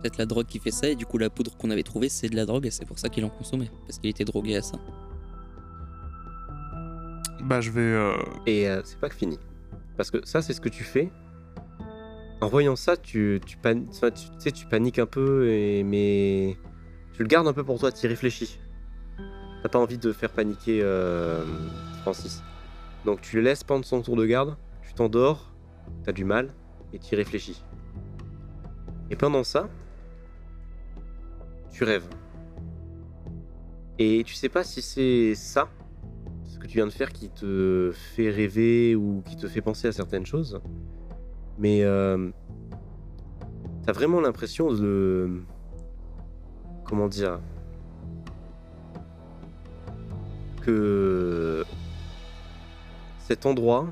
peut-être 0.00 0.18
la 0.18 0.26
drogue 0.26 0.46
qui 0.46 0.58
fait 0.58 0.70
ça, 0.70 0.88
et 0.88 0.94
du 0.96 1.06
coup, 1.06 1.18
la 1.18 1.30
poudre 1.30 1.56
qu'on 1.56 1.70
avait 1.70 1.82
trouvée, 1.82 2.08
c'est 2.08 2.28
de 2.28 2.36
la 2.36 2.46
drogue, 2.46 2.66
et 2.66 2.70
c'est 2.70 2.84
pour 2.86 2.98
ça 2.98 3.08
qu'il 3.08 3.24
en 3.24 3.28
consommait. 3.30 3.70
Parce 3.86 3.98
qu'il 3.98 4.10
était 4.10 4.24
drogué 4.24 4.56
à 4.56 4.62
ça. 4.62 4.78
Bah, 7.42 7.60
je 7.60 7.70
vais. 7.70 7.80
euh, 7.80 8.12
Et 8.46 8.68
euh, 8.68 8.80
c'est 8.84 8.98
pas 8.98 9.08
que 9.08 9.14
fini. 9.14 9.38
Parce 9.96 10.10
que 10.10 10.18
ça, 10.26 10.42
c'est 10.42 10.52
ce 10.52 10.60
que 10.60 10.68
tu 10.68 10.84
fais. 10.84 11.10
En 12.40 12.48
voyant 12.48 12.76
ça, 12.76 12.96
tu, 12.96 13.40
tu, 13.44 13.56
pan- 13.58 13.84
enfin, 13.90 14.10
tu, 14.10 14.24
tu 14.30 14.34
sais, 14.38 14.50
tu 14.52 14.66
paniques 14.66 14.98
un 14.98 15.06
peu, 15.06 15.48
et, 15.50 15.82
mais 15.82 16.56
tu 17.12 17.22
le 17.22 17.28
gardes 17.28 17.46
un 17.46 17.52
peu 17.52 17.64
pour 17.64 17.78
toi, 17.78 17.92
tu 17.92 18.06
y 18.06 18.08
réfléchis. 18.08 18.58
T'as 19.62 19.68
pas 19.68 19.78
envie 19.78 19.98
de 19.98 20.10
faire 20.12 20.30
paniquer 20.30 20.80
euh, 20.82 21.44
Francis. 22.00 22.42
Donc 23.04 23.20
tu 23.20 23.36
le 23.36 23.42
laisses 23.42 23.62
prendre 23.62 23.84
son 23.84 24.00
tour 24.00 24.16
de 24.16 24.24
garde, 24.24 24.56
tu 24.82 24.94
t'endors, 24.94 25.52
t'as 26.04 26.12
du 26.12 26.24
mal, 26.24 26.54
et 26.94 26.98
tu 26.98 27.14
y 27.14 27.16
réfléchis. 27.16 27.62
Et 29.10 29.16
pendant 29.16 29.44
ça, 29.44 29.68
tu 31.80 31.84
rêves. 31.84 32.06
Et 33.98 34.22
tu 34.24 34.34
sais 34.34 34.50
pas 34.50 34.64
si 34.64 34.82
c'est 34.82 35.34
ça, 35.34 35.70
ce 36.44 36.58
que 36.58 36.66
tu 36.66 36.74
viens 36.74 36.84
de 36.84 36.92
faire, 36.92 37.10
qui 37.10 37.30
te 37.30 37.90
fait 37.94 38.28
rêver 38.28 38.94
ou 38.94 39.22
qui 39.24 39.34
te 39.34 39.48
fait 39.48 39.62
penser 39.62 39.88
à 39.88 39.92
certaines 39.92 40.26
choses. 40.26 40.60
Mais 41.58 41.82
euh, 41.82 42.30
t'as 43.86 43.92
vraiment 43.92 44.20
l'impression 44.20 44.70
de. 44.70 45.40
Comment 46.84 47.08
dire 47.08 47.40
Que 50.60 51.64
cet 53.20 53.46
endroit, 53.46 53.90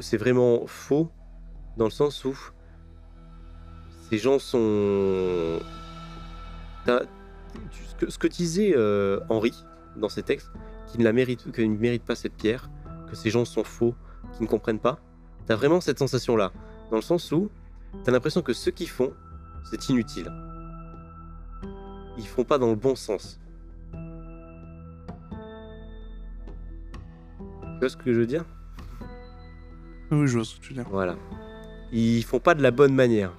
c'est 0.00 0.16
vraiment 0.18 0.68
faux 0.68 1.10
dans 1.76 1.86
le 1.86 1.90
sens 1.90 2.24
où 2.24 2.38
ces 4.08 4.18
gens 4.18 4.38
sont. 4.38 5.58
Ce 6.88 7.94
que, 7.98 8.10
ce 8.10 8.18
que 8.18 8.26
disait 8.26 8.72
euh, 8.76 9.20
Henri 9.28 9.52
dans 9.96 10.08
ses 10.08 10.22
textes, 10.22 10.50
qu'il 10.86 11.00
ne 11.00 11.04
la 11.04 11.12
mérite, 11.12 11.46
ne 11.46 11.66
mérite 11.66 12.04
pas 12.04 12.14
cette 12.14 12.34
pierre, 12.34 12.70
que 13.08 13.16
ces 13.16 13.30
gens 13.30 13.44
sont 13.44 13.64
faux, 13.64 13.94
qu'ils 14.32 14.44
ne 14.44 14.48
comprennent 14.48 14.78
pas. 14.78 15.00
T'as 15.46 15.56
vraiment 15.56 15.80
cette 15.80 15.98
sensation-là, 15.98 16.52
dans 16.90 16.96
le 16.96 17.02
sens 17.02 17.30
où 17.32 17.50
t'as 18.04 18.12
l'impression 18.12 18.42
que 18.42 18.52
ce 18.52 18.70
qu'ils 18.70 18.88
font, 18.88 19.12
c'est 19.70 19.88
inutile. 19.88 20.30
Ils 22.16 22.26
font 22.26 22.44
pas 22.44 22.58
dans 22.58 22.68
le 22.68 22.76
bon 22.76 22.96
sens. 22.96 23.40
Tu 27.62 27.80
vois 27.80 27.88
ce 27.88 27.96
que 27.96 28.12
je 28.12 28.18
veux 28.20 28.26
dire? 28.26 28.44
Oui, 30.10 30.26
je 30.26 30.36
vois 30.36 30.44
ce 30.44 30.56
que 30.56 30.60
tu 30.60 30.70
veux 30.70 30.82
dire. 30.82 30.90
Voilà. 30.90 31.16
Ils 31.92 32.24
font 32.24 32.40
pas 32.40 32.54
de 32.54 32.62
la 32.62 32.70
bonne 32.70 32.94
manière. 32.94 33.32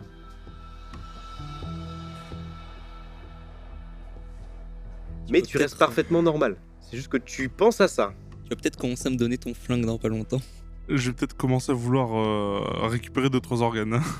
Mais 5.31 5.41
tu 5.41 5.57
restes 5.57 5.69
peut-être- 5.75 5.79
parfaitement 5.79 6.21
normal. 6.23 6.57
C'est 6.81 6.97
juste 6.97 7.09
que 7.09 7.17
tu 7.17 7.49
penses 7.49 7.81
à 7.81 7.87
ça. 7.87 8.13
Tu 8.43 8.49
vas 8.49 8.55
peut-être 8.55 8.77
commencer 8.77 9.07
à 9.07 9.11
me 9.11 9.15
donner 9.17 9.37
ton 9.37 9.53
flingue 9.53 9.85
dans 9.85 9.97
pas 9.97 10.07
longtemps. 10.07 10.41
Je 10.87 11.09
vais 11.11 11.15
peut-être 11.15 11.37
commencer 11.37 11.71
à 11.71 11.75
vouloir 11.75 12.15
euh, 12.17 12.87
récupérer 12.87 13.29
d'autres 13.29 13.61
organes. 13.61 13.99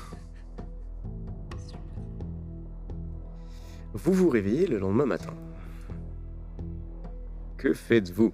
Vous 3.92 4.12
vous 4.12 4.28
réveillez 4.28 4.66
le 4.68 4.78
lendemain 4.78 5.06
matin. 5.06 5.34
Que 7.56 7.74
faites-vous? 7.74 8.32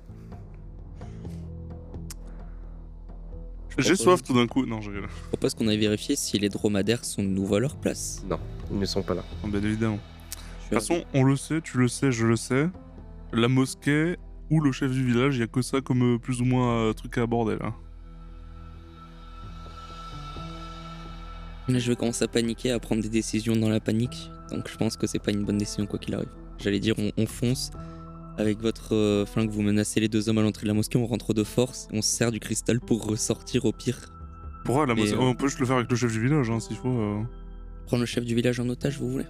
J'ai 3.78 3.96
soif 3.96 4.22
tout 4.22 4.32
d'un 4.34 4.46
coup. 4.46 4.64
Non, 4.64 4.80
je 4.80 4.90
rigole. 4.90 5.08
Je 5.24 5.28
propose 5.28 5.54
qu'on 5.54 5.68
aille 5.68 5.78
vérifier 5.78 6.16
si 6.16 6.38
les 6.38 6.48
dromadaires 6.48 7.04
sont 7.04 7.22
de 7.22 7.28
nouveau 7.28 7.56
à 7.56 7.60
leur 7.60 7.76
place. 7.76 8.22
Non, 8.28 8.38
ils 8.70 8.78
ne 8.78 8.86
sont 8.86 9.02
pas 9.02 9.14
là. 9.14 9.22
Non, 9.42 9.48
Bien 9.50 9.62
évidemment. 9.62 9.98
De 10.70 10.76
toute 10.76 10.86
façon, 10.86 11.04
on 11.14 11.22
le 11.22 11.36
sait, 11.36 11.60
tu 11.60 11.78
le 11.78 11.88
sais, 11.88 12.10
je 12.12 12.26
le 12.26 12.36
sais. 12.36 12.68
La 13.32 13.48
mosquée 13.48 14.16
ou 14.50 14.60
le 14.60 14.72
chef 14.72 14.90
du 14.92 15.04
village, 15.04 15.36
il 15.36 15.40
y 15.40 15.42
a 15.42 15.46
que 15.46 15.62
ça 15.62 15.80
comme 15.80 16.14
euh, 16.14 16.18
plus 16.18 16.40
ou 16.40 16.44
moins 16.44 16.70
euh, 16.88 16.92
truc 16.92 17.18
à 17.18 17.22
aborder 17.22 17.56
là. 17.56 17.72
Là, 21.68 21.78
je 21.80 21.88
vais 21.90 21.96
commencer 21.96 22.24
à 22.24 22.28
paniquer, 22.28 22.70
à 22.70 22.78
prendre 22.78 23.02
des 23.02 23.08
décisions 23.08 23.56
dans 23.56 23.68
la 23.68 23.80
panique. 23.80 24.30
Donc 24.52 24.68
je 24.70 24.76
pense 24.76 24.96
que 24.96 25.06
c'est 25.08 25.18
pas 25.18 25.32
une 25.32 25.44
bonne 25.44 25.58
décision 25.58 25.86
quoi 25.86 25.98
qu'il 25.98 26.14
arrive. 26.14 26.28
J'allais 26.58 26.78
dire, 26.78 26.94
on, 26.98 27.10
on 27.16 27.26
fonce. 27.26 27.70
Avec 28.38 28.60
votre 28.60 28.94
euh, 28.94 29.24
flingue, 29.26 29.48
vous 29.50 29.62
menacez 29.62 29.98
les 29.98 30.08
deux 30.08 30.28
hommes 30.28 30.38
à 30.38 30.42
l'entrée 30.42 30.64
de 30.64 30.68
la 30.68 30.74
mosquée, 30.74 30.98
on 30.98 31.06
rentre 31.06 31.32
de 31.32 31.42
force, 31.42 31.88
on 31.92 32.02
se 32.02 32.08
sert 32.08 32.30
du 32.30 32.38
cristal 32.38 32.80
pour 32.80 33.06
ressortir 33.06 33.64
au 33.64 33.72
pire. 33.72 33.98
Pourquoi 34.64 34.84
la 34.86 34.94
mosquée 34.94 35.14
euh, 35.16 35.20
On 35.20 35.34
peut 35.34 35.48
juste 35.48 35.58
le 35.58 35.64
faire 35.66 35.76
avec 35.76 35.90
le 35.90 35.96
chef 35.96 36.12
du 36.12 36.20
village 36.20 36.50
hein, 36.50 36.60
s'il 36.60 36.76
faut. 36.76 36.88
euh. 36.88 37.22
Prendre 37.86 38.02
le 38.02 38.06
chef 38.06 38.24
du 38.24 38.34
village 38.34 38.60
en 38.60 38.68
otage, 38.68 38.98
vous 38.98 39.10
voulez? 39.10 39.24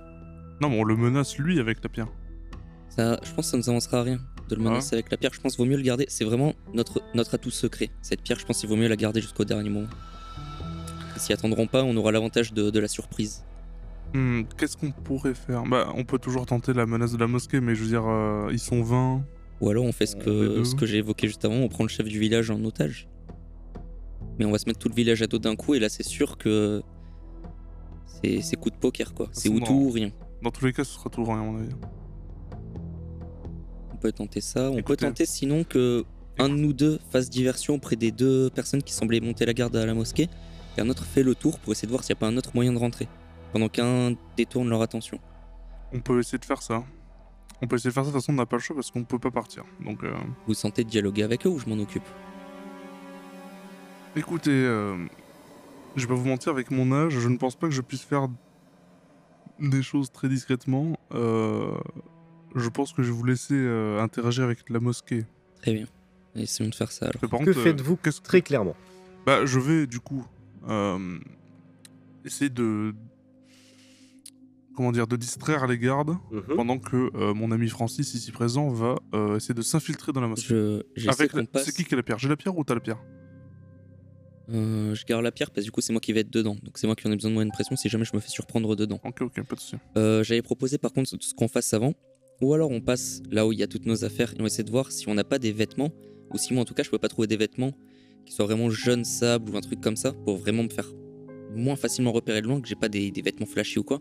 Non, 0.60 0.70
mais 0.70 0.78
on 0.80 0.84
le 0.84 0.96
menace 0.96 1.36
lui 1.38 1.60
avec 1.60 1.82
la 1.82 1.88
pierre. 1.88 2.08
ça, 2.88 3.18
Je 3.22 3.32
pense 3.32 3.46
que 3.46 3.50
ça 3.52 3.56
nous 3.58 3.68
avancera 3.68 4.00
à 4.00 4.02
rien 4.02 4.20
de 4.48 4.54
le 4.54 4.62
Ah 4.66 4.70
menacer 4.70 4.94
avec 4.94 5.10
la 5.10 5.16
pierre. 5.16 5.32
Je 5.34 5.40
pense 5.40 5.56
qu'il 5.56 5.64
vaut 5.64 5.70
mieux 5.70 5.76
le 5.76 5.82
garder. 5.82 6.06
C'est 6.08 6.24
vraiment 6.24 6.54
notre, 6.72 7.02
notre 7.14 7.34
atout 7.34 7.50
secret. 7.50 7.90
Cette 8.02 8.22
pierre, 8.22 8.38
je 8.38 8.46
pense 8.46 8.60
qu'il 8.60 8.68
vaut 8.68 8.76
mieux 8.76 8.88
la 8.88 8.96
garder 8.96 9.20
jusqu'au 9.20 9.44
dernier 9.44 9.68
moment. 9.70 9.88
S'ils 11.16 11.32
attendront 11.34 11.66
pas, 11.66 11.82
on 11.82 11.96
aura 11.96 12.12
l'avantage 12.12 12.52
de, 12.52 12.70
de 12.70 12.78
la 12.78 12.88
surprise. 12.88 13.44
Hmm, 14.14 14.42
Qu'est-ce 14.56 14.76
qu'on 14.76 14.92
pourrait 14.92 15.34
faire? 15.34 15.64
Bah, 15.64 15.92
on 15.96 16.04
peut 16.04 16.18
toujours 16.18 16.46
tenter 16.46 16.72
la 16.72 16.86
menace 16.86 17.12
de 17.12 17.18
la 17.18 17.26
mosquée, 17.26 17.60
mais 17.60 17.74
je 17.74 17.82
veux 17.82 17.88
dire, 17.88 18.04
euh, 18.06 18.48
ils 18.52 18.58
sont 18.58 18.82
20. 18.82 19.24
Ou 19.62 19.70
alors 19.70 19.84
on 19.86 19.92
fait 19.92 20.06
ce 20.06 20.16
que, 20.16 20.62
ce 20.64 20.74
que 20.74 20.84
j'ai 20.86 20.98
évoqué 20.98 21.26
juste 21.28 21.44
avant, 21.44 21.54
on 21.56 21.68
prend 21.68 21.82
le 21.82 21.88
chef 21.88 22.06
du 22.06 22.18
village 22.18 22.50
en 22.50 22.62
otage. 22.64 23.08
Mais 24.38 24.44
on 24.44 24.52
va 24.52 24.58
se 24.58 24.66
mettre 24.66 24.78
tout 24.78 24.90
le 24.90 24.94
village 24.94 25.22
à 25.22 25.26
dos 25.26 25.38
d'un 25.38 25.56
coup 25.56 25.74
et 25.74 25.78
là 25.78 25.88
c'est 25.88 26.02
sûr 26.02 26.36
que 26.36 26.82
c'est 28.04 28.42
c'est 28.42 28.56
coup 28.56 28.68
de 28.68 28.76
poker 28.76 29.14
quoi. 29.14 29.28
C'est 29.32 29.48
ou 29.48 29.58
tout 29.60 29.72
ou 29.72 29.90
rien. 29.90 30.10
Dans 30.46 30.52
tous 30.52 30.64
les 30.64 30.72
cas, 30.72 30.84
ce 30.84 30.92
sera 30.92 31.10
toujours 31.10 31.34
rien 31.34 31.42
à 31.42 31.44
mon 31.44 31.58
avis. 31.58 31.74
On 33.92 33.96
peut 33.96 34.12
tenter 34.12 34.40
ça. 34.40 34.70
On 34.70 34.80
peut 34.80 34.94
tenter 34.94 35.26
sinon 35.26 35.64
que 35.64 36.04
un 36.38 36.48
de 36.48 36.54
nous 36.54 36.72
deux 36.72 37.00
fasse 37.10 37.28
diversion 37.28 37.74
auprès 37.74 37.96
des 37.96 38.12
deux 38.12 38.48
personnes 38.50 38.80
qui 38.80 38.92
semblaient 38.92 39.18
monter 39.18 39.44
la 39.44 39.54
garde 39.54 39.74
à 39.74 39.84
la 39.84 39.92
mosquée 39.92 40.28
et 40.78 40.80
un 40.80 40.88
autre 40.88 41.04
fait 41.04 41.24
le 41.24 41.34
tour 41.34 41.58
pour 41.58 41.72
essayer 41.72 41.86
de 41.86 41.90
voir 41.90 42.04
s'il 42.04 42.14
n'y 42.14 42.18
a 42.18 42.20
pas 42.20 42.28
un 42.28 42.36
autre 42.36 42.52
moyen 42.54 42.72
de 42.72 42.78
rentrer. 42.78 43.08
Pendant 43.52 43.68
qu'un 43.68 44.14
détourne 44.36 44.68
leur 44.68 44.82
attention. 44.82 45.18
On 45.92 45.98
peut 45.98 46.20
essayer 46.20 46.38
de 46.38 46.44
faire 46.44 46.62
ça. 46.62 46.84
On 47.60 47.66
peut 47.66 47.74
essayer 47.74 47.90
de 47.90 47.94
faire 47.94 48.04
ça, 48.04 48.10
de 48.10 48.14
toute 48.14 48.22
façon, 48.22 48.32
on 48.32 48.36
n'a 48.36 48.46
pas 48.46 48.54
le 48.54 48.62
choix 48.62 48.76
parce 48.76 48.92
qu'on 48.92 49.02
peut 49.02 49.18
pas 49.18 49.32
partir. 49.32 49.64
Donc, 49.84 50.04
euh, 50.04 50.14
Vous 50.46 50.54
sentez 50.54 50.84
de 50.84 50.88
dialoguer 50.88 51.24
avec 51.24 51.44
eux 51.44 51.50
ou 51.50 51.58
je 51.58 51.68
m'en 51.68 51.82
occupe? 51.82 52.06
Écoutez, 54.14 54.52
euh, 54.52 54.96
je 55.96 56.02
vais 56.02 56.14
pas 56.14 56.14
vous 56.14 56.28
mentir, 56.28 56.52
avec 56.52 56.70
mon 56.70 56.92
âge, 56.92 57.18
je 57.18 57.28
ne 57.28 57.36
pense 57.36 57.56
pas 57.56 57.66
que 57.66 57.74
je 57.74 57.82
puisse 57.82 58.02
faire 58.02 58.28
des 59.60 59.82
choses 59.82 60.10
très 60.12 60.28
discrètement. 60.28 60.96
Euh, 61.12 61.72
je 62.54 62.68
pense 62.68 62.92
que 62.92 63.02
je 63.02 63.08
vais 63.10 63.16
vous 63.16 63.24
laisser 63.24 63.54
euh, 63.54 64.00
interagir 64.00 64.44
avec 64.44 64.68
la 64.70 64.80
mosquée. 64.80 65.24
Très 65.62 65.72
bien. 65.74 65.86
Essayons 66.34 66.68
de 66.70 66.74
faire 66.74 66.92
ça 66.92 67.06
alors. 67.06 67.20
Par 67.20 67.30
Que 67.30 67.36
contre, 67.36 67.50
euh, 67.50 67.62
faites-vous 67.64 67.96
qu'est-ce 67.96 68.20
Très 68.20 68.42
clairement? 68.42 68.76
Bah, 69.24 69.44
je 69.46 69.58
vais 69.58 69.86
du 69.86 70.00
coup 70.00 70.26
euh, 70.68 71.18
essayer 72.24 72.50
de 72.50 72.94
comment 74.74 74.92
dire 74.92 75.06
de 75.06 75.16
distraire 75.16 75.66
les 75.66 75.78
gardes 75.78 76.16
Mhm. 76.30 76.42
pendant 76.54 76.78
que 76.78 77.10
euh, 77.16 77.32
mon 77.32 77.50
ami 77.50 77.68
Francis 77.70 78.12
ici 78.14 78.30
présent 78.30 78.68
va 78.68 78.96
euh, 79.14 79.36
essayer 79.36 79.54
de 79.54 79.62
s'infiltrer 79.62 80.12
dans 80.12 80.20
la 80.20 80.28
mosquée. 80.28 80.48
Je, 80.50 80.82
j'essaie 80.96 81.08
Avec 81.22 81.32
qu'on 81.32 81.38
la- 81.38 81.46
passe. 81.46 81.64
c'est 81.64 81.74
qui 81.74 81.84
qui 81.84 81.94
a 81.94 81.96
la 81.96 82.02
pierre? 82.02 82.18
J'ai 82.18 82.28
la 82.28 82.36
pierre 82.36 82.56
ou 82.58 82.62
t'as 82.64 82.74
la 82.74 82.80
pierre? 82.80 82.98
Euh, 84.48 84.94
je 84.94 85.04
garde 85.04 85.24
la 85.24 85.32
pierre 85.32 85.50
parce 85.50 85.62
que 85.64 85.68
du 85.68 85.72
coup 85.72 85.80
c'est 85.80 85.92
moi 85.92 86.00
qui 86.00 86.12
vais 86.12 86.20
être 86.20 86.32
dedans. 86.32 86.56
Donc 86.62 86.78
c'est 86.78 86.86
moi 86.86 86.94
qui 86.96 87.06
en 87.06 87.12
ai 87.12 87.16
besoin 87.16 87.30
de 87.30 87.34
moyenne 87.34 87.50
pression 87.52 87.74
si 87.76 87.88
jamais 87.88 88.04
je 88.04 88.14
me 88.14 88.20
fais 88.20 88.28
surprendre 88.28 88.76
dedans. 88.76 89.00
Ok, 89.04 89.22
ok, 89.22 89.42
pas 89.46 89.54
de 89.56 89.60
souci. 89.60 89.76
Euh, 89.96 90.22
J'avais 90.22 90.42
proposé 90.42 90.78
par 90.78 90.92
contre 90.92 91.10
ce 91.20 91.34
qu'on 91.34 91.48
fasse 91.48 91.72
avant. 91.74 91.94
Ou 92.42 92.52
alors 92.54 92.70
on 92.70 92.80
passe 92.80 93.22
là 93.30 93.46
où 93.46 93.52
il 93.52 93.58
y 93.58 93.62
a 93.62 93.66
toutes 93.66 93.86
nos 93.86 94.04
affaires 94.04 94.32
et 94.34 94.40
on 94.42 94.46
essaie 94.46 94.62
de 94.62 94.70
voir 94.70 94.92
si 94.92 95.08
on 95.08 95.14
n'a 95.14 95.24
pas 95.24 95.38
des 95.38 95.52
vêtements. 95.52 95.90
Ou 96.32 96.38
si 96.38 96.52
moi 96.52 96.62
en 96.62 96.64
tout 96.64 96.74
cas 96.74 96.82
je 96.82 96.90
peux 96.90 96.98
pas 96.98 97.08
trouver 97.08 97.26
des 97.26 97.36
vêtements 97.36 97.72
qui 98.24 98.32
soient 98.34 98.44
vraiment 98.46 98.70
jeunes 98.70 99.04
sable 99.04 99.50
ou 99.52 99.56
un 99.56 99.60
truc 99.60 99.80
comme 99.80 99.96
ça 99.96 100.12
pour 100.12 100.36
vraiment 100.36 100.62
me 100.64 100.68
faire 100.68 100.90
moins 101.54 101.76
facilement 101.76 102.12
repérer 102.12 102.42
de 102.42 102.46
loin 102.46 102.60
que 102.60 102.68
j'ai 102.68 102.74
pas 102.74 102.88
des, 102.88 103.10
des 103.10 103.22
vêtements 103.22 103.46
flashy 103.46 103.78
ou 103.78 103.84
quoi. 103.84 104.00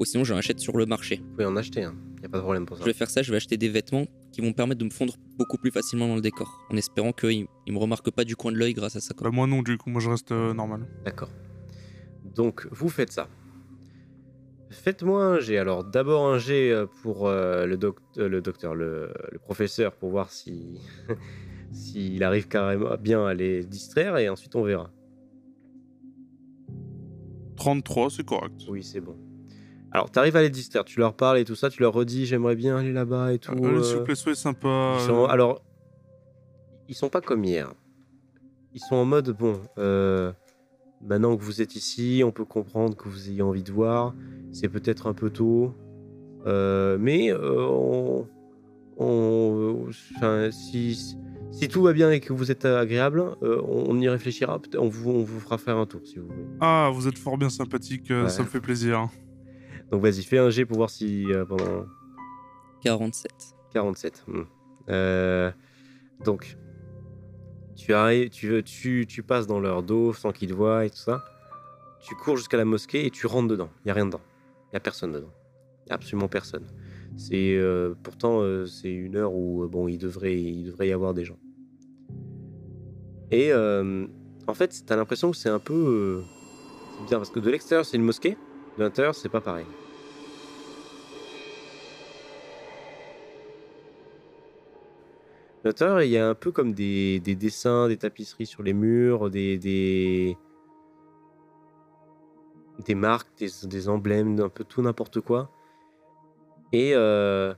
Ou 0.00 0.04
sinon 0.04 0.24
j'en 0.24 0.36
achète 0.36 0.58
sur 0.60 0.76
le 0.76 0.86
marché. 0.86 1.16
Vous 1.22 1.30
pouvez 1.32 1.44
en 1.44 1.56
acheter, 1.56 1.82
hein. 1.84 1.94
y 2.22 2.26
a 2.26 2.28
pas 2.28 2.38
de 2.38 2.42
problème 2.42 2.66
pour 2.66 2.76
ça. 2.78 2.82
Je 2.82 2.86
vais 2.88 2.94
faire 2.94 3.10
ça, 3.10 3.22
je 3.22 3.30
vais 3.30 3.36
acheter 3.36 3.56
des 3.56 3.68
vêtements 3.68 4.06
qui 4.34 4.40
vont 4.40 4.48
me 4.48 4.52
permettre 4.52 4.80
de 4.80 4.84
me 4.84 4.90
fondre 4.90 5.14
beaucoup 5.38 5.56
plus 5.58 5.70
facilement 5.70 6.08
dans 6.08 6.16
le 6.16 6.20
décor. 6.20 6.66
En 6.70 6.76
espérant 6.76 7.12
qu'ils 7.12 7.46
ils 7.66 7.72
me 7.72 7.78
remarquent 7.78 8.10
pas 8.10 8.24
du 8.24 8.34
coin 8.34 8.50
de 8.50 8.56
l'œil 8.58 8.74
grâce 8.74 8.96
à 8.96 9.00
ça. 9.00 9.14
quoi. 9.14 9.30
Bah, 9.30 9.34
moi 9.34 9.46
non, 9.46 9.62
du 9.62 9.78
coup, 9.78 9.90
moi 9.90 10.00
je 10.00 10.10
reste 10.10 10.32
euh, 10.32 10.52
normal. 10.52 10.86
D'accord. 11.04 11.30
Donc, 12.24 12.66
vous 12.72 12.88
faites 12.88 13.12
ça. 13.12 13.28
Faites-moi 14.70 15.24
un 15.24 15.38
jet. 15.38 15.56
Alors, 15.58 15.84
d'abord 15.84 16.26
un 16.26 16.38
jet 16.38 16.72
euh, 16.72 16.86
pour 17.02 17.28
euh, 17.28 17.64
le, 17.64 17.76
doc- 17.76 18.00
euh, 18.18 18.28
le 18.28 18.40
docteur, 18.40 18.74
le, 18.74 19.12
le 19.30 19.38
professeur, 19.38 19.94
pour 19.94 20.10
voir 20.10 20.32
si 20.32 20.80
s'il 21.72 22.24
arrive 22.24 22.48
carrément 22.48 22.96
bien 22.96 23.24
à 23.24 23.34
les 23.34 23.64
distraire, 23.64 24.16
et 24.16 24.28
ensuite 24.28 24.56
on 24.56 24.64
verra. 24.64 24.90
33, 27.56 28.10
c'est 28.10 28.24
correct. 28.26 28.54
Oui, 28.68 28.82
c'est 28.82 29.00
bon. 29.00 29.16
Alors, 29.94 30.10
t'arrives 30.10 30.34
à 30.36 30.42
les 30.42 30.50
distraire, 30.50 30.84
tu 30.84 30.98
leur 30.98 31.14
parles 31.14 31.38
et 31.38 31.44
tout 31.44 31.54
ça, 31.54 31.70
tu 31.70 31.80
leur 31.80 31.92
redis 31.92 32.26
j'aimerais 32.26 32.56
bien 32.56 32.76
aller 32.76 32.92
là-bas 32.92 33.32
et 33.32 33.38
tout. 33.38 33.52
Euh, 33.52 33.80
S'il 33.82 33.98
vous 33.98 34.04
plaît, 34.04 34.16
soyez 34.16 34.34
sympa. 34.36 34.96
Ils 34.98 35.06
sont, 35.06 35.22
euh, 35.24 35.26
alors, 35.28 35.62
ils 36.88 36.94
sont 36.96 37.08
pas 37.08 37.20
comme 37.20 37.44
hier. 37.44 37.72
Ils 38.74 38.80
sont 38.80 38.96
en 38.96 39.04
mode 39.04 39.30
bon. 39.30 39.60
euh, 39.78 40.32
maintenant 41.00 41.36
que 41.36 41.42
vous 41.42 41.62
êtes 41.62 41.76
ici, 41.76 42.22
on 42.26 42.32
peut 42.32 42.44
comprendre 42.44 42.96
que 42.96 43.08
vous 43.08 43.30
ayez 43.30 43.42
envie 43.42 43.62
de 43.62 43.70
voir. 43.70 44.14
C'est 44.52 44.68
peut-être 44.68 45.06
un 45.06 45.14
peu 45.14 45.30
tôt, 45.30 45.72
euh, 46.46 46.96
mais 47.00 47.32
on, 47.32 48.26
on- 48.96 49.86
enfin, 50.16 50.50
si, 50.50 51.16
si 51.52 51.68
tout 51.68 51.82
va 51.82 51.92
bien 51.92 52.10
et 52.10 52.18
que 52.18 52.32
vous 52.32 52.50
êtes 52.50 52.64
agréable, 52.64 53.24
euh, 53.44 53.62
on, 53.68 53.96
y 54.00 54.08
réfléchira. 54.08 54.58
Peut-être 54.58 54.80
On 54.82 54.88
vous, 54.88 55.10
on 55.10 55.22
vous 55.22 55.38
fera 55.38 55.56
faire 55.58 55.76
un 55.76 55.86
tour 55.86 56.00
si 56.04 56.18
vous 56.18 56.26
voulez. 56.26 56.46
Ah, 56.60 56.90
vous 56.92 57.06
êtes 57.06 57.18
fort 57.18 57.38
bien 57.38 57.48
sympathique, 57.50 58.10
euh, 58.10 58.24
Ouais. 58.24 58.28
ça 58.30 58.42
me 58.42 58.48
fait 58.48 58.60
plaisir. 58.60 59.08
Donc 59.90 60.02
vas-y, 60.02 60.22
fais 60.22 60.38
un 60.38 60.50
G 60.50 60.64
pour 60.64 60.76
voir 60.76 60.90
si 60.90 61.32
euh, 61.32 61.44
pendant 61.44 61.86
47. 62.82 63.32
47. 63.72 64.24
hmm. 64.26 64.42
Euh, 64.90 65.50
donc, 66.24 66.56
tu 67.76 67.94
arrives, 67.94 68.30
tu, 68.30 68.62
tu, 68.64 69.06
tu 69.08 69.22
passes 69.22 69.46
dans 69.46 69.60
leur 69.60 69.82
dos 69.82 70.12
sans 70.12 70.32
qu'ils 70.32 70.50
te 70.50 70.54
voient 70.54 70.84
et 70.84 70.90
tout 70.90 70.96
ça. 70.96 71.24
Tu 72.00 72.14
cours 72.14 72.36
jusqu'à 72.36 72.56
la 72.56 72.64
mosquée 72.64 73.06
et 73.06 73.10
tu 73.10 73.26
rentres 73.26 73.48
dedans. 73.48 73.70
Il 73.84 73.88
y 73.88 73.90
a 73.90 73.94
rien 73.94 74.06
dedans. 74.06 74.20
Il 74.72 74.74
y 74.74 74.76
a 74.76 74.80
personne 74.80 75.12
dedans. 75.12 75.32
Y 75.88 75.92
a 75.92 75.94
absolument 75.94 76.28
personne. 76.28 76.66
C'est 77.16 77.56
euh, 77.56 77.94
pourtant 78.02 78.40
euh, 78.40 78.66
c'est 78.66 78.92
une 78.92 79.16
heure 79.16 79.32
où 79.32 79.62
euh, 79.62 79.68
bon 79.68 79.86
il 79.86 79.98
devrait 79.98 80.40
il 80.40 80.64
devrait 80.64 80.88
y 80.88 80.92
avoir 80.92 81.14
des 81.14 81.24
gens. 81.24 81.38
Et 83.30 83.52
euh, 83.52 84.06
en 84.46 84.54
fait, 84.54 84.82
t'as 84.86 84.96
l'impression 84.96 85.30
que 85.30 85.36
c'est 85.36 85.48
un 85.48 85.58
peu 85.58 85.74
euh, 85.74 86.22
c'est 86.96 87.04
bizarre 87.04 87.20
parce 87.20 87.30
que 87.30 87.40
de 87.40 87.50
l'extérieur 87.50 87.84
c'est 87.84 87.96
une 87.96 88.04
mosquée, 88.04 88.36
l'intérieur 88.78 89.14
c'est 89.14 89.28
pas 89.28 89.40
pareil. 89.40 89.66
L'intérieur, 95.64 96.02
il 96.02 96.10
y 96.10 96.18
a 96.18 96.28
un 96.28 96.34
peu 96.34 96.52
comme 96.52 96.74
des, 96.74 97.20
des 97.20 97.34
dessins, 97.34 97.88
des 97.88 97.96
tapisseries 97.96 98.44
sur 98.44 98.62
les 98.62 98.74
murs, 98.74 99.30
des, 99.30 99.56
des, 99.56 100.36
des 102.84 102.94
marques, 102.94 103.28
des, 103.38 103.48
des 103.64 103.88
emblèmes, 103.88 104.38
un 104.40 104.50
peu 104.50 104.62
tout 104.64 104.82
n'importe 104.82 105.22
quoi. 105.22 105.50
Et 106.72 106.94
euh, 106.94 107.54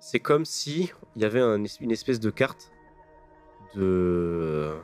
c'est 0.00 0.18
comme 0.18 0.44
si 0.44 0.90
il 1.14 1.22
y 1.22 1.24
avait 1.24 1.40
une 1.40 1.92
espèce 1.92 2.18
de 2.18 2.30
carte 2.30 2.72
de 3.76 4.74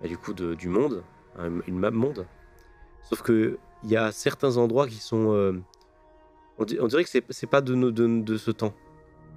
bah, 0.00 0.06
du 0.06 0.18
coup 0.18 0.34
de- 0.34 0.54
du 0.54 0.68
monde, 0.68 1.02
un- 1.36 1.62
une 1.66 1.78
map 1.80 1.90
monde. 1.90 2.26
Sauf 3.02 3.22
que 3.22 3.58
il 3.86 3.92
y 3.92 3.96
a 3.96 4.10
certains 4.10 4.56
endroits 4.56 4.88
qui 4.88 4.96
sont, 4.96 5.32
euh, 5.32 5.52
on, 6.58 6.64
di- 6.64 6.76
on 6.80 6.88
dirait 6.88 7.04
que 7.04 7.10
c'est 7.30 7.46
pas 7.46 7.60
de, 7.60 7.90
de, 7.90 8.36
ce 8.36 8.50
temps. 8.50 8.74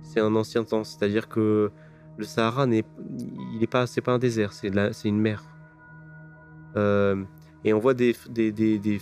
C'est 0.01 0.19
un 0.19 0.35
ancien 0.35 0.63
temps, 0.63 0.83
c'est-à-dire 0.83 1.29
que 1.29 1.69
le 2.17 2.25
Sahara 2.25 2.65
n'est, 2.65 2.83
il 3.53 3.61
est 3.61 3.67
pas, 3.67 3.85
c'est 3.85 4.01
pas 4.01 4.11
un 4.11 4.17
désert, 4.17 4.51
c'est 4.51 4.71
une 5.05 5.19
mer. 5.19 5.43
Euh, 6.77 7.23
et 7.63 7.73
on 7.73 7.79
voit 7.79 7.93
des, 7.93 8.13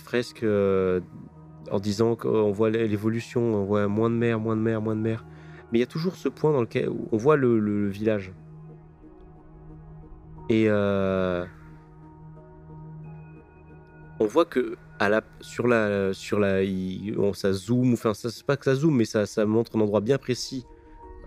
fresques 0.04 0.42
euh, 0.42 1.00
en 1.70 1.80
disant 1.80 2.14
qu'on 2.14 2.52
voit 2.52 2.68
l'évolution, 2.68 3.40
on 3.40 3.64
voit 3.64 3.88
moins 3.88 4.10
de 4.10 4.16
mer, 4.16 4.38
moins 4.38 4.56
de 4.56 4.60
mer, 4.60 4.82
moins 4.82 4.96
de 4.96 5.00
mer. 5.00 5.24
Mais 5.72 5.78
il 5.78 5.80
y 5.80 5.84
a 5.84 5.86
toujours 5.86 6.16
ce 6.16 6.28
point 6.28 6.52
dans 6.52 6.60
lequel 6.60 6.90
on 7.10 7.16
voit 7.16 7.36
le, 7.36 7.88
village. 7.88 8.34
Et 10.50 10.70
on 10.70 11.46
voit 14.26 14.44
que 14.44 14.76
sur 15.40 15.66
la, 15.66 16.12
sur 16.12 16.38
la, 16.38 16.60
on, 17.16 17.32
ça 17.32 17.52
zoom, 17.52 17.92
enfin 17.92 18.14
ça 18.14 18.30
c'est 18.30 18.44
pas 18.44 18.56
que 18.56 18.64
ça 18.64 18.74
zoom, 18.74 18.96
mais 18.96 19.04
ça, 19.04 19.26
ça 19.26 19.46
montre 19.46 19.76
un 19.76 19.80
endroit 19.80 20.00
bien 20.00 20.18
précis. 20.18 20.66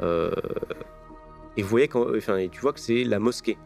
Euh, 0.02 0.32
et 1.58 1.62
vous 1.62 1.70
voyez 1.70 1.88
quand, 1.88 2.06
enfin, 2.16 2.48
tu 2.52 2.60
vois 2.62 2.74
que 2.74 2.80
c'est 2.80 3.04
la 3.04 3.20
mosquée. 3.20 3.58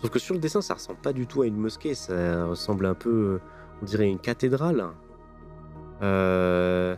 Sauf 0.00 0.10
que 0.10 0.18
sur 0.18 0.34
le 0.34 0.40
dessin, 0.40 0.60
ça 0.60 0.74
ressemble 0.74 1.00
pas 1.00 1.12
du 1.12 1.26
tout 1.26 1.42
à 1.42 1.46
une 1.46 1.56
mosquée, 1.56 1.94
ça 1.94 2.46
ressemble 2.46 2.86
un 2.86 2.94
peu, 2.94 3.40
on 3.80 3.84
dirait 3.84 4.08
une 4.08 4.18
cathédrale. 4.18 4.84
Euh, 6.02 6.96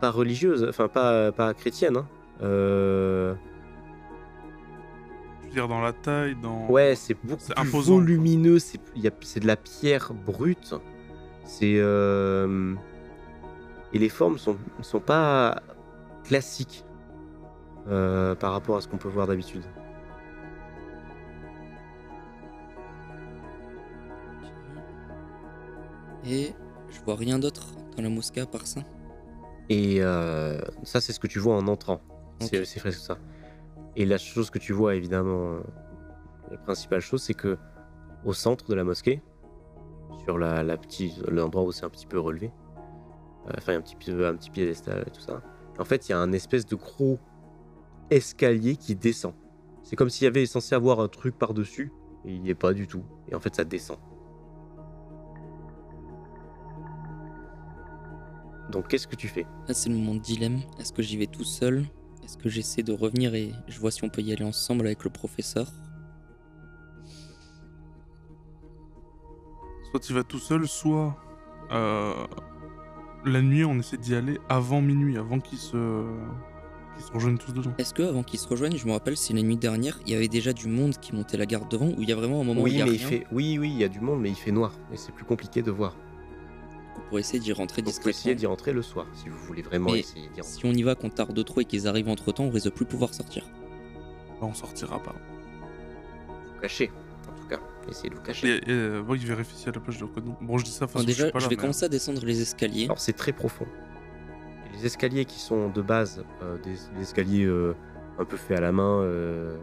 pas 0.00 0.10
religieuse, 0.10 0.66
enfin 0.68 0.88
pas, 0.88 1.32
pas 1.32 1.54
chrétienne. 1.54 1.96
hein. 1.96 2.06
Euh, 2.42 3.34
dire, 5.52 5.68
dans 5.68 5.80
la 5.80 5.92
taille, 5.92 6.34
dans. 6.42 6.66
ouais, 6.68 6.94
c'est 6.96 7.14
beaucoup 7.22 7.40
C'est 7.46 7.54
plus 7.54 7.68
imposant, 7.68 7.94
volumineux, 7.96 8.58
c'est 8.58 8.80
il 8.96 9.02
y 9.02 9.08
a- 9.08 9.12
c'est 9.22 9.40
de 9.40 9.46
la 9.46 9.56
pierre 9.56 10.12
brute. 10.14 10.74
C'est 11.44 11.74
euh, 11.78 12.74
et 13.92 13.98
les 13.98 14.08
formes 14.08 14.38
sont 14.38 14.56
sont 14.80 15.00
pas 15.00 15.60
classiques 16.24 16.84
euh, 17.88 18.34
par 18.36 18.52
rapport 18.52 18.76
à 18.76 18.80
ce 18.80 18.88
qu'on 18.88 18.96
peut 18.98 19.08
voir 19.08 19.26
d'habitude. 19.26 19.64
Et 26.24 26.52
je 26.90 27.00
vois 27.04 27.16
rien 27.16 27.38
d'autre 27.38 27.66
dans 27.96 28.02
la 28.02 28.08
mosquée 28.08 28.40
à 28.40 28.46
part 28.46 28.66
ça? 28.66 28.80
Et 29.68 29.98
euh, 30.00 30.60
ça, 30.82 31.00
c'est 31.00 31.12
ce 31.12 31.20
que 31.20 31.26
tu 31.26 31.38
vois 31.38 31.56
en 31.56 31.66
entrant. 31.68 32.00
C'est 32.40 32.62
presque 32.80 32.98
ça. 33.00 33.18
Et 33.96 34.06
la 34.06 34.18
chose 34.18 34.50
que 34.50 34.58
tu 34.58 34.72
vois, 34.72 34.94
évidemment, 34.94 35.54
euh, 35.54 35.60
la 36.50 36.58
principale 36.58 37.00
chose, 37.00 37.22
c'est 37.22 37.34
que 37.34 37.58
au 38.24 38.32
centre 38.32 38.68
de 38.68 38.74
la 38.74 38.84
mosquée, 38.84 39.22
sur 40.24 40.38
la, 40.38 40.76
petite, 40.76 41.18
l'endroit 41.28 41.64
où 41.64 41.72
c'est 41.72 41.84
un 41.84 41.90
petit 41.90 42.06
peu 42.06 42.18
relevé, 42.18 42.52
euh, 43.48 43.52
enfin 43.58 43.74
un 43.74 43.80
petit 43.80 43.96
peu, 43.96 44.26
un 44.26 44.34
petit 44.34 44.50
piédestal 44.50 45.04
et 45.06 45.10
tout 45.10 45.20
ça. 45.20 45.42
En 45.78 45.84
fait, 45.84 46.08
il 46.08 46.12
y 46.12 46.14
a 46.14 46.18
un 46.18 46.32
espèce 46.32 46.66
de 46.66 46.76
gros 46.76 47.18
escalier 48.10 48.76
qui 48.76 48.94
descend. 48.94 49.34
C'est 49.82 49.96
comme 49.96 50.10
s'il 50.10 50.24
y 50.26 50.28
avait 50.28 50.46
censé 50.46 50.74
avoir 50.74 51.00
un 51.00 51.08
truc 51.08 51.36
par 51.36 51.54
dessus, 51.54 51.92
il 52.24 52.40
n'y 52.42 52.50
est 52.50 52.54
pas 52.54 52.72
du 52.72 52.86
tout. 52.86 53.04
Et 53.28 53.34
en 53.34 53.40
fait, 53.40 53.54
ça 53.54 53.64
descend. 53.64 53.98
Donc, 58.70 58.88
qu'est-ce 58.88 59.06
que 59.06 59.16
tu 59.16 59.28
fais? 59.28 59.44
C'est 59.68 59.90
le 59.90 59.96
moment 59.96 60.14
de 60.14 60.20
dilemme. 60.20 60.60
Est-ce 60.78 60.92
que 60.92 61.02
j'y 61.02 61.16
vais 61.16 61.26
tout 61.26 61.44
seul? 61.44 61.84
Est-ce 62.24 62.38
que 62.38 62.48
j'essaie 62.48 62.82
de 62.82 62.92
revenir 62.92 63.34
et 63.34 63.52
je 63.68 63.78
vois 63.78 63.90
si 63.90 64.04
on 64.04 64.08
peut 64.08 64.22
y 64.22 64.32
aller 64.32 64.44
ensemble 64.44 64.86
avec 64.86 65.04
le 65.04 65.10
professeur? 65.10 65.66
Soit 69.90 70.00
tu 70.00 70.14
vas 70.14 70.24
tout 70.24 70.38
seul, 70.38 70.66
soit 70.66 71.16
euh, 71.70 72.14
la 73.24 73.42
nuit, 73.42 73.64
on 73.64 73.78
essaie 73.78 73.98
d'y 73.98 74.14
aller 74.14 74.38
avant 74.48 74.80
minuit, 74.80 75.18
avant 75.18 75.38
qu'ils 75.40 75.58
se... 75.58 76.06
qu'ils 76.96 77.04
se 77.04 77.12
rejoignent 77.12 77.36
tous 77.36 77.52
dedans. 77.52 77.74
Est-ce 77.76 77.92
que 77.92 78.02
avant 78.02 78.22
qu'ils 78.22 78.40
se 78.40 78.48
rejoignent, 78.48 78.78
je 78.78 78.86
me 78.86 78.92
rappelle, 78.92 79.16
c'est 79.16 79.34
la 79.34 79.42
nuit 79.42 79.56
dernière, 79.56 79.98
il 80.06 80.12
y 80.12 80.14
avait 80.16 80.28
déjà 80.28 80.52
du 80.52 80.68
monde 80.68 80.96
qui 80.96 81.14
montait 81.14 81.36
la 81.36 81.44
garde 81.46 81.68
devant, 81.70 81.88
ou 81.88 81.96
il 82.02 82.08
y 82.08 82.12
a 82.12 82.16
vraiment 82.16 82.40
un 82.40 82.44
moment 82.44 82.62
où 82.62 82.66
il 82.68 82.76
y 82.76 82.82
a 82.82 82.86
mais 82.86 82.92
il 82.92 82.98
rien? 82.98 83.08
fait... 83.08 83.26
oui, 83.32 83.58
oui, 83.58 83.70
il 83.70 83.78
y 83.78 83.84
a 83.84 83.88
du 83.88 84.00
monde, 84.00 84.20
mais 84.20 84.30
il 84.30 84.36
fait 84.36 84.52
noir. 84.52 84.72
Et 84.92 84.96
c'est 84.96 85.12
plus 85.12 85.24
compliqué 85.24 85.60
de 85.60 85.70
voir. 85.70 85.94
Pour 87.08 87.18
essayer 87.18 87.38
d'y 87.40 87.52
rentrer 87.52 87.82
Donc, 87.82 87.94
pouvez 87.94 88.10
essayer 88.10 88.34
discrètement 88.34 88.40
d'y 88.40 88.46
rentrer 88.46 88.72
le 88.72 88.82
soir, 88.82 89.06
si 89.14 89.28
vous 89.28 89.38
voulez 89.38 89.62
vraiment 89.62 89.90
Mais 89.92 90.00
essayer 90.00 90.28
d'y 90.28 90.40
rentrer. 90.40 90.56
Si 90.58 90.66
on 90.66 90.72
y 90.72 90.82
va, 90.82 90.94
qu'on 90.94 91.10
tarde 91.10 91.44
trop 91.44 91.60
et 91.60 91.64
qu'ils 91.64 91.86
arrivent 91.88 92.08
entre 92.08 92.32
temps, 92.32 92.44
on 92.44 92.50
risque 92.50 92.66
de 92.66 92.70
plus 92.70 92.84
pouvoir 92.86 93.12
sortir. 93.14 93.44
Bah, 94.40 94.48
on 94.50 94.54
sortira 94.54 95.02
pas. 95.02 95.14
Vous 96.54 96.60
cachez, 96.60 96.90
en 97.30 97.40
tout 97.40 97.48
cas. 97.48 97.60
Essayez 97.88 98.10
de 98.10 98.14
vous 98.14 98.22
cacher. 98.22 98.48
Et, 98.48 98.56
et 98.58 98.62
euh, 98.70 99.02
ouais, 99.02 99.18
il 99.18 99.26
vérifie 99.26 99.54
si 99.56 99.68
à 99.68 99.72
la 99.72 99.80
page 99.80 99.98
de 99.98 100.04
reconnu. 100.04 100.32
Bon, 100.40 100.58
je 100.58 100.64
dis 100.64 100.70
ça 100.70 100.86
je 101.02 101.06
déjà, 101.06 101.24
suis 101.24 101.32
pas 101.32 101.38
je 101.38 101.44
là. 101.44 101.48
vais 101.50 101.56
mais- 101.56 101.60
commencer 101.60 101.84
à 101.84 101.88
descendre 101.88 102.24
les 102.24 102.40
escaliers. 102.40 102.84
Alors, 102.84 103.00
c'est 103.00 103.12
très 103.14 103.32
profond. 103.32 103.66
Les 104.74 104.86
escaliers 104.86 105.24
qui 105.26 105.38
sont 105.38 105.68
de 105.68 105.82
base, 105.82 106.24
euh, 106.42 106.56
des, 106.62 106.74
des 106.96 107.02
escaliers 107.02 107.44
euh, 107.44 107.74
un 108.18 108.24
peu 108.24 108.36
faits 108.36 108.56
à 108.58 108.60
la 108.62 108.72
main, 108.72 109.00
euh, 109.02 109.56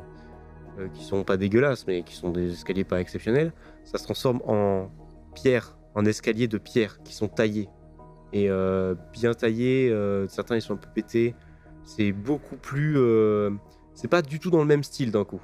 euh, 0.79 0.88
qui 0.93 1.03
sont 1.03 1.24
pas 1.24 1.36
dégueulasses, 1.38 1.88
mais 1.88 2.03
qui 2.03 2.13
sont 2.15 2.29
des 2.29 2.51
escaliers 2.51 2.83
pas 2.83 3.01
exceptionnels, 3.01 3.51
ça 3.86 3.98
se 3.98 4.03
transforme 4.03 4.41
en 4.45 4.91
pierre, 5.33 5.77
en 5.96 6.05
escaliers 6.05 6.48
de 6.48 6.58
pierre 6.58 7.01
qui 7.03 7.13
sont 7.13 7.27
taillés. 7.27 7.69
Et 8.31 8.50
euh, 8.50 8.96
bien 9.12 9.34
taillés, 9.34 9.89
euh, 9.89 10.27
certains 10.27 10.55
ils 10.55 10.62
sont 10.62 10.74
un 10.74 10.77
peu 10.77 10.89
pétés. 10.93 11.36
C'est 11.84 12.12
beaucoup 12.12 12.58
plus. 12.58 12.98
euh, 12.98 13.51
c'est 13.93 14.08
pas 14.08 14.22
du 14.22 14.39
tout 14.39 14.51
dans 14.51 14.60
le 14.60 14.65
même 14.65 14.84
style 14.84 15.12
d'un 15.12 15.25
coup. 15.25 15.41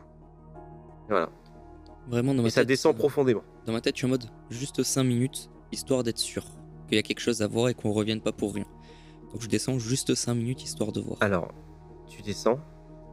Voilà. 1.10 1.30
Vraiment, 2.08 2.34
dans 2.36 2.44
ma 2.44 2.48
Et 2.48 2.52
ça 2.52 2.62
tête, 2.62 2.68
descend 2.68 2.96
profondément. 2.96 3.44
Dans 3.66 3.74
ma 3.74 3.82
tête, 3.82 3.96
je 3.96 4.00
suis 4.00 4.06
en 4.06 4.12
mode 4.12 4.26
juste 4.50 4.84
5 4.84 5.04
minutes, 5.04 5.50
histoire 5.72 6.04
d'être 6.04 6.20
sûr 6.20 6.46
qu'il 6.88 6.96
y 6.96 7.00
a 7.00 7.02
quelque 7.02 7.20
chose 7.20 7.42
à 7.42 7.48
voir 7.48 7.70
et 7.70 7.74
qu'on 7.74 7.92
revienne 7.92 8.22
pas 8.22 8.32
pour 8.32 8.54
rien. 8.54 8.66
Donc 9.32 9.42
je 9.42 9.48
descends 9.48 9.80
juste 9.80 10.14
5 10.14 10.36
minutes, 10.36 10.64
histoire 10.64 10.92
de 10.92 11.02
voir. 11.02 11.18
Alors, 11.22 11.52
tu 12.08 12.22
descends, 12.22 12.60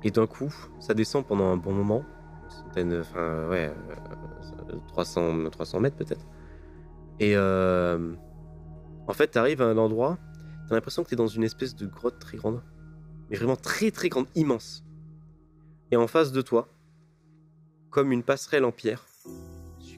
et 0.05 0.11
d'un 0.11 0.27
coup, 0.27 0.53
ça 0.79 0.95
descend 0.95 1.27
pendant 1.27 1.47
un 1.47 1.57
bon 1.57 1.73
moment. 1.73 2.05
Une 2.45 2.51
centaine, 2.51 3.01
enfin, 3.01 3.49
ouais, 3.49 3.73
euh, 4.71 4.77
300, 4.89 5.49
300 5.51 5.81
mètres 5.81 5.97
peut-être. 5.97 6.27
Et 7.21 7.37
euh, 7.37 8.14
en 9.07 9.12
fait, 9.12 9.33
tu 9.33 9.38
arrives 9.38 9.62
à 9.62 9.66
un 9.66 9.78
endroit, 9.78 10.19
tu 10.66 10.73
as 10.73 10.76
l'impression 10.76 11.02
que 11.02 11.09
tu 11.09 11.14
es 11.14 11.16
dans 11.16 11.26
une 11.26 11.45
espèce 11.45 11.75
de 11.75 11.87
grotte 11.87 12.19
très 12.19 12.37
grande. 12.37 12.62
Mais 13.31 13.37
vraiment 13.37 13.57
très 13.57 13.90
très 13.90 14.09
grande, 14.09 14.26
immense. 14.35 14.85
Et 15.90 15.97
en 15.97 16.07
face 16.07 16.33
de 16.33 16.42
toi, 16.42 16.69
comme 17.90 18.12
une 18.12 18.23
passerelle 18.23 18.64
en 18.64 18.73
pierre, 18.73 19.07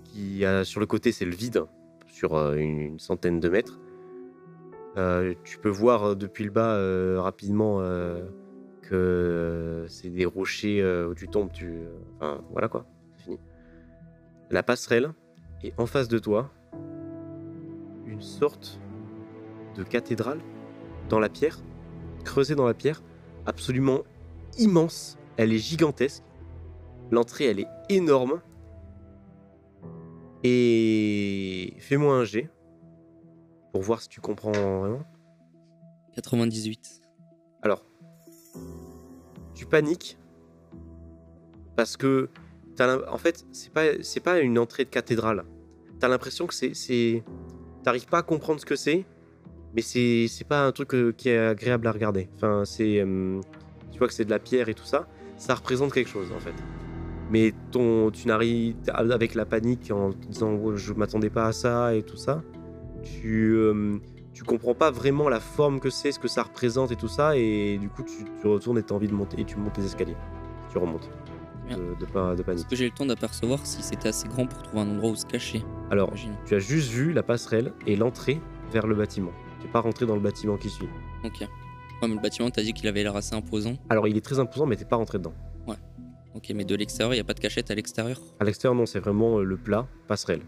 qui 0.04 0.44
a, 0.44 0.64
sur 0.64 0.80
le 0.80 0.86
côté 0.86 1.12
c'est 1.12 1.24
le 1.24 1.34
vide, 1.34 1.64
sur 2.06 2.34
euh, 2.34 2.56
une, 2.56 2.98
centaine 2.98 3.40
de 3.40 3.48
mètres. 3.48 3.80
Euh, 4.96 5.34
tu 5.44 5.58
peux 5.58 5.68
voir 5.68 6.14
depuis 6.14 6.44
le 6.44 6.50
bas 6.50 6.78
rapidement 7.20 7.80
que 8.82 9.86
c'est 9.88 10.10
des 10.10 10.24
rochers 10.24 10.84
où 11.08 11.14
tu 11.14 11.26
tombes, 11.28 11.50
tu... 11.52 11.80
Enfin, 12.16 12.42
voilà 12.50 12.68
quoi, 12.68 12.86
c'est 13.16 13.24
fini. 13.24 13.40
La 14.50 14.62
passerelle 14.62 15.12
Et 15.62 15.72
en 15.78 15.86
face 15.86 16.06
de 16.08 16.18
toi, 16.18 16.52
une 18.14 18.22
sorte 18.22 18.78
de 19.74 19.82
cathédrale 19.82 20.38
dans 21.08 21.18
la 21.18 21.28
pierre, 21.28 21.58
creusée 22.24 22.54
dans 22.54 22.66
la 22.66 22.74
pierre, 22.74 23.02
absolument 23.44 24.02
immense. 24.56 25.18
Elle 25.36 25.52
est 25.52 25.58
gigantesque. 25.58 26.22
L'entrée, 27.10 27.46
elle 27.46 27.58
est 27.58 27.68
énorme. 27.88 28.40
Et 30.44 31.74
fais-moi 31.80 32.14
un 32.14 32.24
jet 32.24 32.50
pour 33.72 33.82
voir 33.82 34.00
si 34.00 34.08
tu 34.08 34.20
comprends 34.20 34.52
vraiment. 34.52 35.02
98. 36.14 37.00
Alors, 37.62 37.84
tu 39.54 39.66
paniques 39.66 40.18
parce 41.74 41.96
que 41.96 42.30
en 42.78 43.18
fait, 43.18 43.44
c'est 43.50 43.72
pas 43.72 44.02
c'est 44.02 44.20
pas 44.20 44.38
une 44.38 44.58
entrée 44.58 44.84
de 44.84 44.90
cathédrale. 44.90 45.44
T'as 45.98 46.08
l'impression 46.08 46.46
que 46.46 46.54
c'est 46.54 47.24
t'arrives 47.84 48.06
pas 48.06 48.18
à 48.18 48.22
comprendre 48.22 48.60
ce 48.60 48.66
que 48.66 48.76
c'est, 48.76 49.04
mais 49.74 49.82
c'est 49.82 50.26
c'est 50.28 50.46
pas 50.46 50.66
un 50.66 50.72
truc 50.72 50.94
euh, 50.94 51.12
qui 51.12 51.28
est 51.28 51.38
agréable 51.38 51.86
à 51.86 51.92
regarder. 51.92 52.28
Enfin, 52.36 52.64
c'est 52.64 53.00
euh, 53.00 53.40
tu 53.92 53.98
vois 53.98 54.08
que 54.08 54.14
c'est 54.14 54.24
de 54.24 54.30
la 54.30 54.40
pierre 54.40 54.68
et 54.68 54.74
tout 54.74 54.84
ça, 54.84 55.06
ça 55.36 55.54
représente 55.54 55.92
quelque 55.92 56.10
chose 56.10 56.32
en 56.32 56.40
fait. 56.40 56.54
Mais 57.30 57.52
ton 57.70 58.10
tu 58.10 58.26
n'arrives 58.26 58.76
avec 58.88 59.34
la 59.34 59.44
panique 59.44 59.90
en 59.90 60.12
te 60.12 60.26
disant 60.26 60.58
Oh, 60.62 60.76
je 60.76 60.92
m'attendais 60.94 61.30
pas 61.30 61.46
à 61.46 61.52
ça 61.52 61.94
et 61.94 62.02
tout 62.02 62.16
ça, 62.16 62.42
tu 63.02 63.54
euh, 63.54 63.98
tu 64.32 64.42
comprends 64.42 64.74
pas 64.74 64.90
vraiment 64.90 65.28
la 65.28 65.40
forme 65.40 65.78
que 65.78 65.90
c'est, 65.90 66.10
ce 66.10 66.18
que 66.18 66.28
ça 66.28 66.42
représente 66.42 66.90
et 66.90 66.96
tout 66.96 67.08
ça, 67.08 67.36
et 67.36 67.78
du 67.78 67.88
coup 67.88 68.02
tu, 68.02 68.48
retournes 68.48 68.78
et 68.78 68.82
t'as 68.82 68.94
envie 68.94 69.08
de 69.08 69.14
monter 69.14 69.40
et 69.40 69.44
tu 69.44 69.56
montes 69.56 69.78
les 69.78 69.86
escaliers. 69.86 70.16
Tu 70.70 70.78
remontes. 70.78 71.08
De, 71.70 71.94
de, 71.98 72.04
pas- 72.10 72.30
de 72.34 72.40
Est-ce 72.40 72.42
panique. 72.44 72.68
que 72.68 72.76
j'ai 72.76 72.84
le 72.84 72.90
temps 72.90 73.06
d'apercevoir 73.06 73.64
si 73.64 73.82
c'était 73.82 74.08
assez 74.08 74.28
grand 74.28 74.46
pour 74.46 74.62
trouver 74.62 74.82
un 74.82 74.88
endroit 74.90 75.10
où 75.10 75.16
se 75.16 75.24
cacher 75.26 75.62
Alors, 75.90 76.12
tu 76.46 76.54
as 76.54 76.58
juste 76.58 76.90
vu 76.90 77.12
la 77.12 77.22
passerelle 77.22 77.72
et 77.86 77.96
l'entrée 77.96 78.40
vers 78.72 78.86
le 78.86 78.94
bâtiment. 78.94 79.32
Tu 79.60 79.66
n'es 79.66 79.72
pas 79.72 79.80
rentré 79.80 80.04
dans 80.06 80.14
le 80.14 80.20
bâtiment 80.20 80.56
qui 80.58 80.68
suit. 80.68 80.88
Ok. 81.24 81.40
Ouais, 81.40 81.48
mais 82.08 82.14
le 82.16 82.20
bâtiment, 82.20 82.50
t'as 82.50 82.62
dit 82.62 82.72
qu'il 82.74 82.86
avait 82.88 83.02
l'air 83.02 83.16
assez 83.16 83.34
imposant. 83.34 83.76
Alors, 83.88 84.06
il 84.08 84.16
est 84.16 84.20
très 84.24 84.38
imposant, 84.38 84.66
mais 84.66 84.76
t'es 84.76 84.84
pas 84.84 84.96
rentré 84.96 85.18
dedans. 85.18 85.34
Ok, 86.36 86.50
mais 86.52 86.64
de 86.64 86.74
l'extérieur, 86.74 87.14
il 87.14 87.20
a 87.20 87.24
pas 87.24 87.32
de 87.32 87.38
cachette 87.38 87.70
à 87.70 87.76
l'extérieur? 87.76 88.20
À 88.40 88.44
l'extérieur, 88.44 88.74
non, 88.74 88.86
c'est 88.86 88.98
vraiment 88.98 89.38
euh, 89.38 89.44
le 89.44 89.56
plat, 89.56 89.86
passerelle. 90.08 90.40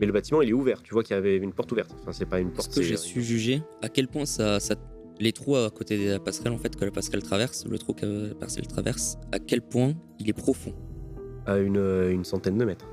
Mais 0.00 0.06
le 0.06 0.12
bâtiment, 0.14 0.40
il 0.40 0.48
est 0.48 0.52
ouvert. 0.54 0.82
Tu 0.82 0.94
vois 0.94 1.02
qu'il 1.02 1.14
y 1.14 1.18
avait 1.18 1.36
une 1.36 1.52
porte 1.52 1.70
ouverte. 1.72 1.94
Enfin, 2.00 2.12
c'est 2.12 2.24
pas 2.24 2.40
une 2.40 2.50
porte. 2.50 2.68
Est-ce 2.68 2.76
que 2.76 2.82
j'ai 2.82 2.96
su 2.96 3.20
juger 3.22 3.62
à 3.82 3.90
quel 3.90 4.08
point 4.08 4.24
ça, 4.24 4.58
ça- 4.60 4.76
les 5.20 5.32
trous 5.32 5.56
à 5.56 5.70
côté 5.70 5.98
de 5.98 6.12
la 6.12 6.18
passerelle, 6.18 6.52
en 6.52 6.58
fait, 6.58 6.76
que 6.76 6.84
la 6.84 6.90
passerelle 6.90 7.22
traverse, 7.22 7.66
le 7.66 7.78
trou 7.78 7.92
que 7.92 8.28
la 8.28 8.34
passerelle 8.34 8.66
traverse, 8.66 9.18
à 9.32 9.38
quel 9.38 9.62
point 9.62 9.94
il 10.18 10.28
est 10.28 10.34
profond 10.34 10.74
À 11.46 11.58
une, 11.58 11.76
euh, 11.76 12.12
une 12.12 12.24
centaine 12.24 12.58
de 12.58 12.64
mètres. 12.64 12.86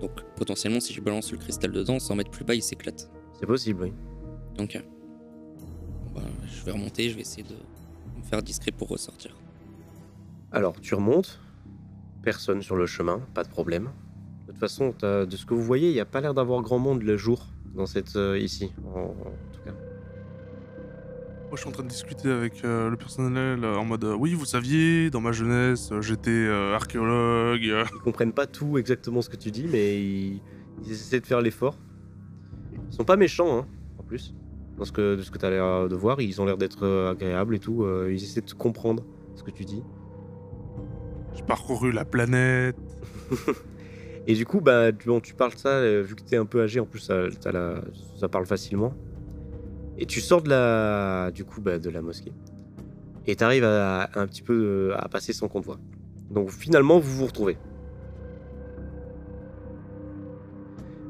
Donc, 0.00 0.10
potentiellement, 0.36 0.80
si 0.80 0.92
je 0.92 1.00
balance 1.00 1.30
le 1.32 1.38
cristal 1.38 1.72
dedans, 1.72 1.98
100 1.98 2.16
mètres 2.16 2.30
plus 2.30 2.44
bas, 2.44 2.54
il 2.54 2.62
s'éclate. 2.62 3.10
C'est 3.38 3.46
possible, 3.46 3.82
oui. 3.82 3.92
Donc, 4.56 4.76
euh, 4.76 4.80
bah, 6.14 6.22
je 6.46 6.64
vais 6.64 6.72
remonter, 6.72 7.08
je 7.08 7.14
vais 7.14 7.22
essayer 7.22 7.42
de 7.42 7.54
me 8.18 8.22
faire 8.24 8.42
discret 8.42 8.72
pour 8.72 8.88
ressortir. 8.88 9.36
Alors, 10.52 10.80
tu 10.80 10.94
remontes. 10.94 11.40
Personne 12.22 12.60
sur 12.60 12.76
le 12.76 12.84
chemin, 12.84 13.20
pas 13.32 13.44
de 13.44 13.48
problème. 13.48 13.90
De 14.46 14.52
toute 14.52 14.60
façon, 14.60 14.92
de 15.00 15.36
ce 15.36 15.46
que 15.46 15.54
vous 15.54 15.62
voyez, 15.62 15.88
il 15.88 15.94
n'y 15.94 16.00
a 16.00 16.04
pas 16.04 16.20
l'air 16.20 16.34
d'avoir 16.34 16.60
grand 16.60 16.78
monde 16.78 17.02
le 17.02 17.16
jour 17.16 17.46
dans 17.74 17.86
cette 17.86 18.16
euh, 18.16 18.38
ici, 18.38 18.72
en, 18.94 19.00
en 19.00 19.14
tout 19.52 19.62
cas. 19.64 19.72
Moi, 21.50 21.56
je 21.56 21.62
suis 21.62 21.68
en 21.68 21.72
train 21.72 21.82
de 21.82 21.88
discuter 21.88 22.30
avec 22.30 22.64
euh, 22.64 22.88
le 22.90 22.96
personnel 22.96 23.64
euh, 23.64 23.74
en 23.76 23.84
mode 23.84 24.04
euh, 24.04 24.14
Oui, 24.14 24.34
vous 24.34 24.44
saviez, 24.44 25.10
dans 25.10 25.20
ma 25.20 25.32
jeunesse, 25.32 25.92
j'étais 26.00 26.46
archéologue. 26.48 27.60
Ils 27.64 28.00
comprennent 28.04 28.32
pas 28.32 28.46
tout 28.46 28.78
exactement 28.78 29.20
ce 29.20 29.28
que 29.28 29.34
tu 29.36 29.50
dis, 29.50 29.66
mais 29.68 30.00
ils, 30.00 30.42
ils 30.84 30.92
essaient 30.92 31.18
de 31.18 31.26
faire 31.26 31.40
l'effort. 31.40 31.76
Ils 32.88 32.94
sont 32.94 33.02
pas 33.02 33.16
méchants, 33.16 33.58
hein, 33.58 33.66
en 33.98 34.04
plus. 34.04 34.32
Dans 34.78 34.84
ce 34.84 34.92
que, 34.92 35.16
de 35.16 35.22
ce 35.22 35.32
que 35.32 35.38
tu 35.38 35.44
as 35.44 35.50
l'air 35.50 35.88
de 35.88 35.96
voir, 35.96 36.20
ils 36.20 36.40
ont 36.40 36.44
l'air 36.44 36.56
d'être 36.56 36.86
agréables 37.10 37.56
et 37.56 37.58
tout. 37.58 37.84
ils 38.08 38.22
essaient 38.22 38.42
de 38.42 38.52
comprendre 38.52 39.04
ce 39.34 39.42
que 39.42 39.50
tu 39.50 39.64
dis. 39.64 39.82
J'ai 41.34 41.42
parcouru 41.42 41.90
la 41.90 42.04
planète. 42.04 42.76
Et 44.28 44.34
du 44.34 44.46
coup, 44.46 44.60
bah, 44.60 44.92
tu, 44.92 45.08
bon, 45.08 45.18
tu 45.20 45.34
parles 45.34 45.54
de 45.54 45.58
ça, 45.58 45.82
vu 46.02 46.14
que 46.14 46.22
tu 46.22 46.34
es 46.34 46.38
un 46.38 46.46
peu 46.46 46.62
âgé, 46.62 46.78
en 46.78 46.86
plus, 46.86 47.00
ça, 47.00 47.24
t'as 47.40 47.50
la- 47.50 47.80
ça 48.20 48.28
parle 48.28 48.46
facilement. 48.46 48.94
Et 50.00 50.06
tu 50.06 50.20
sors 50.20 50.42
de 50.42 50.48
la, 50.48 51.30
du 51.30 51.44
coup, 51.44 51.60
bah, 51.60 51.78
de 51.78 51.90
la 51.90 52.02
mosquée. 52.02 52.32
Et 53.26 53.36
tu 53.36 53.44
arrives 53.44 53.64
à, 53.64 54.04
à 54.04 54.20
un 54.20 54.26
petit 54.26 54.42
peu 54.42 54.54
euh, 54.54 54.96
à 54.98 55.08
passer 55.08 55.32
sans 55.32 55.46
qu'on 55.46 55.60
te 55.60 55.66
voie. 55.66 55.78
Donc 56.30 56.50
finalement, 56.50 56.98
vous 56.98 57.18
vous 57.18 57.26
retrouvez. 57.26 57.58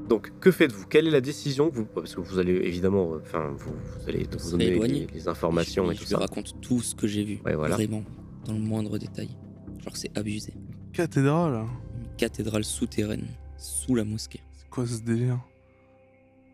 Donc, 0.09 0.33
que 0.41 0.51
faites-vous? 0.51 0.87
Quelle 0.89 1.07
est 1.07 1.13
la 1.13 1.21
décision 1.21 1.71
que 1.71 1.77
vous... 1.77 1.85
Parce 1.85 2.17
que 2.17 2.21
vous 2.21 2.41
allez 2.41 2.53
évidemment, 2.53 3.13
euh, 3.15 3.21
enfin, 3.23 3.55
vous, 3.57 3.73
vous 3.73 4.09
allez 4.09 4.27
vous 4.39 4.51
donner 4.51 4.71
les, 4.71 5.07
les 5.07 5.29
informations 5.29 5.87
je, 5.87 5.93
et 5.93 5.95
je 5.95 6.01
tout 6.01 6.07
ça. 6.07 6.19
raconte 6.19 6.61
tout 6.61 6.81
ce 6.81 6.97
que 6.97 7.07
j'ai 7.07 7.23
vu. 7.23 7.41
Ouais, 7.45 7.55
voilà. 7.55 7.77
Vraiment, 7.77 8.03
dans 8.45 8.55
le 8.55 8.59
moindre 8.59 8.99
détail. 8.99 9.29
Genre, 9.79 9.97
c'est 9.97 10.19
abusé. 10.19 10.53
Cathédrale 10.93 11.65
Une 11.97 12.17
cathédrale 12.17 12.65
souterraine, 12.65 13.29
sous 13.57 13.95
la 13.95 14.03
mosquée. 14.03 14.41
C'est 14.53 14.69
quoi 14.69 14.85
ce 14.85 15.01
délire? 15.01 15.39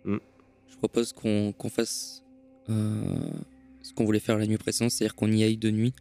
Je 0.04 0.78
propose 0.78 1.14
qu'on 1.14 1.52
qu'on 1.52 1.70
fasse 1.70 2.22
ce 2.68 3.92
qu'on 3.94 4.04
voulait 4.04 4.18
faire 4.20 4.38
la 4.38 4.46
nuit 4.46 4.58
précédente, 4.58 4.90
c'est-à-dire 4.90 5.14
qu'on 5.14 5.30
y 5.30 5.42
aille 5.44 5.56
de 5.58 5.70
nuit, 5.70 5.94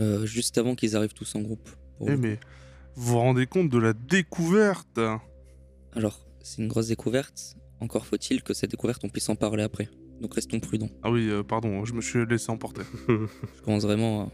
euh, 0.00 0.26
juste 0.26 0.58
avant 0.58 0.74
qu'ils 0.74 0.96
arrivent 0.96 1.14
tous 1.14 1.34
en 1.34 1.40
groupe. 1.40 1.68
pour 1.98 2.10
Eh, 2.10 2.16
mais 2.16 2.38
vous 2.96 3.12
vous 3.12 3.18
rendez 3.18 3.46
compte 3.46 3.68
de 3.70 3.78
la 3.78 3.92
découverte 3.92 5.00
Alors, 5.92 6.26
c'est 6.42 6.60
une 6.62 6.68
grosse 6.68 6.88
découverte. 6.88 7.56
Encore 7.80 8.06
faut-il 8.06 8.42
que 8.42 8.54
cette 8.54 8.70
découverte, 8.70 9.02
on 9.04 9.08
puisse 9.08 9.28
en 9.28 9.36
parler 9.36 9.62
après. 9.62 9.88
Donc 10.20 10.34
restons 10.34 10.60
prudents. 10.60 10.90
Ah 11.02 11.10
oui, 11.10 11.28
euh, 11.28 11.42
pardon, 11.42 11.84
je 11.84 11.92
me 11.92 12.00
suis 12.00 12.24
laissé 12.26 12.50
emporter. 12.50 12.82
Je 13.08 13.62
commence 13.62 13.82
vraiment 13.82 14.22
à 14.22 14.30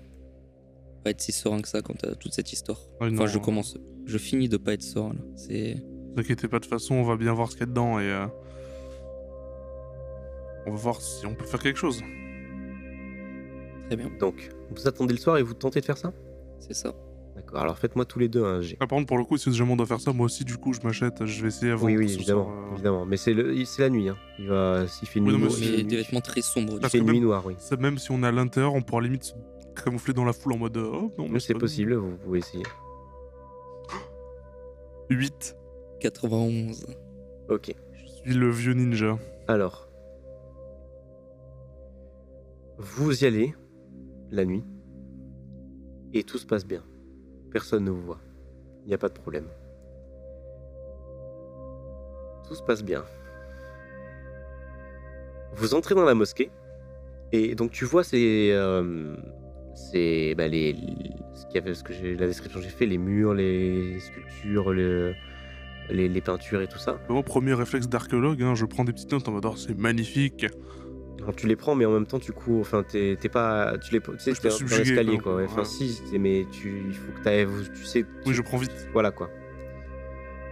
pas 1.05 1.11
être 1.11 1.21
si 1.23 1.33
serein 1.33 1.63
que 1.63 1.69
ça 1.69 1.81
quant 1.81 1.95
à 2.03 2.15
toute 2.15 2.35
cette 2.35 2.53
histoire. 2.53 2.79
Ah 3.01 3.05
enfin, 3.07 3.11
non. 3.15 3.27
je 3.27 3.39
commence. 3.39 3.79
Je 4.05 4.19
finis 4.19 4.49
de 4.51 4.59
pas 4.59 4.75
être 4.75 4.83
serein 4.83 5.15
là. 5.15 5.21
C'est. 5.37 5.77
Ne 5.77 6.15
vous 6.15 6.21
inquiétez 6.21 6.49
pas, 6.49 6.59
de 6.59 6.65
toute 6.65 6.71
façon, 6.71 6.97
on 6.97 7.03
va 7.05 7.17
bien 7.17 7.33
voir 7.33 7.49
ce 7.51 7.53
qu'il 7.57 7.61
y 7.61 7.63
a 7.63 7.67
dedans 7.67 7.99
et. 7.99 8.05
euh, 8.05 8.27
On 10.67 10.71
va 10.73 10.76
voir 10.76 11.00
si 11.00 11.26
on 11.26 11.35
peut 11.35 11.45
faire 11.47 11.61
quelque 11.61 11.79
chose. 11.79 12.02
Très 13.87 13.97
bien, 13.97 14.11
Donc, 14.21 14.50
vous 14.71 14.87
attendez 14.87 15.14
le 15.14 15.19
soir 15.21 15.38
et 15.38 15.43
vous 15.43 15.55
tentez 15.55 15.81
de 15.81 15.85
faire 15.85 15.99
ça 15.99 16.12
c'est 16.61 16.75
ça. 16.75 16.93
D'accord, 17.35 17.61
alors 17.62 17.79
faites-moi 17.79 18.05
tous 18.05 18.19
les 18.19 18.29
deux 18.29 18.45
un 18.45 18.61
G. 18.61 18.76
Ah, 18.81 18.87
par 18.87 18.99
contre, 18.99 19.07
pour 19.09 19.17
le 19.17 19.25
coup, 19.25 19.38
si 19.38 19.50
jamais 19.52 19.73
on 19.73 19.76
doit 19.76 19.87
faire 19.87 19.99
ça, 20.00 20.12
moi 20.12 20.26
aussi, 20.26 20.45
du 20.45 20.59
coup, 20.59 20.75
je 20.75 20.81
m'achète. 20.83 21.25
Je 21.25 21.40
vais 21.43 21.49
essayer 21.49 21.73
avant. 21.73 21.87
Oui, 21.87 21.97
oui, 21.97 22.12
évidemment, 22.12 22.45
soit, 22.45 22.52
euh, 22.52 22.73
évidemment. 22.75 23.07
Mais 23.07 23.17
c'est 23.17 23.33
le- 23.33 23.64
c'est 23.64 23.81
la 23.83 23.88
nuit, 23.88 24.09
hein. 24.11 24.17
Il 24.38 24.49
va, 24.49 24.87
s'il 24.87 25.09
fait 25.09 25.21
Oui, 25.21 25.26
nuit, 25.26 25.33
mais 25.33 25.38
noire- 25.47 25.52
c'est- 25.52 25.64
il 25.64 25.76
des 25.87 25.97
nuit- 25.97 26.02
vêtements 26.02 26.21
très 26.21 26.43
sombres. 26.43 26.79
il 26.83 26.88
fait 26.88 27.00
nuit 27.00 27.12
même- 27.14 27.23
noire, 27.23 27.47
oui. 27.47 27.55
Même 27.79 27.97
si 27.97 28.11
on 28.11 28.23
est 28.23 28.26
à 28.26 28.33
l'intérieur, 28.33 28.75
on 28.75 28.83
pourra 28.83 29.00
limite 29.00 29.25
se 29.25 29.33
camoufler 29.83 30.12
dans 30.12 30.26
la 30.26 30.35
foule 30.35 30.52
en 30.52 30.59
mode. 30.59 30.76
euh, 30.76 30.90
Oh 30.93 31.12
non, 31.17 31.29
Mais 31.31 31.40
c'est 31.40 31.55
possible, 31.55 31.95
vous 31.95 32.17
pouvez 32.19 32.40
essayer. 32.40 32.62
nous. 35.11 35.17
8. 35.17 35.57
91. 36.00 36.87
Ok. 37.49 37.75
Je 37.95 38.07
suis 38.31 38.35
le 38.38 38.50
vieux 38.50 38.75
ninja. 38.75 39.19
Alors, 39.49 39.88
vous 42.81 43.23
y 43.23 43.27
allez 43.27 43.55
la 44.31 44.45
nuit 44.45 44.65
et 46.15 46.23
tout 46.25 46.39
se 46.39 46.47
passe 46.47 46.67
bien. 46.67 46.83
Personne 47.53 47.85
ne 47.85 47.91
vous 47.91 48.01
voit. 48.03 48.21
Il 48.85 48.89
n'y 48.89 48.95
a 48.95 48.99
pas 48.99 49.09
de 49.09 49.15
problème. 49.15 49.47
Tout 52.49 52.55
se 52.55 52.63
passe 52.63 52.83
bien. 52.83 53.05
Vous 55.55 55.75
entrez 55.75 55.95
dans 55.95 56.05
la 56.05 56.15
mosquée 56.15 56.51
et 57.33 57.55
donc 57.55 57.71
tu 57.71 57.85
vois 57.85 58.03
ces, 58.03 58.51
euh, 58.53 59.15
ces 59.75 60.35
bah, 60.37 60.49
les, 60.49 60.75
ce 61.35 61.47
qu'il 61.47 61.65
y 61.69 61.75
ce 61.75 61.83
que 61.85 61.93
la 62.19 62.27
description 62.27 62.61
que 62.61 62.65
j'ai 62.65 62.73
fait, 62.73 62.87
les 62.87 62.99
murs, 62.99 63.35
les 63.35 64.01
sculptures, 64.01 64.73
le- 64.73 65.15
les, 65.91 66.09
les 66.09 66.21
peintures 66.21 66.63
et 66.63 66.69
tout 66.69 66.79
ça. 66.79 66.99
Mon 67.09 67.23
premier 67.23 67.53
réflexe 67.53 67.89
d'archéologue, 67.89 68.41
hein, 68.43 68.55
je 68.55 68.65
prends 68.65 68.85
des 68.85 68.93
petites 68.93 69.11
notes 69.13 69.29
en 69.29 69.33
mode 69.33 69.45
Oh, 69.47 69.57
c'est 69.57 69.77
magnifique. 69.77 70.47
Tu 71.37 71.47
les 71.47 71.57
prends, 71.57 71.75
mais 71.75 71.85
en 71.85 71.93
même 71.93 72.07
temps, 72.07 72.19
tu 72.19 72.33
cours. 72.33 72.61
Enfin, 72.61 72.83
t'es 72.83 73.17
pas. 73.31 73.79
Tu 73.79 73.93
les. 73.93 74.00
Tu 74.00 74.19
sais, 74.19 74.33
t'es 74.33 74.33
peux 74.33 74.39
un- 74.39 74.41
t'es 74.41 74.47
un 74.49 74.50
subjuguer, 74.50 74.81
escalier, 74.91 75.19
quoi. 75.19 75.37
ouais. 75.37 75.45
Enfin, 75.45 75.59
Ouais. 75.61 75.65
si, 75.65 76.00
mais 76.19 76.47
tu, 76.50 76.85
il 76.89 76.95
faut 76.95 77.12
que 77.12 77.23
t'ailles. 77.23 77.47
Tu 77.75 77.85
sais. 77.85 78.05
Oui, 78.27 78.35
je 78.35 78.43
prends 78.43 78.57
vite. 78.59 78.73
Voilà, 78.93 79.11
quoi. 79.11 79.31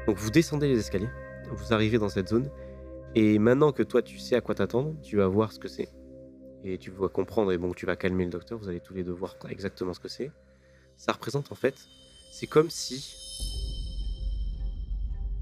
Donc, 0.06 0.16
vous 0.16 0.30
descendez 0.30 0.68
les 0.68 0.78
escaliers. 0.78 1.08
Vous 1.50 1.72
arrivez 1.72 1.98
dans 1.98 2.08
cette 2.08 2.28
zone. 2.28 2.50
Et 3.14 3.38
maintenant 3.38 3.72
que 3.72 3.82
toi, 3.82 4.02
tu 4.02 4.18
sais 4.18 4.34
à 4.37 4.40
quoi 4.40 4.54
t'attendre, 4.54 4.94
tu 5.02 5.16
vas 5.16 5.26
voir 5.28 5.52
ce 5.52 5.58
que 5.58 5.68
c'est. 5.68 5.88
Et 6.64 6.76
tu 6.78 6.90
vas 6.90 7.08
comprendre. 7.08 7.52
Et 7.52 7.58
bon, 7.58 7.72
tu 7.72 7.87
vas 7.87 7.96
calmer 7.96 8.25
le 8.25 8.30
docteur. 8.30 8.58
Vous 8.58 8.68
allez 8.68 8.80
tous 8.80 8.94
les 8.94 9.02
deux 9.04 9.12
voir 9.12 9.37
exactement 9.48 9.94
ce 9.94 10.00
que 10.00 10.08
c'est. 10.08 10.30
Ça 10.96 11.12
représente, 11.12 11.50
en 11.52 11.54
fait. 11.54 11.75
C'est 12.32 12.46
comme 12.46 12.68
si. 12.70 13.14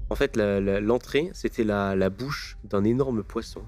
En 0.09 0.15
fait, 0.15 0.37
l'entrée, 0.37 1.29
c'était 1.33 1.65
la, 1.65 1.95
la 1.95 2.09
bouche 2.09 2.57
d'un 2.63 2.83
énorme 2.85 3.23
poisson. 3.23 3.61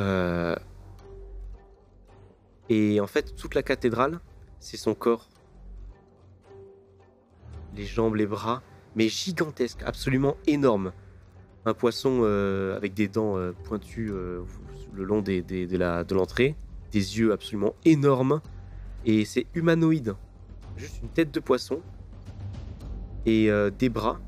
Euh, 0.00 0.56
Et 2.68 3.00
en 3.00 3.06
fait, 3.06 3.34
toute 3.36 3.54
la 3.54 3.62
cathédrale, 3.62 4.20
c'est 4.58 4.76
son 4.76 4.94
corps. 4.94 5.28
Les 7.76 7.84
jambes, 7.84 8.14
les 8.14 8.26
bras, 8.26 8.62
mais 8.96 9.08
gigantesque, 9.08 9.82
absolument 9.84 10.36
énorme. 10.46 10.92
Un 11.66 11.74
poisson 11.74 12.20
euh, 12.22 12.76
avec 12.76 12.94
des 12.94 13.08
dents 13.08 13.36
euh, 13.36 13.52
pointues 13.64 14.10
le 14.10 15.04
long 15.04 15.22
de 15.22 15.40
de 15.40 16.14
l'entrée, 16.14 16.56
des 16.92 17.18
yeux 17.18 17.32
absolument 17.32 17.74
énormes, 17.84 18.40
et 19.04 19.24
c'est 19.24 19.46
humanoïde. 19.54 20.14
Juste 20.76 21.00
une 21.02 21.08
tête 21.08 21.32
de 21.32 21.40
poisson, 21.40 21.82
et 23.26 23.48
des 23.78 23.88
bras 23.88 24.20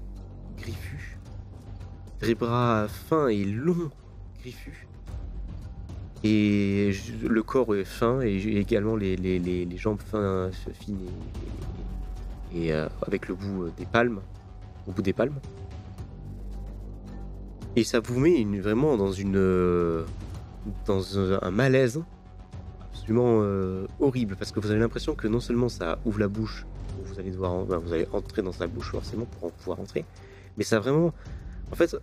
griffus, 0.56 1.18
des 2.20 2.34
bras 2.34 2.88
fins 2.88 3.28
et 3.28 3.44
longs, 3.44 3.90
griffus. 4.40 4.85
Et 6.24 6.92
le 7.22 7.42
corps 7.42 7.74
est 7.76 7.84
fin 7.84 8.20
et 8.20 8.36
également 8.36 8.96
les, 8.96 9.68
jambes 9.76 10.00
fins, 10.00 10.50
fines 10.80 10.98
et, 12.54 12.72
euh, 12.72 12.88
avec 13.06 13.28
le 13.28 13.34
bout 13.34 13.64
euh, 13.64 13.72
des 13.76 13.86
palmes, 13.86 14.20
au 14.86 14.92
bout 14.92 15.02
des 15.02 15.12
palmes. 15.12 15.38
Et 17.76 17.84
ça 17.84 18.00
vous 18.00 18.18
met 18.18 18.44
vraiment 18.60 18.96
dans 18.96 19.12
euh, 19.20 20.04
un, 21.42 21.50
malaise 21.50 22.02
absolument 22.90 23.42
horrible 24.00 24.36
parce 24.36 24.50
que 24.50 24.60
vous 24.60 24.70
avez 24.70 24.80
l'impression 24.80 25.14
que 25.14 25.28
non 25.28 25.40
seulement 25.40 25.68
ça 25.68 25.98
ouvre 26.06 26.20
la 26.20 26.28
bouche, 26.28 26.66
vous 27.04 27.20
allez 27.20 27.30
devoir 27.30 27.64
vous 27.64 27.92
allez 27.92 28.08
entrer 28.12 28.40
dans 28.40 28.52
sa 28.52 28.66
bouche 28.66 28.90
forcément 28.90 29.26
pour 29.26 29.52
pouvoir 29.52 29.78
entrer, 29.78 30.06
mais 30.56 30.64
ça 30.64 30.80
vraiment 30.80 31.12
en 31.70 31.76
fait 31.76 31.94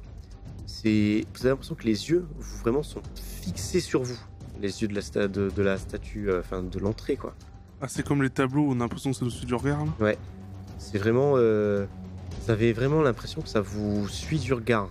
c'est 0.65 1.25
vous 1.33 1.41
avez 1.41 1.49
l'impression 1.49 1.75
que 1.75 1.83
les 1.83 2.09
yeux 2.09 2.25
vous, 2.37 2.57
vraiment 2.59 2.83
sont 2.83 3.01
fixés 3.41 3.79
sur 3.79 4.03
vous, 4.03 4.19
les 4.61 4.81
yeux 4.81 4.87
de 4.87 4.95
la 4.95 5.01
sta- 5.01 5.27
de, 5.27 5.49
de 5.49 5.61
la 5.61 5.77
statue, 5.77 6.29
euh, 6.29 6.39
enfin 6.39 6.63
de 6.63 6.79
l'entrée 6.79 7.15
quoi. 7.17 7.35
Ah, 7.81 7.87
c'est 7.87 8.05
comme 8.05 8.23
les 8.23 8.29
tableaux, 8.29 8.65
on 8.69 8.73
a 8.73 8.83
l'impression 8.83 9.11
que 9.11 9.17
c'est 9.17 9.23
au-dessus 9.23 9.45
du 9.45 9.55
regard, 9.55 9.85
là? 9.99 10.13
C'est 10.77 10.97
vraiment. 10.97 11.33
euh, 11.35 11.85
vous 12.41 12.51
avez 12.51 12.73
vraiment 12.73 13.01
l'impression 13.01 13.41
que 13.41 13.47
ça 13.49 13.61
vous 13.61 14.07
suit 14.07 14.39
du 14.39 14.53
regard. 14.53 14.89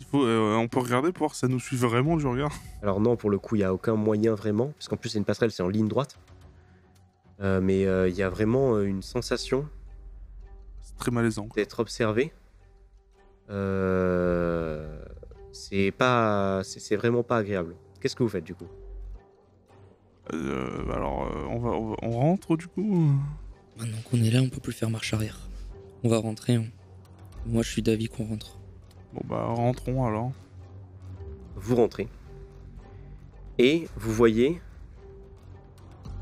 Il 0.00 0.06
faut, 0.06 0.24
euh, 0.24 0.54
On 0.56 0.68
peut 0.68 0.80
regarder 0.80 1.12
pour 1.12 1.26
voir 1.26 1.34
si 1.34 1.40
ça 1.40 1.48
nous 1.48 1.60
suit 1.60 1.76
vraiment 1.76 2.16
du 2.16 2.26
regard. 2.26 2.52
Alors, 2.82 3.00
non, 3.00 3.16
pour 3.16 3.30
le 3.30 3.38
coup, 3.38 3.54
il 3.56 3.58
n'y 3.60 3.64
a 3.64 3.72
aucun 3.72 3.94
moyen 3.94 4.34
vraiment, 4.34 4.68
parce 4.78 4.88
qu'en 4.88 4.96
plus, 4.96 5.10
c'est 5.10 5.18
une 5.18 5.24
passerelle, 5.24 5.50
c'est 5.52 5.62
en 5.62 5.68
ligne 5.68 5.88
droite. 5.88 6.18
Euh, 7.40 7.60
mais 7.60 7.82
il 7.82 8.14
y 8.14 8.22
a 8.22 8.28
vraiment 8.28 8.80
une 8.80 9.02
sensation 9.02 9.66
C'est 10.82 10.96
très 10.96 11.10
malaisant. 11.10 11.48
d'être 11.54 11.80
observé. 11.80 12.32
Euh, 13.50 15.04
c'est 15.52 15.90
pas. 15.90 16.62
C'est 16.64 16.96
vraiment 16.96 17.22
pas 17.22 17.38
agréable. 17.38 17.74
Qu'est-ce 18.00 18.16
que 18.16 18.22
vous 18.22 18.28
faites 18.28 18.44
du 18.44 18.54
coup? 18.54 18.66
Euh, 20.32 20.90
alors, 20.92 21.24
euh, 21.26 21.44
on, 21.50 21.58
va, 21.58 21.70
on 21.70 21.90
va- 21.90 21.96
on 22.02 22.10
rentre 22.10 22.56
du 22.56 22.66
coup? 22.68 23.10
Maintenant 23.78 23.98
qu'on 24.10 24.18
est 24.22 24.30
là, 24.30 24.40
on 24.42 24.48
peut 24.48 24.60
plus 24.60 24.72
faire 24.72 24.90
marche 24.90 25.12
arrière. 25.14 25.38
On 26.04 26.08
va 26.08 26.18
rentrer. 26.18 26.54
hein. 26.56 26.64
Moi, 27.46 27.62
je 27.62 27.70
suis 27.70 27.82
d'avis 27.82 28.08
qu'on 28.08 28.24
rentre. 28.26 28.58
Bon, 29.12 29.20
bah, 29.24 29.44
rentrons 29.44 30.04
alors. 30.06 30.32
Vous 31.56 31.76
rentrez. 31.76 32.08
Et 33.58 33.86
vous 33.96 34.12
voyez 34.12 34.60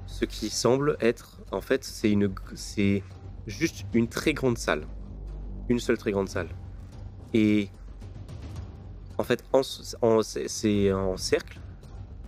ce 0.07 0.25
qui 0.25 0.51
semble 0.51 0.97
être. 1.01 1.41
En 1.53 1.61
fait, 1.61 1.85
c'est 1.85 2.11
une. 2.11 2.35
C'est 2.55 3.03
juste 3.47 3.85
une 3.95 4.09
très 4.09 4.33
grande 4.35 4.59
salle. 4.59 4.87
Une 5.69 5.79
seule 5.79 5.99
très 5.99 6.11
grande 6.11 6.29
salle. 6.29 6.49
Et. 7.35 7.69
En 9.19 9.25
fait, 9.25 9.45
c'est- 10.49 10.93
en 10.93 11.17
cercle. 11.17 11.61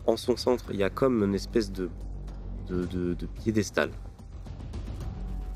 En 0.06 0.16
son 0.16 0.36
centre, 0.36 0.66
il 0.70 0.76
y 0.76 0.82
a 0.82 0.90
comme 0.90 1.22
une 1.22 1.34
espèce 1.34 1.70
de. 1.72 1.88
de, 2.68 2.84
de, 2.86 3.14
de 3.14 3.26
piédestal. 3.26 3.90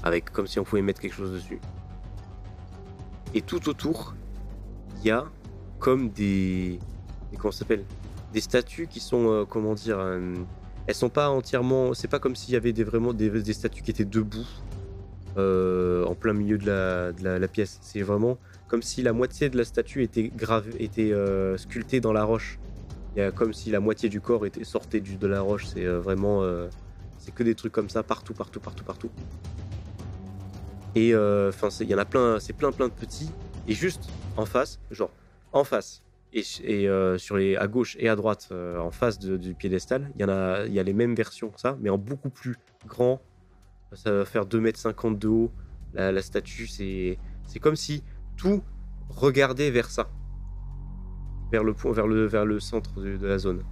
Avec 0.02 0.30
comme 0.32 0.46
si 0.46 0.58
on 0.58 0.64
pouvait 0.64 0.82
mettre 0.82 1.00
quelque 1.00 1.14
chose 1.14 1.32
dessus. 1.32 1.60
Et 3.34 3.42
tout 3.42 3.68
autour, 3.68 4.14
il 4.98 5.06
y 5.06 5.10
a 5.10 5.24
comme 5.78 6.10
des. 6.10 6.78
comment 7.38 7.52
s'appelle? 7.52 7.84
Des 8.32 8.40
statues 8.40 8.86
qui 8.86 9.00
sont. 9.00 9.30
euh, 9.30 9.44
comment 9.44 9.74
dire 9.74 9.98
euh, 9.98 10.34
Elles 10.86 10.94
sont 10.94 11.08
pas 11.10 11.28
entièrement. 11.28 11.92
C'est 11.94 12.08
pas 12.08 12.18
comme 12.18 12.36
s'il 12.36 12.54
y 12.54 12.56
avait 12.56 12.72
vraiment 12.72 13.12
des, 13.12 13.52
statues 13.52 13.82
qui 13.82 13.90
étaient 13.90 14.04
debout. 14.04 14.46
euh, 15.36 16.04
en 16.06 16.14
plein 16.14 16.32
milieu 16.32 16.56
de 16.56 16.66
la, 16.66 17.12
de 17.12 17.28
la 17.28 17.48
pièce. 17.48 17.78
C'est 17.82 18.00
vraiment 18.02 18.38
comme 18.68 18.82
si 18.82 19.02
la 19.02 19.12
moitié 19.12 19.48
de 19.48 19.56
la 19.56 19.64
statue 19.64 20.02
était 20.02 20.28
gravée, 20.28 20.74
était 20.82 21.12
euh, 21.12 21.56
sculptée 21.56 22.00
dans 22.00 22.12
la 22.12 22.24
roche. 22.24 22.58
Il 23.14 23.20
y 23.20 23.22
a 23.22 23.30
comme 23.30 23.52
si 23.52 23.70
la 23.70 23.80
moitié 23.80 24.08
du 24.08 24.20
corps 24.20 24.44
était 24.44 24.64
sortait 24.64 25.00
de 25.00 25.26
la 25.26 25.40
roche. 25.40 25.66
C'est 25.66 25.86
euh, 25.86 26.00
vraiment, 26.00 26.42
euh, 26.42 26.68
c'est 27.18 27.34
que 27.34 27.42
des 27.42 27.54
trucs 27.54 27.72
comme 27.72 27.88
ça 27.88 28.02
partout, 28.02 28.34
partout, 28.34 28.60
partout, 28.60 28.84
partout. 28.84 29.10
Et 30.94 31.14
enfin, 31.14 31.68
il 31.80 31.88
y 31.88 31.94
en 31.94 31.98
a 31.98 32.06
plein, 32.06 32.40
c'est 32.40 32.54
plein, 32.54 32.72
plein 32.72 32.88
de 32.88 32.92
petits. 32.92 33.30
Et 33.68 33.74
juste 33.74 34.08
en 34.38 34.46
face, 34.46 34.80
genre 34.90 35.10
en 35.52 35.62
face 35.62 36.02
et, 36.32 36.42
sur 37.18 37.36
les 37.36 37.56
à 37.56 37.66
gauche 37.66 37.96
et 38.00 38.08
à 38.08 38.16
droite, 38.16 38.48
en 38.78 38.90
face 38.90 39.18
du 39.18 39.52
piédestal, 39.52 40.10
il 40.14 40.22
y 40.22 40.24
en 40.24 40.30
a, 40.30 40.64
y 40.66 40.78
a 40.78 40.82
les 40.82 40.94
mêmes 40.94 41.14
versions 41.14 41.50
que 41.50 41.60
ça, 41.60 41.76
mais 41.80 41.90
en 41.90 41.98
beaucoup 41.98 42.30
plus 42.30 42.56
grand. 42.86 43.20
Ça 43.92 44.10
va 44.10 44.24
faire 44.24 44.46
2m50 44.46 45.18
de 45.18 45.28
haut. 45.28 45.52
La, 45.92 46.12
la 46.12 46.22
statue, 46.22 46.66
c'est, 46.66 47.18
c'est 47.46 47.58
comme 47.58 47.76
si 47.76 48.02
tout 48.36 48.62
regardait 49.08 49.70
vers 49.70 49.90
ça, 49.90 50.08
vers 51.52 51.64
le 51.64 51.74
point, 51.74 51.92
vers 51.92 52.06
le, 52.06 52.26
vers 52.26 52.44
le 52.44 52.60
centre 52.60 53.00
de, 53.00 53.16
de 53.16 53.26
la 53.26 53.38
zone. 53.38 53.62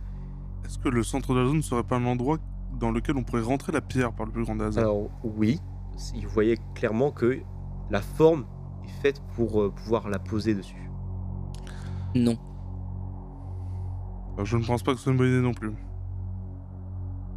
Est-ce 0.64 0.78
que 0.78 0.88
le 0.88 1.02
centre 1.02 1.34
de 1.34 1.40
la 1.40 1.46
zone 1.46 1.62
serait 1.62 1.82
pas 1.82 1.96
un 1.96 2.06
endroit 2.06 2.38
dans 2.78 2.90
lequel 2.90 3.16
on 3.16 3.22
pourrait 3.22 3.42
rentrer 3.42 3.72
la 3.72 3.80
pierre 3.80 4.12
par 4.12 4.26
le 4.26 4.32
plus 4.32 4.44
grand 4.44 4.56
des 4.56 4.64
hasards 4.64 4.84
Alors 4.84 5.10
oui, 5.22 5.60
vous 6.14 6.28
voyez 6.28 6.58
clairement 6.74 7.10
que 7.10 7.40
la 7.90 8.00
forme 8.00 8.46
est 8.84 9.02
faite 9.02 9.22
pour 9.34 9.62
euh, 9.62 9.70
pouvoir 9.70 10.08
la 10.08 10.18
poser 10.18 10.54
dessus. 10.54 10.90
Non. 12.14 12.38
Je 14.42 14.56
ne 14.56 14.64
pense 14.64 14.82
pas 14.82 14.92
que 14.92 14.98
ce 14.98 15.04
soit 15.04 15.12
une 15.12 15.18
bonne 15.18 15.28
idée 15.28 15.40
non 15.40 15.54
plus. 15.54 15.72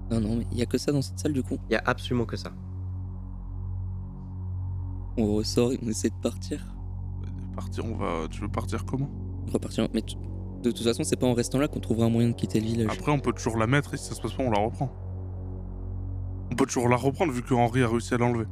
Non, 0.09 0.21
non, 0.21 0.37
mais 0.37 0.47
il 0.51 0.57
y 0.57 0.61
a 0.61 0.65
que 0.65 0.77
ça 0.77 0.91
dans 0.91 1.01
cette 1.01 1.19
salle 1.19 1.33
du 1.33 1.43
coup. 1.43 1.57
Il 1.69 1.73
y 1.73 1.75
a 1.75 1.83
absolument 1.85 2.25
que 2.25 2.37
ça. 2.37 2.51
On 5.17 5.35
ressort 5.35 5.73
et 5.73 5.79
on 5.83 5.87
essaie 5.87 6.09
de 6.09 6.15
partir. 6.21 6.76
Partir, 7.57 7.85
on 7.85 7.95
va. 7.95 8.27
Tu 8.29 8.39
veux 8.39 8.47
partir 8.47 8.85
comment? 8.85 9.09
Repartir. 9.51 9.87
Mais 9.93 10.01
de 10.01 10.71
toute 10.71 10.83
façon, 10.83 11.03
c'est 11.03 11.15
pas 11.15 11.25
en 11.25 11.33
restant 11.33 11.57
là 11.57 11.67
qu'on 11.67 11.79
trouvera 11.79 12.05
un 12.05 12.09
moyen 12.09 12.29
de 12.29 12.35
quitter 12.35 12.59
le 12.59 12.67
village. 12.67 12.87
Après, 12.91 13.11
on 13.11 13.19
peut 13.19 13.33
toujours 13.33 13.57
la 13.57 13.65
mettre 13.65 13.95
et 13.95 13.97
si 13.97 14.05
ça 14.05 14.15
se 14.15 14.21
passe 14.21 14.33
pas, 14.33 14.43
on 14.43 14.51
la 14.51 14.59
reprend. 14.59 14.91
On 16.51 16.55
peut 16.55 16.67
toujours 16.67 16.87
la 16.87 16.95
reprendre 16.95 17.33
vu 17.33 17.41
que 17.41 17.55
Henri 17.55 17.81
a 17.81 17.89
réussi 17.89 18.13
à 18.13 18.17
l'enlever. 18.17 18.45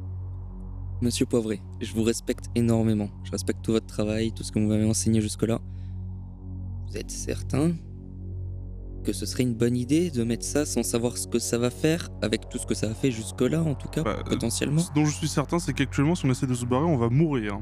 Monsieur 1.02 1.24
Poivré, 1.24 1.62
je 1.80 1.94
vous 1.94 2.02
respecte 2.02 2.46
énormément. 2.56 3.08
Je 3.22 3.30
respecte 3.30 3.62
tout 3.62 3.72
votre 3.72 3.86
travail, 3.86 4.32
tout 4.32 4.42
ce 4.42 4.50
que 4.50 4.58
vous 4.58 4.66
m'avez 4.66 4.86
enseigné 4.86 5.20
jusque-là. 5.20 5.60
Vous 6.88 6.96
êtes 6.96 7.10
certain 7.10 7.72
que 9.04 9.12
ce 9.12 9.24
serait 9.24 9.44
une 9.44 9.54
bonne 9.54 9.76
idée 9.76 10.10
de 10.10 10.24
mettre 10.24 10.44
ça 10.44 10.66
sans 10.66 10.82
savoir 10.82 11.16
ce 11.16 11.28
que 11.28 11.38
ça 11.38 11.58
va 11.58 11.70
faire, 11.70 12.08
avec 12.22 12.48
tout 12.48 12.58
ce 12.58 12.66
que 12.66 12.74
ça 12.74 12.90
a 12.90 12.94
fait 12.94 13.12
jusque-là, 13.12 13.62
en 13.62 13.74
tout 13.74 13.88
cas, 13.88 14.02
Bah, 14.02 14.16
potentiellement? 14.28 14.80
Ce 14.80 14.92
dont 14.92 15.04
je 15.04 15.14
suis 15.14 15.28
certain, 15.28 15.60
c'est 15.60 15.74
qu'actuellement, 15.74 16.16
si 16.16 16.26
on 16.26 16.30
essaie 16.30 16.48
de 16.48 16.54
se 16.54 16.64
barrer, 16.64 16.86
on 16.86 16.96
va 16.96 17.08
mourir. 17.08 17.60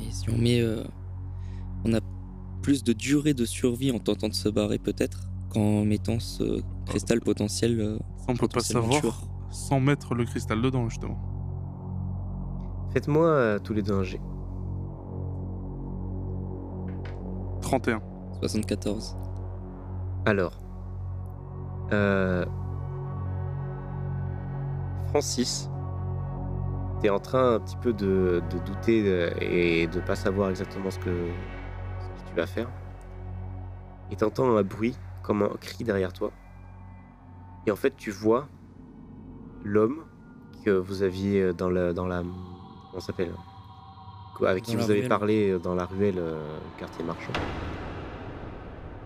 Et 0.00 0.10
si 0.10 0.28
on 0.30 0.36
met. 0.38 0.60
euh, 0.60 0.84
on 1.84 1.92
a 1.94 2.00
plus 2.62 2.82
de 2.82 2.92
durée 2.92 3.34
de 3.34 3.44
survie 3.44 3.90
en 3.92 3.98
tentant 3.98 4.28
de 4.28 4.34
se 4.34 4.48
barrer, 4.48 4.78
peut-être, 4.78 5.28
qu'en 5.50 5.84
mettant 5.84 6.18
ce 6.18 6.62
cristal 6.86 7.20
potentiel. 7.20 7.78
euh, 7.80 7.98
Ça, 8.18 8.24
on 8.28 8.36
peut 8.36 8.48
pas 8.48 8.60
savoir 8.60 9.00
tueur. 9.00 9.26
sans 9.50 9.80
mettre 9.80 10.14
le 10.14 10.24
cristal 10.24 10.62
dedans, 10.62 10.88
justement. 10.88 11.18
Faites-moi 12.92 13.26
euh, 13.26 13.58
tous 13.58 13.74
les 13.74 13.82
deux 13.82 13.94
un 13.94 14.02
jet. 14.02 14.20
31. 17.60 18.00
74. 18.40 19.16
Alors, 20.26 20.52
euh, 21.92 22.44
Francis, 25.08 25.68
en 27.10 27.20
train 27.20 27.54
un 27.54 27.60
petit 27.60 27.76
peu 27.76 27.92
de, 27.92 28.42
de 28.50 28.58
douter 28.58 29.02
euh, 29.06 29.30
et 29.40 29.86
de 29.86 30.00
pas 30.00 30.16
savoir 30.16 30.50
exactement 30.50 30.90
ce 30.90 30.98
que, 30.98 31.04
ce 32.18 32.22
que 32.24 32.28
tu 32.30 32.34
vas 32.36 32.46
faire. 32.46 32.68
Et 34.10 34.16
t'entends 34.16 34.56
un 34.56 34.62
bruit 34.62 34.96
comme 35.22 35.42
un 35.42 35.48
cri 35.60 35.84
derrière 35.84 36.12
toi. 36.12 36.30
Et 37.66 37.70
en 37.70 37.76
fait, 37.76 37.96
tu 37.96 38.10
vois 38.10 38.48
l'homme 39.64 40.04
que 40.64 40.70
vous 40.70 41.02
aviez 41.02 41.52
dans 41.54 41.70
la, 41.70 41.92
dans 41.92 42.06
la, 42.06 42.22
comment 42.22 43.00
s'appelle, 43.00 43.32
avec 44.44 44.64
qui 44.64 44.76
Dans 44.76 44.82
vous 44.82 44.90
avez 44.90 45.00
ruelle. 45.00 45.08
parlé 45.08 45.58
dans 45.58 45.74
la 45.74 45.86
ruelle 45.86 46.18
euh, 46.18 46.58
quartier 46.76 47.04
marchand 47.04 47.32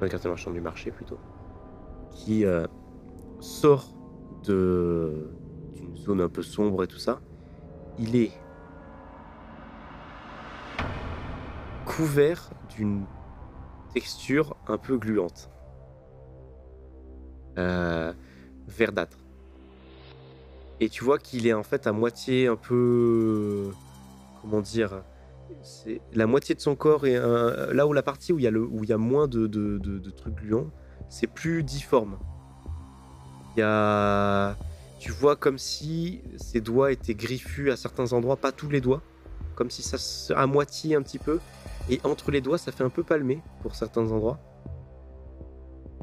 le 0.00 0.08
quartier 0.08 0.30
marchand 0.30 0.50
du 0.52 0.61
marché 0.61 0.90
plutôt, 0.90 1.18
qui 2.12 2.44
euh, 2.44 2.66
sort 3.40 3.88
de 4.44 5.30
d'une 5.74 5.96
zone 5.96 6.20
un 6.20 6.28
peu 6.28 6.42
sombre 6.42 6.84
et 6.84 6.87
tout 6.87 6.98
ça. 6.98 7.20
Il 7.98 8.16
est 8.16 8.32
couvert 11.84 12.50
d'une 12.76 13.04
texture 13.94 14.56
un 14.66 14.78
peu 14.78 14.96
gluante, 14.98 15.50
Euh, 17.56 18.12
verdâtre. 18.68 19.18
Et 20.78 20.88
tu 20.88 21.02
vois 21.02 21.18
qu'il 21.18 21.48
est 21.48 21.52
en 21.52 21.64
fait 21.64 21.88
à 21.88 21.92
moitié 21.92 22.46
un 22.46 22.54
peu 22.54 23.72
comment 24.42 24.61
dire, 24.61 25.02
la 26.12 26.26
moitié 26.28 26.54
de 26.54 26.61
son 26.61 26.76
corps 26.76 27.04
un- 27.16 27.72
là 27.72 27.87
où 27.88 27.92
la 27.92 28.02
partie 28.04 28.32
où 28.32 28.38
il 28.38 28.44
y 28.44 28.92
a 28.92 28.98
moins 28.98 29.26
de 29.26 30.11
trucs 30.11 30.34
gluants, 30.37 30.70
c'est 31.08 31.26
plus 31.26 31.64
difforme. 31.64 32.16
Il 33.56 33.61
y 33.61 33.62
a, 33.64 34.56
tu 34.98 35.12
vois 35.12 35.37
comme 35.37 35.58
si 35.58 36.22
ses 36.37 36.61
doigts 36.61 36.92
étaient 36.92 37.14
griffus 37.14 37.70
à 37.70 37.76
certains 37.76 38.12
endroits, 38.12 38.37
pas 38.37 38.52
tous 38.52 38.68
les 38.68 38.80
doigts, 38.80 39.02
comme 39.54 39.70
si 39.70 39.82
ça 39.82 39.98
se, 39.98 40.32
à 40.32 40.46
moitié 40.46 40.94
un 40.94 41.02
petit 41.02 41.18
peu, 41.18 41.38
et 41.88 42.00
entre 42.04 42.30
les 42.30 42.40
doigts 42.40 42.58
ça 42.58 42.72
fait 42.72 42.84
un 42.84 42.90
peu 42.90 43.02
palmer 43.02 43.40
pour 43.62 43.74
certains 43.74 44.11
endroits. 44.11 44.38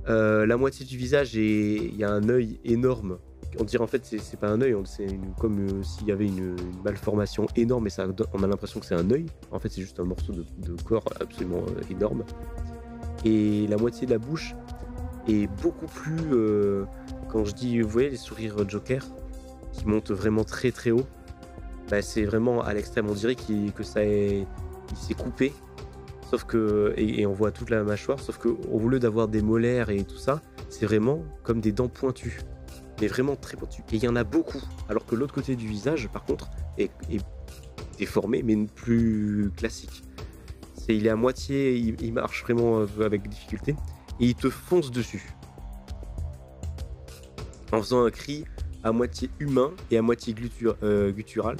Euh, 0.07 0.45
la 0.45 0.55
moitié 0.55 0.85
du 0.85 0.97
visage 0.97 1.35
et 1.35 1.77
il 1.77 1.95
y 1.95 2.03
a 2.03 2.11
un 2.11 2.29
œil 2.29 2.59
énorme. 2.63 3.17
On 3.59 3.63
dirait 3.63 3.83
en 3.83 3.87
fait 3.87 4.05
c'est 4.05 4.39
pas 4.39 4.49
un 4.49 4.61
œil, 4.61 4.75
c'est 4.85 5.07
comme 5.39 5.59
euh, 5.59 5.83
s'il 5.83 6.07
y 6.07 6.11
avait 6.11 6.27
une, 6.27 6.55
malformation 6.83 7.47
énorme 7.55 7.87
et 7.87 7.89
ça, 7.89 8.05
on 8.33 8.43
a 8.43 8.47
l'impression 8.47 8.79
que 8.79 8.85
c'est 8.85 8.95
un 8.95 9.09
œil. 9.11 9.25
En 9.51 9.59
fait 9.59 9.69
c'est 9.69 9.81
juste 9.81 9.99
un 9.99 10.03
morceau 10.03 10.31
de, 10.31 10.45
de 10.59 10.81
corps 10.83 11.05
absolument 11.19 11.63
euh, 11.67 11.81
énorme. 11.89 12.23
Et 13.23 13.65
la 13.67 13.77
moitié 13.77 14.05
de 14.05 14.11
la 14.11 14.19
bouche 14.19 14.55
est 15.27 15.47
beaucoup 15.61 15.87
plus. 15.87 16.17
Quand 17.29 17.45
je 17.45 17.53
dis, 17.53 17.81
vous 17.81 17.89
voyez 17.89 18.09
les 18.09 18.17
sourires 18.17 18.67
Joker 18.67 19.05
qui 19.73 19.85
montent 19.85 20.11
vraiment 20.11 20.43
très 20.43 20.71
très 20.71 20.91
haut, 20.91 21.05
bah, 21.89 22.01
c'est 22.01 22.23
vraiment 22.23 22.61
à 22.61 22.73
l'extrême. 22.73 23.09
On 23.09 23.13
dirait 23.13 23.35
que 23.35 23.83
ça 23.83 24.03
est, 24.03 24.45
s'est 24.95 25.13
coupé. 25.13 25.53
Sauf 26.29 26.43
que 26.45 26.93
et, 26.97 27.25
on 27.25 27.33
voit 27.33 27.51
toute 27.51 27.69
la 27.69 27.83
mâchoire. 27.83 28.19
Sauf 28.19 28.37
que 28.37 28.47
au 28.47 28.87
lieu 28.89 28.99
d'avoir 28.99 29.27
des 29.27 29.41
molaires 29.41 29.89
et 29.89 30.03
tout 30.03 30.17
ça, 30.17 30.41
c'est 30.69 30.85
vraiment 30.85 31.23
comme 31.43 31.61
des 31.61 31.71
dents 31.71 31.87
pointues, 31.87 32.41
mais 32.99 33.07
vraiment 33.07 33.35
très 33.35 33.57
pointues. 33.57 33.83
Et 33.91 33.97
il 33.97 34.03
y 34.03 34.07
en 34.07 34.15
a 34.15 34.23
beaucoup. 34.23 34.61
Alors 34.89 35.05
que 35.05 35.15
l'autre 35.15 35.33
côté 35.33 35.55
du 35.55 35.67
visage, 35.67 36.09
par 36.09 36.25
contre, 36.25 36.49
est, 36.77 36.89
déformé, 37.97 38.43
mais 38.43 38.57
plus 38.65 39.51
classique. 39.55 40.03
Il 40.89 41.07
est 41.07 41.09
à 41.09 41.15
moitié, 41.15 41.75
il, 41.75 41.95
il 42.01 42.13
marche 42.13 42.43
vraiment 42.43 42.81
euh, 42.81 43.05
avec 43.05 43.27
difficulté 43.27 43.75
et 44.19 44.25
il 44.27 44.35
te 44.35 44.49
fonce 44.49 44.91
dessus 44.91 45.34
en 47.71 47.81
faisant 47.81 48.05
un 48.05 48.11
cri 48.11 48.45
à 48.83 48.91
moitié 48.91 49.29
humain 49.39 49.71
et 49.91 49.97
à 49.97 50.01
moitié 50.01 50.33
glutu- 50.33 50.73
euh, 50.83 51.11
guttural. 51.11 51.57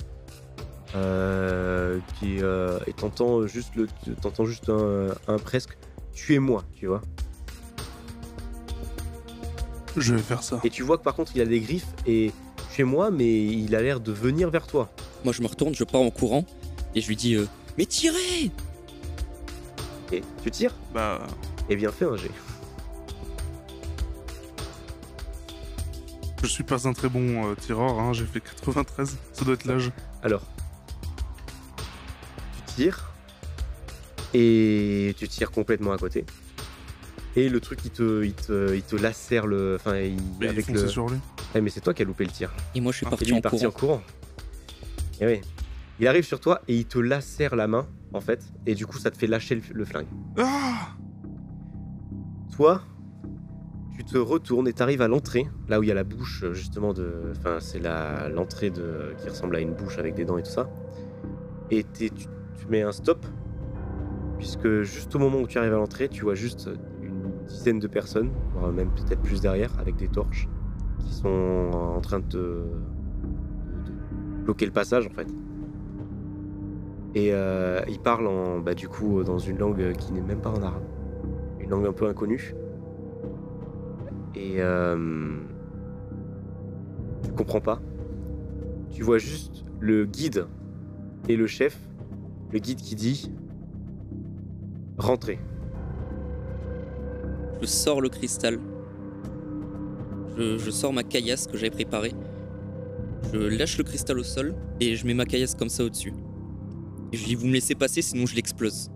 Euh, 0.95 1.99
qui 2.19 2.37
euh, 2.41 2.79
et 2.87 2.93
t'entends 2.93 3.45
juste 3.47 3.75
le 3.75 3.87
t'entends 4.21 4.45
juste 4.45 4.69
un, 4.69 5.07
un 5.27 5.37
presque 5.39 5.77
tuez-moi 6.13 6.63
tu 6.73 6.85
vois. 6.85 7.01
Je 9.97 10.13
vais 10.15 10.21
faire 10.21 10.43
ça. 10.43 10.61
et 10.63 10.69
tu 10.69 10.83
vois 10.83 10.97
que 10.97 11.03
par 11.03 11.15
contre 11.15 11.31
il 11.35 11.41
a 11.41 11.45
des 11.45 11.59
griffes 11.59 11.87
et 12.05 12.31
tuez-moi 12.71 13.11
mais 13.11 13.45
il 13.45 13.75
a 13.75 13.81
l'air 13.81 13.99
de 13.99 14.11
venir 14.11 14.49
vers 14.49 14.67
toi. 14.67 14.89
Moi, 15.23 15.33
je 15.33 15.41
me 15.41 15.47
retourne, 15.47 15.73
je 15.73 15.83
pars 15.83 16.01
en 16.01 16.11
courant 16.11 16.45
et 16.93 17.01
je 17.01 17.07
lui 17.07 17.15
dis 17.15 17.33
euh, 17.35 17.45
Mais 17.77 17.85
tirez! 17.85 18.51
Et 20.13 20.21
tu 20.43 20.51
tires? 20.51 20.75
Bah, 20.93 21.25
et 21.67 21.75
bien 21.75 21.91
fait 21.91 22.05
un 22.05 22.15
jet 22.15 22.29
je 26.45 26.51
suis 26.51 26.63
pas 26.63 26.87
un 26.87 26.93
très 26.93 27.09
bon 27.09 27.51
euh, 27.51 27.55
tireur, 27.55 27.99
hein, 27.99 28.13
j'ai 28.13 28.25
fait 28.25 28.39
93, 28.41 29.17
ça 29.33 29.45
doit 29.45 29.53
être 29.55 29.65
l'âge. 29.65 29.91
alors 30.23 30.43
tu 32.67 32.73
tires 32.75 33.11
et 34.33 35.15
tu 35.17 35.27
tires 35.27 35.51
complètement 35.51 35.91
à 35.93 35.97
côté 35.97 36.25
et 37.35 37.49
le 37.49 37.59
truc 37.59 37.79
il 37.85 37.91
te 37.91 38.23
il 38.23 38.33
te, 38.33 38.73
il 38.75 38.81
te 38.83 38.95
lacère 38.95 39.47
le 39.47 39.75
enfin 39.79 39.97
il- 39.97 40.15
Mais 40.39 40.45
il 40.47 40.49
avec 40.49 40.67
le 40.69 40.87
sur 40.87 41.07
lui. 41.09 41.19
Eh, 41.53 41.61
mais 41.61 41.69
c'est 41.69 41.81
toi 41.81 41.93
qui 41.93 42.01
as 42.01 42.05
loupé 42.05 42.25
le 42.25 42.31
tir 42.31 42.51
Et 42.73 42.81
moi, 42.81 42.91
je 42.91 42.97
suis 42.97 43.05
Ah, 43.05 43.09
Et 43.09 43.11
parti 43.11 43.25
lui, 43.25 43.33
en 43.37 43.41
parti 43.41 43.57
courant. 43.59 43.69
en 43.69 43.71
courant. 43.71 44.01
Et 45.21 45.25
oui. 45.25 45.41
Il 46.01 46.07
arrive 46.07 46.25
sur 46.25 46.41
toi 46.41 46.61
et 46.67 46.75
il 46.75 46.85
te 46.85 46.99
lacère 46.99 47.55
la 47.55 47.67
main, 47.67 47.87
en 48.11 48.19
fait, 48.19 48.43
et 48.65 48.75
du 48.75 48.85
coup, 48.85 48.97
ça 48.97 49.09
te 49.09 49.17
fait 49.17 49.27
lâcher 49.27 49.55
le, 49.55 49.61
le 49.73 49.85
flingue. 49.85 50.07
Ah 50.37 50.89
Toi, 52.57 52.83
te 54.05 54.17
retournes 54.17 54.67
et 54.67 54.73
t'arrives 54.73 55.01
à 55.01 55.07
l'entrée, 55.07 55.47
là 55.67 55.79
où 55.79 55.83
il 55.83 55.89
y 55.89 55.91
a 55.91 55.95
la 55.95 56.03
bouche, 56.03 56.45
justement, 56.51 56.93
de. 56.93 57.31
Enfin, 57.31 57.57
c'est 57.59 57.79
l'entrée 57.79 58.71
qui 58.71 59.29
ressemble 59.29 59.55
à 59.55 59.59
une 59.59 59.73
bouche 59.73 59.97
avec 59.99 60.15
des 60.15 60.25
dents 60.25 60.37
et 60.37 60.43
tout 60.43 60.51
ça. 60.51 60.69
Et 61.71 61.83
tu, 61.83 62.09
mets 62.69 62.81
un 62.81 62.91
stop, 62.91 63.25
puisque 64.37 64.81
juste 64.81 65.15
au 65.15 65.19
moment 65.19 65.39
où 65.39 65.47
tu 65.47 65.57
arrives 65.57 65.73
à 65.73 65.77
l'entrée, 65.77 66.09
tu 66.09 66.23
vois 66.23 66.35
juste 66.35 66.69
une 67.01 67.31
dizaine 67.47 67.79
de 67.79 67.87
personnes, 67.87 68.31
voire 68.53 68.71
même 68.71 68.89
peut-être 68.89 69.21
plus 69.21 69.41
derrière, 69.41 69.71
avec 69.79 69.95
des 69.95 70.07
torches, 70.07 70.47
qui 70.99 71.13
sont 71.13 71.71
en 71.73 72.01
train 72.01 72.19
de, 72.19 72.25
te- 72.25 72.63
bloquer 74.45 74.65
le 74.65 74.71
passage, 74.71 75.07
en 75.07 75.11
fait. 75.11 75.27
Et 77.15 77.33
euh, 77.33 77.81
ils 77.87 77.99
parlent 77.99 78.27
en, 78.27 78.59
bah, 78.59 78.73
du 78.73 78.89
coup 78.89 79.23
dans 79.23 79.39
une 79.39 79.57
langue 79.57 79.93
qui 79.93 80.11
n'est 80.11 80.21
même 80.21 80.41
pas 80.41 80.49
en 80.49 80.61
arabe, 80.61 80.83
une 81.59 81.69
langue 81.69 81.87
un 81.87 81.93
peu 81.93 82.07
inconnue. 82.07 82.53
Et 84.35 84.55
euh, 84.57 85.37
tu 87.23 87.31
comprends 87.31 87.61
pas. 87.61 87.81
Tu 88.91 89.03
vois 89.03 89.17
juste 89.17 89.65
le 89.79 90.05
guide 90.05 90.47
et 91.29 91.35
le 91.35 91.47
chef. 91.47 91.77
Le 92.51 92.59
guide 92.59 92.79
qui 92.79 92.95
dit 92.95 93.31
rentrez. 94.97 95.39
Je 97.61 97.65
sors 97.65 98.01
le 98.01 98.09
cristal. 98.09 98.59
Je, 100.37 100.57
je 100.57 100.71
sors 100.71 100.91
ma 100.91 101.03
caillasse 101.03 101.47
que 101.47 101.57
j'avais 101.57 101.71
préparée. 101.71 102.13
Je 103.33 103.39
lâche 103.39 103.77
le 103.77 103.83
cristal 103.83 104.19
au 104.19 104.23
sol 104.23 104.55
et 104.79 104.95
je 104.95 105.05
mets 105.07 105.13
ma 105.13 105.25
caillasse 105.25 105.55
comme 105.55 105.69
ça 105.69 105.83
au-dessus. 105.83 106.13
Et 107.11 107.17
je 107.17 107.25
dis 107.25 107.35
Vous 107.35 107.47
me 107.47 107.53
laissez 107.53 107.75
passer, 107.75 108.01
sinon 108.01 108.25
je 108.25 108.35
l'explose. 108.35 108.89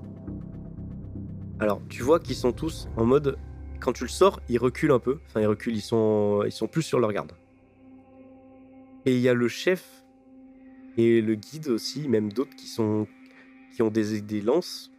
Alors 1.60 1.82
tu 1.90 2.04
vois 2.04 2.20
qu'ils 2.20 2.36
sont 2.36 2.52
tous 2.52 2.88
en 2.96 3.06
mode 3.06 3.38
quand 3.80 3.94
tu 3.94 4.04
le 4.04 4.10
sors, 4.10 4.40
ils 4.50 4.58
reculent 4.60 4.92
un 4.92 5.00
peu. 5.00 5.20
Enfin 5.28 5.42
ils 5.42 5.48
reculent, 5.48 5.76
ils 5.76 5.82
sont 5.82 6.44
ils 6.46 6.52
sont 6.52 6.68
plus 6.68 6.82
sur 6.84 7.00
leur 7.00 7.12
garde. 7.14 7.32
Et 9.06 9.16
il 9.16 9.22
y 9.22 9.30
a 9.30 9.34
le 9.34 9.48
chef 9.48 10.04
et 10.98 11.22
le 11.22 11.36
guide 11.36 11.68
aussi, 11.70 12.08
même 12.10 12.32
d'autres 12.32 12.56
qui 12.56 12.68
sont 12.68 13.08
qui 13.74 13.82
ont 13.82 13.90
des, 13.90 14.22
des 14.22 14.42
lances 14.42 14.92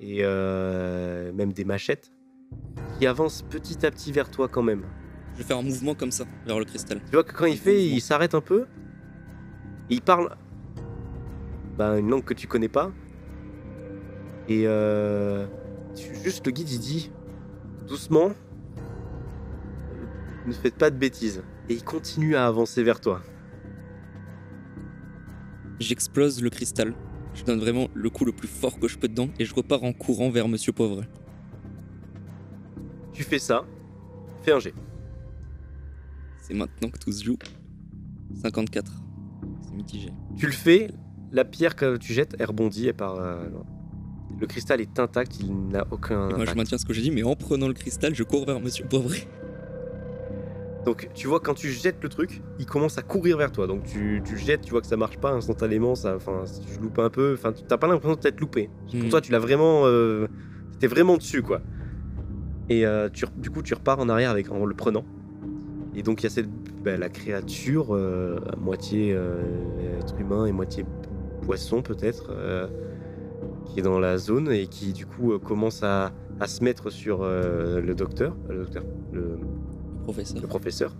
et 0.00 0.18
euh, 0.22 1.32
même 1.32 1.52
des 1.52 1.64
machettes 1.64 2.12
qui 2.98 3.06
avancent 3.06 3.42
petit 3.42 3.84
à 3.86 3.90
petit 3.90 4.12
vers 4.12 4.30
toi 4.30 4.48
quand 4.48 4.62
même. 4.62 4.84
Je 5.34 5.38
vais 5.38 5.44
faire 5.44 5.58
un 5.58 5.62
mouvement 5.62 5.94
comme 5.94 6.10
ça 6.10 6.24
vers 6.46 6.58
le 6.58 6.64
cristal. 6.64 7.00
Tu 7.04 7.12
vois 7.12 7.22
que 7.24 7.32
quand 7.32 7.46
il 7.46 7.56
fait, 7.58 7.84
il 7.84 8.00
s'arrête 8.00 8.34
un 8.34 8.40
peu. 8.40 8.66
et 9.88 9.94
il 9.94 10.02
parle 10.02 10.36
ben, 11.78 11.96
une 11.98 12.10
langue 12.10 12.24
que 12.24 12.34
tu 12.34 12.46
connais 12.48 12.68
pas. 12.68 12.92
Et 14.48 14.64
euh, 14.66 15.46
tu- 15.94 16.14
juste 16.16 16.44
le 16.46 16.52
guide, 16.52 16.68
il 16.70 16.80
dit 16.80 17.10
doucement, 17.88 18.32
ne 20.46 20.52
faites 20.52 20.76
pas 20.76 20.90
de 20.90 20.96
bêtises. 20.96 21.42
Et 21.68 21.74
il 21.74 21.84
continue 21.84 22.36
à 22.36 22.46
avancer 22.46 22.82
vers 22.82 23.00
toi. 23.00 23.22
J'explose 25.80 26.42
le 26.42 26.50
cristal. 26.50 26.94
Je 27.34 27.44
donne 27.44 27.60
vraiment 27.60 27.88
le 27.94 28.10
coup 28.10 28.24
le 28.24 28.32
plus 28.32 28.48
fort 28.48 28.78
que 28.80 28.88
je 28.88 28.98
peux 28.98 29.08
dedans 29.08 29.28
et 29.38 29.44
je 29.44 29.54
repars 29.54 29.84
en 29.84 29.92
courant 29.92 30.30
vers 30.30 30.48
Monsieur 30.48 30.72
Pauvre. 30.72 31.04
Tu 33.12 33.22
fais 33.22 33.38
ça, 33.38 33.64
fais 34.42 34.52
un 34.52 34.58
jet. 34.58 34.74
C'est 36.40 36.54
maintenant 36.54 36.88
que 36.88 36.98
tout 36.98 37.12
se 37.12 37.22
joue. 37.24 37.36
54. 38.42 38.90
C'est 39.62 39.74
mitigé. 39.74 40.10
Tu 40.36 40.46
le 40.46 40.52
fais, 40.52 40.90
la 41.30 41.44
pierre 41.44 41.76
que 41.76 41.96
tu 41.96 42.12
jettes, 42.12 42.34
elle 42.38 42.46
rebondit 42.46 42.88
et 42.88 42.92
part. 42.92 43.16
euh. 43.16 43.48
Le 44.40 44.46
cristal 44.46 44.80
est 44.80 44.98
intact, 44.98 45.40
il 45.40 45.68
n'a 45.68 45.86
aucun 45.90 46.28
moi 46.28 46.44
je 46.44 46.54
maintiens 46.54 46.78
ce 46.78 46.84
que 46.84 46.92
j'ai 46.92 47.02
dit, 47.02 47.10
mais 47.10 47.22
en 47.22 47.34
prenant 47.36 47.68
le 47.68 47.74
cristal, 47.74 48.14
je 48.14 48.22
cours 48.22 48.44
vers 48.46 48.60
Monsieur 48.60 48.84
Pauvre. 48.84 49.10
Donc 50.84 51.08
tu 51.12 51.26
vois 51.26 51.40
quand 51.40 51.54
tu 51.54 51.68
jettes 51.70 51.98
le 52.02 52.08
truc, 52.08 52.40
il 52.58 52.64
commence 52.66 52.98
à 52.98 53.02
courir 53.02 53.36
vers 53.36 53.52
toi. 53.52 53.66
Donc 53.66 53.84
tu, 53.84 54.22
tu 54.24 54.38
jettes, 54.38 54.62
tu 54.62 54.70
vois 54.70 54.80
que 54.80 54.86
ça 54.86 54.96
marche 54.96 55.18
pas 55.18 55.32
instantanément, 55.32 55.94
ça, 55.94 56.14
enfin 56.16 56.42
si 56.46 56.60
tu 56.60 56.80
loupes 56.80 56.98
un 56.98 57.10
peu, 57.10 57.34
enfin 57.34 57.52
tu 57.52 57.62
t'as 57.64 57.76
pas 57.76 57.86
l'impression 57.88 58.14
de 58.14 58.20
t'être 58.20 58.40
loupé. 58.40 58.70
Pour 58.90 59.00
Hmm. 59.00 59.08
toi 59.08 59.20
tu 59.20 59.32
l'as 59.32 59.38
vraiment, 59.38 59.82
euh, 59.84 60.28
t'es 60.78 60.86
vraiment 60.86 61.16
dessus 61.16 61.42
quoi. 61.42 61.60
Et 62.70 62.86
euh, 62.86 63.08
tu, 63.12 63.26
du 63.36 63.50
coup 63.50 63.62
tu 63.62 63.74
repars 63.74 63.98
en 63.98 64.08
arrière 64.08 64.30
avec 64.30 64.50
en 64.50 64.64
le 64.64 64.74
prenant. 64.74 65.04
Et 65.94 66.02
donc 66.02 66.22
il 66.22 66.24
y 66.24 66.26
a 66.26 66.30
cette, 66.30 66.48
bah, 66.84 66.96
la 66.96 67.08
créature 67.08 67.88
euh, 67.94 68.38
à 68.52 68.56
moitié 68.56 69.12
euh, 69.12 69.42
être 70.00 70.18
humain 70.18 70.46
et 70.46 70.52
moitié 70.52 70.86
poisson 71.42 71.82
peut-être, 71.82 72.30
qui 73.68 73.80
est 73.80 73.82
dans 73.82 73.98
la 73.98 74.18
zone 74.18 74.50
et 74.50 74.66
qui 74.66 74.92
du 74.92 75.06
coup 75.06 75.32
euh, 75.32 75.38
commence 75.38 75.82
à, 75.82 76.12
à 76.40 76.46
se 76.46 76.62
mettre 76.64 76.90
sur 76.90 77.22
euh, 77.22 77.80
le 77.80 77.94
docteur, 77.94 78.36
le 78.48 78.58
docteur, 78.58 78.84
le, 79.12 79.38
Professeur. 80.02 80.40
le 80.40 80.48
professeur. 80.48 80.96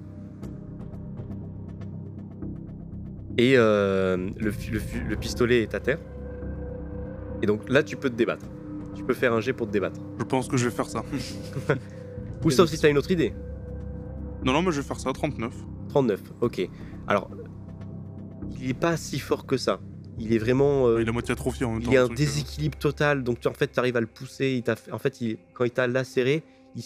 Et 3.38 3.54
euh, 3.56 4.16
le, 4.36 5.16
pistolet 5.16 5.62
est 5.62 5.74
à 5.74 5.80
terre. 5.80 6.00
Et 7.40 7.46
donc 7.46 7.68
là, 7.70 7.82
tu 7.82 7.96
peux 7.96 8.10
te 8.10 8.16
débattre. 8.16 8.44
Tu 8.94 9.04
peux 9.04 9.14
faire 9.14 9.32
un 9.32 9.40
jet 9.40 9.52
pour 9.52 9.68
te 9.68 9.72
débattre. 9.72 10.00
Je 10.18 10.24
pense 10.24 10.48
que 10.48 10.56
je 10.56 10.64
vais 10.64 10.74
faire 10.74 10.86
ça. 10.86 11.04
Ou 12.44 12.50
sauf 12.50 12.68
si 12.68 12.78
tu 12.78 12.84
as 12.84 12.88
une 12.88 12.98
autre 12.98 13.12
idée. 13.12 13.32
non, 14.44 14.52
non, 14.52 14.62
mais 14.62 14.72
je 14.72 14.80
vais 14.80 14.86
faire 14.86 14.98
ça, 14.98 15.12
39. 15.12 15.54
39, 15.88 16.20
ok. 16.40 16.68
Alors, 17.06 17.30
il 18.60 18.70
est 18.70 18.74
pas 18.74 18.96
si 18.96 19.18
fort 19.20 19.46
que 19.46 19.56
ça. 19.56 19.80
Il 20.18 20.32
est 20.32 20.38
vraiment. 20.38 20.86
euh, 20.88 21.00
Il 21.00 21.06
est 21.06 21.10
à 21.10 21.12
moitié 21.12 21.32
atrophié 21.32 21.64
en 21.66 21.72
même 21.74 21.82
temps. 21.82 21.90
il 21.90 21.94
y 21.94 21.96
a 21.96 22.02
un 22.02 22.06
euh. 22.06 22.14
déséquilibre 22.14 22.76
total, 22.78 23.22
donc 23.24 23.40
tu, 23.40 23.48
en 23.48 23.54
fait, 23.54 23.70
tu 23.72 23.78
arrives 23.78 23.96
à 23.96 24.00
le 24.00 24.06
pousser. 24.06 24.62
Il 24.66 24.92
en 24.92 24.98
fait, 24.98 25.20
il, 25.20 25.38
quand 25.54 25.64
il 25.64 25.70
t'a 25.70 25.86
lacéré, 25.86 26.42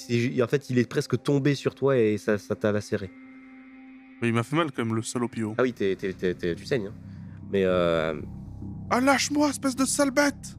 il 0.09 0.43
en 0.43 0.47
fait, 0.49 0.71
il 0.71 0.79
est 0.79 0.89
presque 0.89 1.21
tombé 1.23 1.55
sur 1.55 1.75
toi 1.75 1.97
et 1.99 2.19
ça 2.19 2.39
t'a 2.39 2.73
lacéré. 2.73 3.11
Mais 4.21 4.29
il 4.29 4.35
m'a 4.35 4.43
fait 4.45 4.57
mal 4.57 4.71
quand 4.71 4.85
même, 4.85 4.95
le 4.95 5.03
salopio. 5.03 5.55
Ah 5.59 5.63
oui, 5.63 5.73
tu 5.75 5.97
saignes. 6.65 6.87
hein. 6.89 6.95
Mais 7.51 7.65
euh, 7.65 8.15
Ah, 8.91 9.01
lâche-moi, 9.01 9.49
espèce 9.51 9.77
de 9.77 9.85
sale 9.85 10.11
bête 10.11 10.57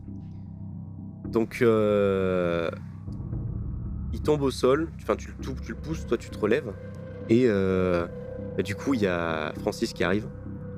donc, 1.25 1.63
euh, 1.63 2.69
il 4.13 4.21
tombe 4.21 4.43
au 4.43 4.51
sol. 4.51 4.89
Enfin, 5.01 5.15
tu, 5.15 5.29
le 5.29 5.33
tu 5.65 5.71
le 5.71 5.77
pousses, 5.77 6.05
toi, 6.05 6.15
tu 6.17 6.29
te 6.29 6.37
relèves. 6.37 6.71
Et 7.27 7.45
euh, 7.47 8.05
bah, 8.55 8.61
du 8.61 8.75
coup, 8.75 8.93
il 8.93 9.01
y 9.01 9.07
a 9.07 9.51
Francis 9.61 9.93
qui 9.93 10.03
arrive 10.03 10.27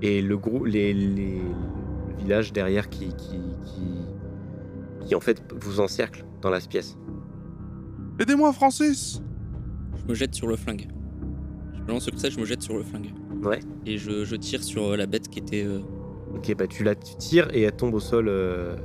et 0.01 0.21
le 0.21 0.37
gros, 0.37 0.63
les, 0.63 0.93
les- 0.93 1.39
le 1.39 1.84
village 2.17 2.53
derrière 2.53 2.89
qui, 2.89 3.07
qui, 3.15 3.39
qui, 3.65 5.05
qui, 5.05 5.15
en 5.15 5.19
fait 5.19 5.41
vous 5.61 5.79
encercle 5.79 6.25
dans 6.41 6.49
la 6.49 6.59
pièce. 6.59 6.97
Aidez-moi, 8.19 8.51
Francis 8.53 9.21
Je 9.97 10.09
me 10.09 10.13
jette 10.13 10.33
sur 10.35 10.47
le 10.47 10.55
flingue. 10.55 10.87
Je 11.73 11.91
lance 11.91 12.05
le 12.05 12.11
cristal, 12.11 12.31
je 12.31 12.39
me 12.39 12.45
jette 12.45 12.61
sur 12.61 12.75
le 12.75 12.83
flingue. 12.83 13.13
Ouais. 13.43 13.59
Et 13.85 13.97
je, 13.97 14.23
je 14.25 14.35
tire 14.35 14.63
sur 14.63 14.91
euh, 14.93 14.95
la 14.97 15.05
bête 15.05 15.27
qui 15.29 15.39
était. 15.39 15.63
euh, 15.65 15.79
Ok, 16.35 16.53
bah 16.57 16.67
tu 16.67 16.83
la 16.83 16.95
tu 16.95 17.15
tires 17.15 17.47
et 17.53 17.61
elle 17.61 17.71
tombe 17.75 17.93
au 17.93 17.99
sol 17.99 18.27
euh, 18.27 18.75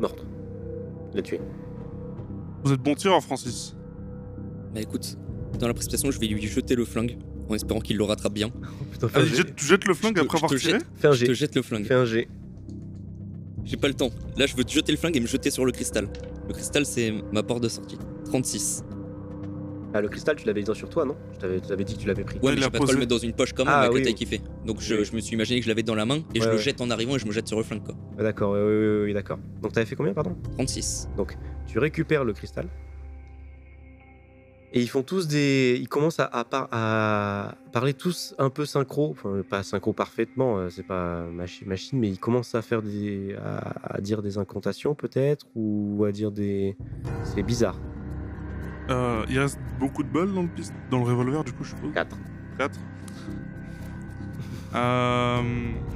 morte. 0.00 0.24
La 1.14 1.22
tuer. 1.22 1.40
Vous 2.62 2.72
êtes 2.72 2.80
bon 2.82 2.94
tireur, 2.94 3.22
Francis. 3.22 3.74
Bah 4.74 4.80
écoute, 4.80 5.16
dans 5.58 5.66
la 5.66 5.74
précipitation, 5.74 6.10
je 6.10 6.18
vais 6.20 6.26
lui 6.26 6.42
jeter 6.42 6.74
le 6.76 6.84
flingue 6.84 7.18
en 7.48 7.54
espérant 7.54 7.80
qu'il 7.80 7.96
le 7.96 8.04
rattrape 8.04 8.32
bien. 8.34 8.50
Oh, 8.80 8.84
putain, 8.92 9.08
fais 9.08 9.16
un 9.18 9.20
Allez, 9.20 9.30
jet. 9.30 9.36
jette, 9.36 9.56
tu 9.56 9.64
jettes 9.66 9.86
le 9.86 9.94
flingue 9.94 10.16
Je 10.16 10.20
te- 10.22 10.26
après 10.26 10.38
je 10.38 10.44
avoir 10.44 10.50
te 10.50 10.56
tiré 10.56 10.72
jette. 10.78 10.86
Fais 10.96 11.08
un 11.08 11.12
Je 11.12 11.20
te 11.20 11.26
jet. 11.26 11.34
jette 11.34 11.56
le 11.56 11.62
flingue. 11.62 11.84
Fais 11.84 11.94
un 11.94 12.04
jet. 12.04 12.28
J'ai 13.64 13.76
pas 13.76 13.88
le 13.88 13.94
temps. 13.94 14.10
Là, 14.36 14.46
je 14.46 14.54
veux 14.56 14.64
te 14.64 14.70
jeter 14.72 14.92
le 14.92 14.98
flingue 14.98 15.16
et 15.16 15.20
me 15.20 15.26
jeter 15.26 15.50
sur 15.50 15.64
le 15.64 15.72
cristal. 15.72 16.08
Le 16.48 16.52
cristal, 16.52 16.84
c'est 16.84 17.12
ma 17.32 17.42
porte 17.42 17.62
de 17.62 17.68
sortie. 17.68 17.98
36. 18.26 18.82
Ah, 19.96 20.00
le 20.00 20.08
cristal, 20.08 20.34
tu 20.36 20.44
l'avais 20.46 20.62
dit 20.62 20.74
sur 20.74 20.88
toi, 20.88 21.04
non? 21.04 21.16
Je 21.34 21.38
t'avais 21.38 21.58
je 21.62 21.68
t'avais 21.68 21.84
dit 21.84 21.94
que 21.94 22.00
tu 22.00 22.08
l'avais 22.08 22.24
pris. 22.24 22.34
Ouais, 22.36 22.40
il 22.42 22.48
mais 22.50 22.56
l'a 22.56 22.62
j'ai 22.62 22.70
pas 22.70 22.78
trop 22.78 22.86
posé. 22.86 22.94
le 22.94 22.98
mettre 23.00 23.10
dans 23.10 23.18
une 23.18 23.32
poche 23.32 23.52
quand 23.52 23.64
même 23.64 23.72
Ah, 23.74 23.80
avec 23.82 23.92
oui, 23.92 24.00
le 24.00 24.04
taille 24.04 24.12
oui. 24.14 24.18
qu'il 24.18 24.26
fait. 24.26 24.40
Donc 24.66 24.80
je, 24.80 24.94
Oui. 24.96 25.04
je 25.04 25.14
me 25.14 25.20
suis 25.20 25.34
imaginé 25.34 25.60
que 25.60 25.64
je 25.64 25.68
l'avais 25.70 25.84
dans 25.84 25.94
la 25.94 26.04
main 26.04 26.16
et 26.34 26.40
je 26.40 26.44
Ouais, 26.44 26.50
le 26.50 26.56
ouais. 26.56 26.62
jette 26.62 26.80
en 26.80 26.90
arrivant 26.90 27.14
et 27.14 27.18
je 27.20 27.26
me 27.26 27.30
jette 27.32 27.46
sur 27.46 27.56
le 27.56 27.62
flingue 27.62 27.84
quoi. 27.84 27.94
Ah, 28.18 28.22
D'accord, 28.24 28.52
oui, 28.52 28.58
oui, 28.60 28.86
oui, 28.98 29.04
oui, 29.04 29.14
d'accord. 29.14 29.38
Donc 29.62 29.72
t'avais 29.72 29.86
fait 29.86 29.94
combien, 29.94 30.12
pardon? 30.12 30.36
36. 30.58 31.08
Tu 31.68 31.78
récupères 31.78 32.24
le 32.24 32.32
cristal. 32.32 32.66
Et 34.76 34.82
ils 34.82 34.88
font 34.88 35.02
tous 35.04 35.28
des. 35.28 35.78
Ils 35.80 35.88
commencent 35.88 36.18
à, 36.18 36.24
à 36.26 36.44
par- 36.44 36.68
à 36.72 37.54
parler 37.72 37.94
tous 37.94 38.34
un 38.38 38.50
peu 38.50 38.66
synchro. 38.66 39.10
Enfin, 39.12 39.40
pas 39.48 39.62
synchro 39.62 39.92
parfaitement, 39.92 40.58
euh, 40.58 40.68
c'est 40.68 40.82
pas 40.82 41.22
machi- 41.30 41.64
machine, 41.64 41.98
mais 42.00 42.08
ils 42.08 42.18
commencent 42.18 42.56
à 42.56 42.60
faire 42.62 42.82
des. 42.82 43.36
à, 43.36 43.94
à 43.96 44.00
dire 44.00 44.20
des 44.20 44.36
incantations 44.36 44.96
peut-être, 44.96 45.46
ou 45.54 46.04
à 46.04 46.10
dire 46.10 46.32
des. 46.32 46.76
C'est 47.22 47.44
bizarre. 47.44 47.76
Euh, 48.90 49.24
il 49.30 49.38
reste 49.38 49.60
beaucoup 49.78 50.02
de 50.02 50.08
balles 50.08 50.32
dans 50.34 50.42
le, 50.42 50.48
dans 50.90 50.98
le 50.98 51.04
revolver, 51.04 51.44
du 51.44 51.52
coup, 51.52 51.62
je 51.64 51.70
suppose? 51.70 51.92
4. 51.94 52.16
4. 52.58 52.78
Euh... 54.74 55.40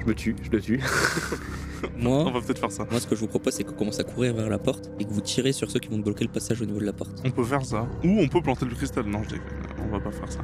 Je 0.01 0.07
me 0.07 0.15
tue, 0.15 0.37
je 0.43 0.51
le 0.51 0.61
tue. 0.61 0.81
On 1.97 2.03
Moi, 2.03 2.31
va 2.33 2.41
peut-être 2.41 2.59
faire 2.59 2.73
ça. 2.73 2.87
moi, 2.91 2.99
ce 3.01 3.07
que 3.07 3.15
je 3.15 3.21
vous 3.21 3.29
propose, 3.29 3.53
c'est 3.55 3.63
qu'on 3.65 3.75
commence 3.75 4.01
à 4.01 4.05
courir 4.05 4.35
vers 4.35 4.49
la 4.49 4.59
porte 4.59 4.91
et 4.99 5.05
que 5.05 5.11
vous 5.13 5.21
tirez 5.21 5.53
sur 5.53 5.71
ceux 5.71 5.79
qui 5.79 5.89
vont 5.89 5.99
bloquer 5.99 6.25
le 6.25 6.31
passage 6.31 6.61
au 6.61 6.65
niveau 6.65 6.81
de 6.81 6.85
la 6.85 6.93
porte. 6.93 7.21
On 7.25 7.31
peut 7.31 7.45
faire 7.45 7.65
ça. 7.65 7.87
Ou 8.05 8.09
on 8.21 8.27
peut 8.29 8.41
planter 8.43 8.65
le 8.67 8.75
cristal. 8.75 9.05
Non, 9.07 9.23
je 9.23 9.31
déconne. 9.31 9.47
On 9.85 9.89
va 9.93 10.01
pas 10.01 10.11
faire 10.11 10.31
ça. 10.31 10.41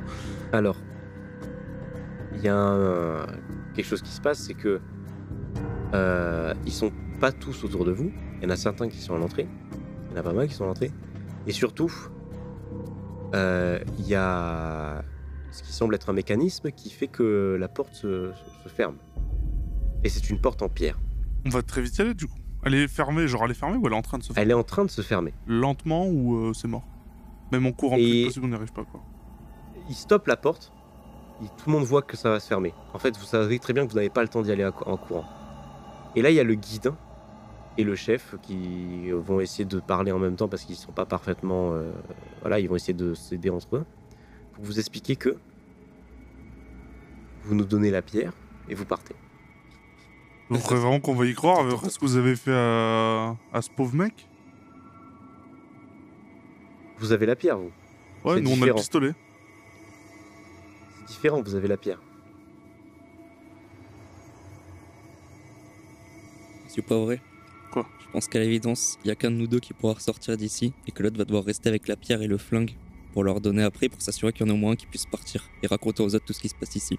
Alors, 0.52 0.76
il 2.34 2.40
y 2.42 2.48
a 2.48 2.56
un- 2.56 3.26
quelque 3.74 3.86
chose 3.86 4.02
qui 4.02 4.10
se 4.12 4.20
passe, 4.20 4.38
c'est 4.38 4.54
que 4.54 4.80
euh, 5.94 6.54
ils 6.66 6.72
sont 6.72 6.92
pas 7.20 7.32
tous 7.32 7.64
autour 7.64 7.84
de 7.84 7.92
vous. 7.92 8.12
Il 8.38 8.44
y 8.44 8.46
en 8.46 8.50
a 8.50 8.56
certains 8.56 8.88
qui 8.88 8.98
sont 8.98 9.14
à 9.14 9.18
l'entrée. 9.18 9.46
Il 10.10 10.12
y 10.12 10.16
en 10.16 10.20
a 10.20 10.22
pas 10.22 10.32
mal 10.32 10.46
qui 10.48 10.54
sont 10.54 10.64
à 10.64 10.68
l'entrée. 10.68 10.90
Et 11.46 11.52
surtout, 11.52 11.92
euh, 13.34 13.78
il 13.98 14.06
y 14.06 14.14
a 14.14 15.03
ce 15.54 15.62
qui 15.62 15.72
semble 15.72 15.94
être 15.94 16.10
un 16.10 16.12
mécanisme 16.12 16.70
qui 16.70 16.90
fait 16.90 17.06
que 17.06 17.56
la 17.58 17.68
porte 17.68 17.94
se, 17.94 18.30
se 18.62 18.68
ferme. 18.68 18.96
Et 20.02 20.08
c'est 20.08 20.28
une 20.30 20.40
porte 20.40 20.62
en 20.62 20.68
pierre. 20.68 20.98
On 21.46 21.48
va 21.50 21.62
très 21.62 21.80
vite 21.82 21.96
y 21.96 22.00
aller, 22.02 22.14
du 22.14 22.26
coup. 22.26 22.38
Elle 22.64 22.74
est 22.74 22.88
fermée, 22.88 23.28
genre 23.28 23.44
elle 23.44 23.50
est 23.50 23.54
fermée 23.54 23.76
ou 23.76 23.86
elle 23.86 23.92
est 23.92 23.96
en 23.96 24.02
train 24.02 24.18
de 24.18 24.22
se 24.22 24.32
fermer 24.32 24.42
Elle 24.42 24.50
est 24.50 24.54
en 24.54 24.62
train 24.64 24.84
de 24.84 24.90
se 24.90 25.02
fermer. 25.02 25.32
Lentement 25.46 26.06
ou 26.06 26.36
euh, 26.36 26.52
c'est 26.54 26.68
mort 26.68 26.84
Même 27.52 27.66
en 27.66 27.72
courant 27.72 27.96
Et- 27.96 28.00
plus 28.02 28.24
possible, 28.26 28.46
on 28.46 28.48
n'y 28.48 28.54
arrive 28.54 28.72
pas, 28.72 28.84
quoi. 28.84 29.00
Il 29.88 29.94
stoppe 29.94 30.26
la 30.26 30.36
porte. 30.36 30.72
tout 31.40 31.64
le 31.66 31.72
monde 31.72 31.84
voit 31.84 32.02
que 32.02 32.16
ça 32.16 32.30
va 32.30 32.40
se 32.40 32.46
fermer. 32.48 32.72
En 32.94 32.98
fait, 32.98 33.16
vous 33.18 33.24
savez 33.24 33.58
très 33.58 33.72
bien 33.74 33.84
que 33.84 33.90
vous 33.90 33.96
n'avez 33.96 34.08
pas 34.10 34.22
le 34.22 34.28
temps 34.28 34.40
d'y 34.42 34.50
aller 34.50 34.64
en 34.64 34.96
courant. 34.96 35.24
Et 36.16 36.22
là, 36.22 36.30
il 36.30 36.36
y 36.36 36.40
a 36.40 36.44
le 36.44 36.54
guide 36.54 36.92
et 37.76 37.84
le 37.84 37.94
chef 37.96 38.36
qui 38.40 39.10
vont 39.10 39.40
essayer 39.40 39.64
de 39.64 39.80
parler 39.80 40.12
en 40.12 40.18
même 40.18 40.36
temps 40.36 40.48
parce 40.48 40.64
qu'ils 40.64 40.76
sont 40.76 40.92
pas 40.92 41.04
parfaitement. 41.06 41.72
euh, 41.72 41.90
voilà, 42.40 42.60
ils 42.60 42.68
vont 42.68 42.76
essayer 42.76 42.94
de 42.94 43.14
s'aider 43.14 43.50
entre 43.50 43.76
eux 43.76 43.84
pour 44.54 44.64
vous 44.64 44.78
expliquer 44.78 45.16
que 45.16 45.36
vous 47.44 47.54
nous 47.54 47.64
donnez 47.64 47.90
la 47.90 48.02
pierre 48.02 48.32
et 48.68 48.74
vous 48.74 48.84
partez. 48.84 49.14
Vous 50.50 50.58
croyez 50.58 50.80
vraiment 50.82 51.00
qu'on 51.00 51.14
va 51.14 51.26
y 51.26 51.34
croire 51.34 51.60
avec 51.60 51.78
ce 51.90 51.98
que 51.98 52.04
vous 52.04 52.16
avez 52.16 52.36
fait 52.36 52.52
à, 52.54 53.34
à 53.52 53.62
ce 53.62 53.70
pauvre 53.70 53.94
mec? 53.94 54.28
Vous 56.98 57.12
avez 57.12 57.26
la 57.26 57.34
pierre, 57.36 57.58
vous. 57.58 57.72
Ouais, 58.24 58.36
C'est 58.36 58.40
nous 58.42 58.50
on 58.50 58.52
a 58.52 58.56
le 58.56 58.60
différent. 58.60 58.76
pistolet. 58.78 59.12
C'est 61.00 61.06
différent, 61.14 61.42
vous 61.42 61.54
avez 61.54 61.68
la 61.68 61.76
pierre. 61.76 62.00
Monsieur 66.64 66.82
Poivré 66.82 67.20
Quoi? 67.72 67.86
Je 68.00 68.10
pense 68.12 68.28
qu'à 68.28 68.38
l'évidence, 68.38 68.98
il 69.04 69.08
y 69.08 69.10
a 69.10 69.14
qu'un 69.16 69.30
de 69.30 69.36
nous 69.36 69.46
deux 69.46 69.60
qui 69.60 69.74
pourra 69.74 69.94
ressortir 69.94 70.36
d'ici 70.36 70.72
et 70.86 70.92
que 70.92 71.02
l'autre 71.02 71.18
va 71.18 71.24
devoir 71.24 71.44
rester 71.44 71.68
avec 71.68 71.88
la 71.88 71.96
pierre 71.96 72.22
et 72.22 72.26
le 72.28 72.38
flingue 72.38 72.74
pour 73.14 73.22
leur 73.22 73.40
donner 73.40 73.62
après 73.62 73.88
pour 73.88 74.02
s'assurer 74.02 74.32
qu'il 74.32 74.44
y 74.44 74.50
en 74.50 74.52
a 74.52 74.56
au 74.56 74.58
moins 74.58 74.72
un 74.72 74.76
qui 74.76 74.86
puisse 74.86 75.06
partir 75.06 75.48
et 75.62 75.68
raconter 75.68 76.02
aux 76.02 76.16
autres 76.16 76.24
tout 76.24 76.32
ce 76.32 76.40
qui 76.40 76.48
se 76.48 76.54
passe 76.56 76.74
ici. 76.74 76.98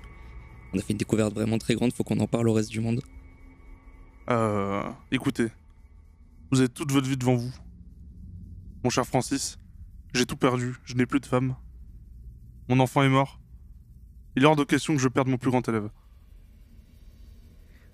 On 0.73 0.79
a 0.79 0.81
fait 0.81 0.93
une 0.93 0.97
découverte 0.97 1.33
vraiment 1.33 1.57
très 1.57 1.75
grande, 1.75 1.91
faut 1.91 2.05
qu'on 2.05 2.21
en 2.21 2.25
parle 2.25 2.47
au 2.47 2.53
reste 2.53 2.69
du 2.71 2.79
monde. 2.79 3.01
Euh, 4.29 4.81
écoutez, 5.11 5.49
vous 6.51 6.59
avez 6.61 6.69
toute 6.69 6.89
votre 6.93 7.05
vie 7.05 7.17
devant 7.17 7.35
vous. 7.35 7.53
Mon 8.85 8.89
cher 8.89 9.05
Francis, 9.05 9.59
j'ai 10.13 10.25
tout 10.25 10.37
perdu, 10.37 10.77
je 10.85 10.95
n'ai 10.95 11.05
plus 11.05 11.19
de 11.19 11.25
femme. 11.25 11.57
Mon 12.69 12.79
enfant 12.79 13.03
est 13.03 13.09
mort. 13.09 13.41
Il 14.37 14.43
est 14.43 14.45
hors 14.45 14.55
de 14.55 14.63
question 14.63 14.95
que 14.95 15.01
je 15.01 15.09
perde 15.09 15.27
mon 15.27 15.37
plus 15.37 15.51
grand 15.51 15.67
élève. 15.67 15.89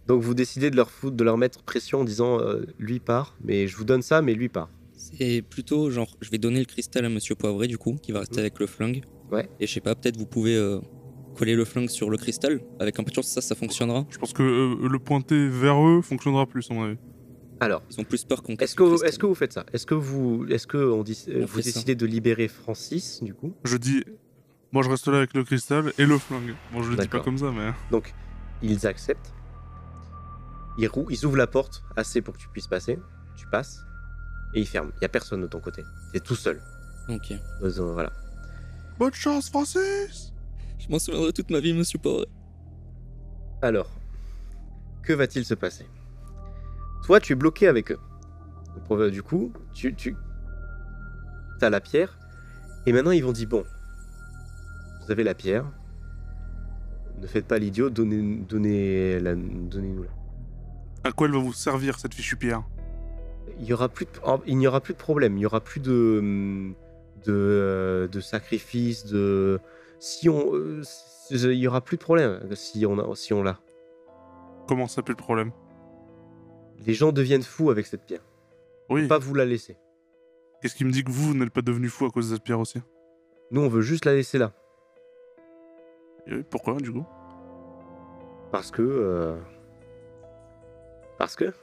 Donc 0.06 0.22
vous 0.22 0.36
décidez 0.36 0.70
de 0.70 0.76
leur 0.76 0.92
foutre, 0.92 1.18
de 1.18 1.24
leur 1.24 1.40
mettre 1.40 1.64
pression 1.64 2.02
en 2.02 2.04
disant 2.04 2.40
euh, 2.40 2.68
lui 2.78 3.00
part, 3.00 3.36
mais 3.44 3.68
je 3.68 3.76
vous 3.76 3.84
donne 3.84 4.04
ça, 4.04 4.22
mais 4.22 4.36
lui 4.36 4.48
part. 4.48 4.70
C'est 5.02 5.42
plutôt 5.42 5.90
genre, 5.90 6.16
je 6.22 6.30
vais 6.30 6.38
donner 6.38 6.60
le 6.60 6.66
cristal 6.66 7.06
à 7.06 7.10
Monsieur 7.10 7.34
Poivré 7.36 7.68
du 7.68 7.78
coup, 7.78 7.98
qui 8.02 8.12
va 8.12 8.20
rester 8.20 8.40
avec 8.40 8.60
le 8.60 8.68
flingue. 8.68 9.04
Ouais. 9.32 9.50
Et 9.60 9.66
je 9.68 9.74
sais 9.74 9.80
pas, 9.82 9.96
peut-être 9.96 10.18
vous 10.18 10.26
pouvez 10.28 10.56
euh, 10.56 10.80
coller 11.38 11.56
le 11.56 11.66
flingue 11.66 11.90
sur 11.90 12.10
le 12.10 12.18
cristal. 12.18 12.62
Avec 12.80 13.00
un 13.00 13.04
peu 13.04 13.10
de 13.10 13.16
chance, 13.16 13.28
ça, 13.28 13.42
ça 13.42 13.56
fonctionnera. 13.56 14.06
Je 14.12 14.18
pense 14.20 14.32
que 14.34 14.44
euh, 14.44 14.88
le 14.88 15.00
pointer 15.00 15.48
vers 15.48 15.84
eux 15.86 16.02
fonctionnera 16.02 16.46
plus, 16.46 16.70
à 16.70 16.74
mon 16.76 16.84
avis. 16.84 16.98
Alors, 17.60 17.82
Ils 17.92 18.00
ont 18.00 18.04
plus 18.04 18.24
peur 18.26 18.44
qu'on 18.44 18.54
est-ce 18.54 18.60
casse 18.60 18.74
que, 18.76 18.84
vous- 18.84 19.04
est-ce 19.04 19.18
que 19.20 19.26
vous 19.26 19.36
faites 19.36 19.54
ça? 19.54 19.66
Est-ce 19.74 19.86
que 19.86 19.94
vous, 19.96 20.46
est-ce 20.50 20.68
que 20.68 20.78
on 20.78 21.04
dit, 21.04 21.26
euh, 21.30 21.42
On 21.44 21.46
vous 21.46 21.62
ça. 21.62 21.64
décidez 21.64 21.96
de 21.96 22.06
libérer 22.06 22.48
Francis 22.48 23.22
du 23.24 23.34
coup? 23.34 23.54
Je 23.64 23.78
dis, 23.78 24.04
moi 24.72 24.82
je 24.84 24.90
reste 24.90 25.08
là 25.08 25.18
avec 25.18 25.34
le 25.34 25.44
cristal 25.44 25.94
et 25.98 26.06
le 26.06 26.18
flingue. 26.18 26.54
Bon, 26.74 26.82
je 26.84 26.92
le 26.92 26.98
dis 26.98 27.08
pas 27.08 27.20
comme 27.20 27.38
ça, 27.38 27.52
mais. 27.52 27.72
Donc, 27.92 28.14
ils 28.64 28.86
acceptent. 28.88 29.34
Ils, 30.78 30.88
rou- 30.88 31.08
ils 31.10 31.26
ouvrent 31.26 31.38
la 31.38 31.48
porte 31.48 31.84
assez 31.96 32.22
pour 32.22 32.34
que 32.36 32.40
tu 32.40 32.48
puisses 32.50 32.68
passer. 32.68 32.98
Tu 33.36 33.46
passes. 33.48 33.80
Et 34.54 34.62
ils 34.62 34.68
ferment. 34.68 34.92
Il 34.96 35.00
n'y 35.02 35.06
a 35.06 35.10
personne 35.10 35.42
de 35.42 35.48
ton 35.48 35.60
côté. 35.60 35.84
C'est 36.14 36.24
tout 36.24 36.36
seul. 36.36 36.62
Ok. 37.10 37.32
Euh, 37.32 37.38
euh, 37.64 37.94
voilà. 37.94 38.12
Bonne 39.00 39.14
chance, 39.14 39.50
Francis 39.50 40.34
Je 40.78 40.90
m'en 40.90 41.00
souviendrai 41.00 41.34
toute 41.34 41.50
ma 41.50 41.60
vie, 41.60 41.74
Monsieur 41.74 42.00
Poivré. 42.00 42.28
Alors, 43.62 43.90
que 45.04 45.14
va-t-il 45.14 45.46
se 45.46 45.54
passer? 45.54 45.86
Toi, 47.06 47.20
tu 47.20 47.34
es 47.34 47.36
bloqué 47.36 47.68
avec 47.68 47.92
eux. 47.92 48.00
Euh, 48.92 49.10
Du 49.10 49.24
coup, 49.24 49.52
tu, 49.74 49.96
tu 49.96 50.16
as 51.62 51.70
la 51.70 51.80
pierre. 51.80 52.18
Et 52.86 52.94
maintenant, 52.94 53.12
ils 53.12 53.24
vont 53.24 53.32
dire 53.32 53.48
bon, 53.48 53.64
vous 55.04 55.12
avez 55.12 55.24
la 55.24 55.34
pierre. 55.34 55.66
Ne 57.20 57.28
faites 57.28 57.48
pas 57.48 57.60
l'idiot. 57.60 57.90
Donnez, 57.90 58.38
donnez 58.48 59.20
la, 59.20 59.36
donnez-nous-la. 59.36 60.10
À 61.04 61.12
quoi 61.12 61.28
elle 61.28 61.34
va 61.34 61.40
vous 61.40 61.54
servir 61.54 62.00
cette 62.00 62.14
fichue 62.14 62.36
pierre? 62.36 62.64
Il 63.60 63.66
y 63.66 63.74
aura 63.74 63.90
plus 63.90 64.06
de, 64.06 64.12
il 64.46 64.58
n'y 64.58 64.68
aura 64.68 64.82
plus 64.82 64.94
de 64.94 65.00
problème. 65.00 65.38
Il 65.38 65.42
y 65.42 65.46
aura 65.46 65.62
plus 65.62 65.80
de 65.80 66.18
hum, 66.20 66.76
de, 67.26 67.34
euh, 67.34 68.08
de 68.08 68.20
sacrifice. 68.20 69.06
De 69.06 69.60
si 70.00 70.30
on, 70.30 70.54
euh, 70.56 70.84
il 71.32 71.54
y 71.54 71.68
aura 71.68 71.82
plus 71.82 71.98
de 71.98 72.02
problème 72.02 72.40
si 72.56 72.86
on 72.86 72.98
a, 73.00 73.16
si 73.16 73.34
on 73.34 73.44
l'a. 73.44 73.60
Comment 74.68 74.88
ça 74.88 75.02
peut 75.02 75.12
le 75.12 75.18
problème? 75.18 75.52
Les 76.86 76.94
gens 76.94 77.12
deviennent 77.12 77.44
fous 77.44 77.70
avec 77.70 77.86
cette 77.86 78.06
pierre. 78.06 78.24
Oui. 78.90 79.08
Pas 79.08 79.20
vous 79.20 79.34
la 79.34 79.46
laisser. 79.46 79.78
Qu'est-ce 80.62 80.76
qui 80.76 80.86
me 80.86 80.92
dit 80.92 81.04
que 81.04 81.12
vous, 81.12 81.30
vous 81.30 81.34
n'êtes 81.34 81.52
pas 81.52 81.62
devenu 81.62 81.88
fou 81.90 82.06
à 82.06 82.10
cause 82.10 82.30
de 82.30 82.36
cette 82.36 82.44
pierre 82.44 82.60
aussi? 82.60 82.82
Nous, 83.52 83.62
on 83.62 83.68
veut 83.68 83.82
juste 83.82 84.06
la 84.06 84.14
laisser 84.14 84.38
là. 84.38 84.54
Et 86.28 86.44
Pourquoi, 86.44 86.76
du 86.78 86.92
coup? 86.92 87.06
Parce 88.52 88.72
que. 88.72 88.82
euh, 88.82 89.38
Parce 91.18 91.36
que. 91.36 91.54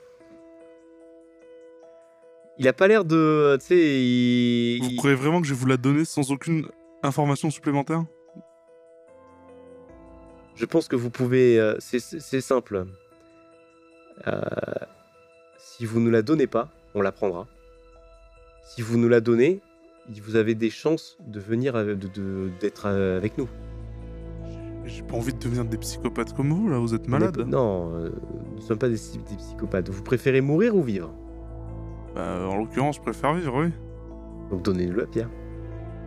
Il 2.59 2.67
a 2.69 2.73
pas 2.73 2.89
l'air 2.89 3.05
de. 3.05 3.57
Tu 3.61 3.67
sais, 3.67 3.77
il. 4.03 4.81
Vous 4.83 4.97
croyez 4.97 5.17
vraiment 5.17 5.41
que 5.41 5.47
je 5.47 5.55
vais 5.55 5.61
vous 5.61 5.67
la 5.67 5.77
donner 5.77 6.05
sans 6.05 6.31
aucune 6.33 6.67
information 7.03 7.51
supplémentaire? 7.51 8.05
Je 10.57 10.65
pense 10.65 10.89
que 10.89 10.97
vous 10.97 11.11
pouvez. 11.11 11.59
euh, 11.61 11.77
c'est- 11.79 12.41
simple. 12.41 12.87
Euh, 14.27 14.41
si 15.59 15.85
vous 15.85 16.01
ne 16.01 16.11
la 16.11 16.23
donnez 16.23 16.49
pas, 16.49 16.69
on 16.95 17.01
la 17.01 17.13
prendra. 17.13 17.47
Si 18.65 18.83
vous 18.83 18.99
nous 18.99 19.09
la 19.09 19.21
donnez, 19.21 19.61
vous 20.23 20.35
avez 20.35 20.57
des 20.57 20.71
chances 20.71 21.17
de 21.27 21.39
venir 21.39 21.75
d'être 22.61 22.87
euh, 22.87 23.17
avec 23.17 23.39
nous. 23.39 23.49
J'ai 24.85 25.03
pas 25.03 25.15
envie 25.17 25.33
de 25.35 25.39
devenir 25.39 25.65
des 25.65 25.77
psychopathes 25.79 26.35
comme 26.35 26.51
vous, 26.53 26.69
là, 26.69 26.79
vous 26.79 26.95
êtes 26.95 27.07
malade. 27.09 27.39
Non, 27.47 27.95
euh, 27.95 28.11
nous 28.53 28.57
ne 28.57 28.63
sommes 28.63 28.79
pas 28.79 28.89
des 28.89 28.97
psychopathes. 28.97 29.91
Vous 29.91 30.03
préférez 30.03 30.41
mourir 30.41 30.75
ou 30.75 30.83
vivre? 30.83 31.13
Bah, 32.19 32.49
en 32.51 32.59
l'occurrence, 32.59 32.97
je 32.97 33.01
préfère 33.01 33.33
vivre, 33.35 33.55
oui. 33.65 33.71
Donc 34.51 34.63
donnez-nous 34.63 34.97
la 34.97 35.07
pierre. 35.07 35.29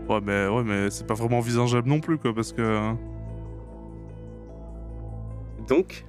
Ouais, 0.10 0.20
mais, 0.22 0.48
ouais, 0.48 0.64
mais 0.64 0.90
c'est 0.92 1.08
pas 1.08 1.14
vraiment 1.14 1.38
envisageable 1.38 1.88
non 1.88 2.00
plus, 2.02 2.18
quoi, 2.18 2.34
parce 2.36 2.52
que. 2.52 2.92
Donc, 5.68 6.06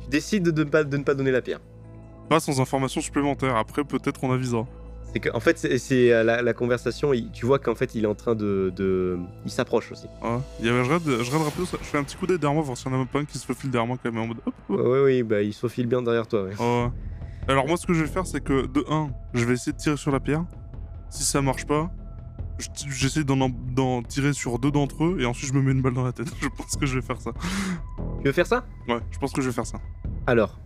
tu 0.00 0.08
décides 0.10 0.44
de 0.48 0.64
ne 0.64 0.68
pas, 0.70 0.84
de 0.84 0.96
ne 0.96 1.02
pas 1.02 1.14
donner 1.14 1.32
la 1.32 1.42
pierre. 1.42 1.60
Pas 2.28 2.40
sans 2.40 2.60
information 2.60 3.00
supplémentaire. 3.00 3.56
Après, 3.56 3.82
peut-être 3.84 4.22
on 4.22 4.30
avisera. 4.32 4.64
C'est 5.12 5.18
que, 5.20 5.30
en 5.34 5.40
fait, 5.40 5.58
c'est- 5.58 6.12
euh, 6.12 6.22
la, 6.22 6.40
la 6.40 6.52
conversation. 6.54 7.12
il- 7.12 7.30
tu 7.32 7.44
vois 7.46 7.58
qu'en 7.58 7.74
fait, 7.74 7.94
il 7.94 8.04
est 8.04 8.06
en 8.06 8.14
train 8.14 8.34
de, 8.34 8.72
de- 8.76 9.18
il 9.44 9.50
s'approche 9.50 9.90
aussi. 9.92 10.06
Ouais. 10.22 10.38
Il 10.60 10.66
y 10.66 10.68
avait, 10.68 10.84
je 10.84 10.90
je. 10.90 11.24
Je 11.24 11.76
fais 11.80 11.98
un 11.98 12.04
petit 12.04 12.16
coup 12.16 12.26
d'œil 12.26 12.38
derrière 12.38 12.54
moi, 12.54 12.62
voir 12.62 12.76
s'il 12.78 12.90
y 12.92 12.94
en 12.94 13.02
a 13.02 13.06
pas 13.06 13.18
un 13.18 13.24
qui 13.24 13.36
se 13.38 13.44
faufile 13.44 13.70
derrière 13.70 13.86
moi, 13.88 13.98
quand 14.02 14.10
même, 14.12 14.22
en 14.22 14.26
mode 14.28 14.38
hop, 14.46 14.54
hop. 14.68 14.78
Ouais, 14.78 14.86
ouais, 14.90 15.02
oui, 15.04 15.22
bah, 15.22 15.42
il 15.42 15.52
se 15.52 15.60
faufile 15.60 15.86
bien 15.86 16.00
derrière 16.00 16.26
toi. 16.28 16.44
Ouais. 16.44 16.54
Ouais. 16.58 16.88
Alors 17.48 17.66
moi 17.66 17.76
ce 17.76 17.86
que 17.86 17.94
je 17.94 18.02
vais 18.02 18.10
faire 18.10 18.26
c'est 18.26 18.40
que 18.40 18.66
de 18.66 18.84
1, 18.88 19.10
je 19.34 19.44
vais 19.44 19.54
essayer 19.54 19.72
de 19.72 19.78
tirer 19.78 19.96
sur 19.96 20.12
la 20.12 20.20
pierre. 20.20 20.44
Si 21.10 21.24
ça 21.24 21.42
marche 21.42 21.66
pas, 21.66 21.90
j'essaie 22.88 23.24
d'en, 23.24 24.02
tirer 24.02 24.32
sur 24.32 24.58
deux 24.58 24.70
d'entre 24.70 25.04
eux 25.04 25.16
et 25.20 25.26
ensuite 25.26 25.50
je 25.50 25.54
me 25.54 25.62
mets 25.62 25.72
une 25.72 25.82
balle 25.82 25.94
dans 25.94 26.04
la 26.04 26.12
tête. 26.12 26.32
Je 26.40 26.48
pense 26.48 26.76
que 26.76 26.86
je 26.86 26.98
vais 26.98 27.04
faire 27.04 27.20
ça. 27.20 27.32
Tu 28.20 28.26
veux 28.26 28.32
faire 28.32 28.46
ça? 28.46 28.64
Ouais, 28.88 29.00
je 29.10 29.18
pense 29.18 29.32
que 29.32 29.40
je 29.42 29.48
vais 29.48 29.54
faire 29.54 29.66
ça. 29.66 29.78
Alors, 30.26 30.60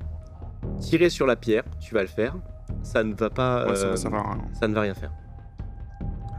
tirer 0.79 1.09
sur 1.09 1.27
la 1.27 1.37
pierre, 1.37 1.65
tu 1.81 1.95
vas 1.95 2.03
le 2.03 2.07
faire. 2.07 2.37
Ça 2.83 3.03
ne 3.03 3.15
va 3.15 3.31
pas. 3.31 3.67
Ouais, 3.67 3.77
ça, 3.77 3.87
euh, 3.87 3.97
ça 3.97 4.11
va 4.11 4.23
rien. 4.23 4.45
ça 4.53 4.69
ne 4.69 4.75
va 4.75 4.83
rien 4.83 4.95
faire. 4.95 5.13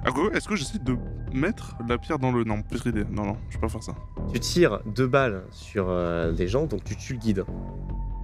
Ah, 0.05 0.11
quoi, 0.11 0.31
Est-ce 0.33 0.47
que 0.47 0.55
j'essaie 0.55 0.79
de 0.79 0.95
mettre 1.33 1.75
la 1.87 1.97
pierre 1.97 2.19
dans 2.19 2.31
le... 2.31 2.43
Non, 2.43 2.61
pire 2.61 2.85
idée. 2.87 3.03
Non, 3.09 3.25
non, 3.25 3.37
je 3.49 3.55
vais 3.55 3.61
pas 3.61 3.67
faire 3.67 3.83
ça. 3.83 3.93
Tu 4.31 4.39
tires 4.39 4.79
deux 4.85 5.07
balles 5.07 5.43
sur 5.51 5.87
euh, 5.89 6.31
des 6.31 6.47
gens, 6.47 6.65
donc 6.65 6.83
tu 6.83 6.95
tues 6.95 7.13
le 7.13 7.19
guide. 7.19 7.45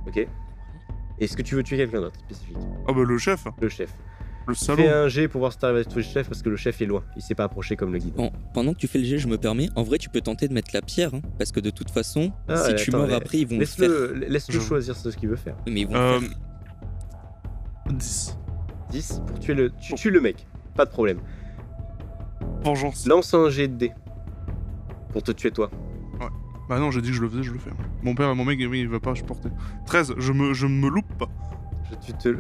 Ok? 0.08 0.28
Est-ce 1.20 1.38
que 1.38 1.42
tu 1.42 1.56
veux 1.56 1.64
tuer 1.64 1.78
quelqu'un 1.78 2.02
d'autre 2.02 2.20
spécifique 2.20 2.58
Ah 2.88 2.94
bah 2.94 3.04
le 3.04 3.18
chef, 3.18 3.46
Le 3.62 3.70
chef. 3.70 3.94
le 4.48 4.54
Fais 4.54 4.66
salaud. 4.66 4.84
un 4.88 5.08
jet 5.08 5.28
pour 5.28 5.40
voir 5.40 5.52
si 5.54 5.58
t'arrives 5.60 5.78
à 5.78 5.86
tuer 5.86 5.98
le 5.98 6.02
chef 6.04 6.28
parce 6.28 6.42
que 6.42 6.50
le 6.50 6.58
chef 6.58 6.82
est 6.82 6.86
loin. 6.86 7.04
Il 7.16 7.22
s'est 7.22 7.36
pas 7.36 7.44
approché 7.46 7.76
comme 7.76 7.94
le 7.94 8.00
guide. 8.00 8.14
Bon, 8.16 8.32
pendant 8.54 8.74
que 8.74 8.80
tu 8.80 8.88
fais 8.88 8.98
le 9.00 9.06
jet, 9.06 9.18
je 9.20 9.28
me 9.28 9.38
permets. 9.38 9.70
En 9.76 9.84
vrai, 9.84 9.98
tu 10.00 10.10
peux 10.10 10.22
tenter 10.22 10.48
de 10.48 10.54
mettre 10.54 10.72
la 10.74 10.82
pierre, 10.82 11.14
hein, 11.14 11.22
parce 11.38 11.52
que 11.52 11.60
de 11.60 11.70
toute 11.70 11.90
façon, 11.92 12.32
Ah, 12.48 12.58
si 12.58 12.72
ouais, 12.72 12.76
tu 12.76 12.90
attends, 12.90 13.00
meurs 13.00 13.08
mais 13.08 13.14
après, 13.14 13.38
ils 13.40 13.48
vont 13.48 13.58
le 13.60 13.66
faire. 13.66 13.90
Laisse-le 14.28 14.60
Je- 14.60 14.66
choisir 14.66 14.96
ce 14.96 15.10
qu'il 15.10 15.30
veut 15.30 15.36
faire. 15.36 15.56
Mais 15.68 15.82
ils 15.82 15.88
vont 15.88 15.96
Euh... 15.96 16.20
faire. 16.20 16.30
10. 17.90 18.38
10 18.92 19.22
pour 19.28 19.40
tuer 19.40 19.54
le. 19.54 19.72
Tu 19.82 19.94
tues 19.96 20.10
le 20.12 20.22
mec. 20.22 20.48
Pas 20.76 20.86
de 20.86 20.90
problème. 20.92 21.20
Vengeance. 22.64 23.06
Lance 23.08 23.34
un 23.34 23.50
jet 23.50 23.68
de 23.68 23.76
dés. 23.76 23.92
Pour 25.12 25.22
te 25.24 25.32
tuer 25.32 25.52
toi. 25.52 25.70
Bah 26.70 26.80
non, 26.80 26.92
j'ai 26.92 27.02
dit 27.02 27.10
que 27.10 27.16
je 27.16 27.22
le 27.22 27.28
faisais, 27.30 27.44
je 27.44 27.52
le 27.52 27.60
fais. 27.60 27.72
Mon 28.04 28.16
père 28.16 28.30
et 28.30 28.36
mon 28.36 28.44
mec, 28.46 28.60
oui, 28.70 28.82
il 28.82 28.90
va 28.90 29.00
pas 29.00 29.16
supporter. 29.16 29.50
13, 29.86 30.14
je 30.18 30.32
me, 30.34 30.54
je 30.54 30.68
me 30.68 30.90
loupe 30.90 31.14
pas. 31.18 31.30
Je- 31.90 31.96
tu 32.06 32.14
te. 32.14 32.38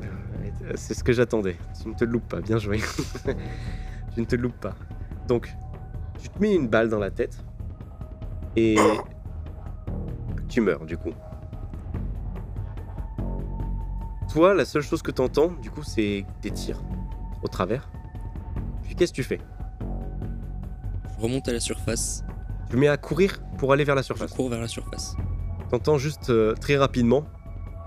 C'est 0.75 0.93
ce 0.93 1.03
que 1.03 1.13
j'attendais. 1.13 1.55
Tu 1.81 1.87
ne 1.89 1.93
te 1.93 2.03
loupes 2.05 2.27
pas. 2.27 2.41
Bien 2.41 2.57
joué. 2.57 2.79
tu 4.13 4.19
ne 4.19 4.25
te 4.25 4.35
loupes 4.35 4.59
pas. 4.59 4.73
Donc, 5.27 5.53
tu 6.21 6.29
te 6.29 6.39
mets 6.41 6.53
une 6.55 6.67
balle 6.67 6.89
dans 6.89 6.99
la 6.99 7.11
tête. 7.11 7.43
Et. 8.55 8.75
Tu 10.49 10.61
meurs 10.61 10.85
du 10.85 10.97
coup. 10.97 11.13
Toi, 14.31 14.53
la 14.53 14.65
seule 14.65 14.81
chose 14.81 15.01
que 15.01 15.11
t'entends, 15.11 15.51
du 15.61 15.69
coup, 15.69 15.83
c'est 15.83 16.25
des 16.41 16.51
tirs 16.51 16.81
au 17.43 17.47
travers. 17.47 17.89
Puis 18.83 18.95
qu'est-ce 18.95 19.11
que 19.11 19.17
tu 19.17 19.23
fais? 19.23 19.39
Je 21.15 21.21
remonte 21.21 21.47
à 21.47 21.53
la 21.53 21.59
surface, 21.59 22.23
Tu 22.69 22.77
mets 22.77 22.87
à 22.87 22.97
courir 22.97 23.39
pour 23.57 23.71
aller 23.73 23.83
vers 23.83 23.95
la 23.95 24.01
je 24.01 24.07
surface. 24.07 24.33
cours 24.33 24.49
vers 24.49 24.59
la 24.61 24.67
surface. 24.67 25.15
T'entends 25.73 25.97
juste 25.97 26.29
euh, 26.29 26.53
très 26.53 26.77
rapidement, 26.77 27.25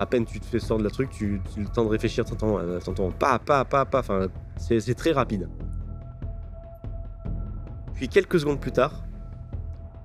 à 0.01 0.07
peine 0.07 0.25
tu 0.25 0.41
te 0.41 0.45
fais 0.45 0.59
sortir 0.59 0.79
de 0.79 0.83
la 0.83 0.91
truc, 0.91 1.09
tu, 1.09 1.41
tu 1.55 1.61
le 1.61 1.69
temps 1.69 1.85
de 1.85 1.89
réfléchir, 1.89 2.25
t'entends, 2.25 2.59
euh, 2.59 2.81
t'entends 2.81 3.13
pas, 3.13 3.39
pas, 3.39 3.65
pas, 3.65 3.85
pas, 3.85 4.01
enfin, 4.01 4.27
c'est 4.57 4.97
très 4.97 5.13
rapide. 5.13 5.49
Puis 7.95 8.09
quelques 8.09 8.41
secondes 8.41 8.59
plus 8.59 8.73
tard, 8.73 9.05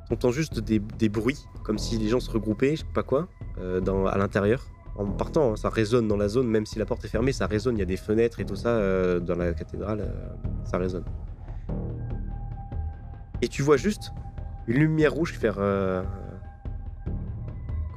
t'entends 0.08 0.30
juste 0.30 0.60
des, 0.60 1.10
bruits, 1.10 1.39
comme 1.63 1.80
si 1.80 1.98
les 1.98 2.08
gens 2.08 2.20
se 2.20 2.30
regroupaient, 2.30 2.76
je 2.76 2.82
sais 2.82 2.94
pas 2.94 3.02
quoi, 3.02 3.30
euh, 3.58 3.82
à 4.06 4.17
l'intérieur. 4.20 4.63
En 4.96 5.08
partant, 5.08 5.54
hein, 5.54 5.56
ça 5.56 5.70
résonne 5.70 6.08
dans 6.08 6.17
la 6.17 6.28
zone, 6.28 6.48
même 6.48 6.67
si 6.67 6.78
la 6.78 6.86
porte 6.86 7.04
est 7.06 7.08
fermée, 7.08 7.32
ça 7.32 7.48
résonne, 7.48 7.78
il 7.78 7.80
y 7.80 7.82
a 7.82 7.86
des 7.86 7.98
fenêtres 7.98 8.39
et 8.39 8.46
tout 8.46 8.56
ça 8.56 8.80
dans 9.20 9.36
la 9.36 9.54
cathédrale, 9.54 10.08
ça 10.65 10.78
résonne. 10.78 11.06
Et 13.41 13.48
tu 13.48 13.63
vois 13.63 13.78
juste 13.78 14.12
une 14.67 14.78
lumière 14.78 15.13
rouge 15.13 15.34
faire... 15.34 15.58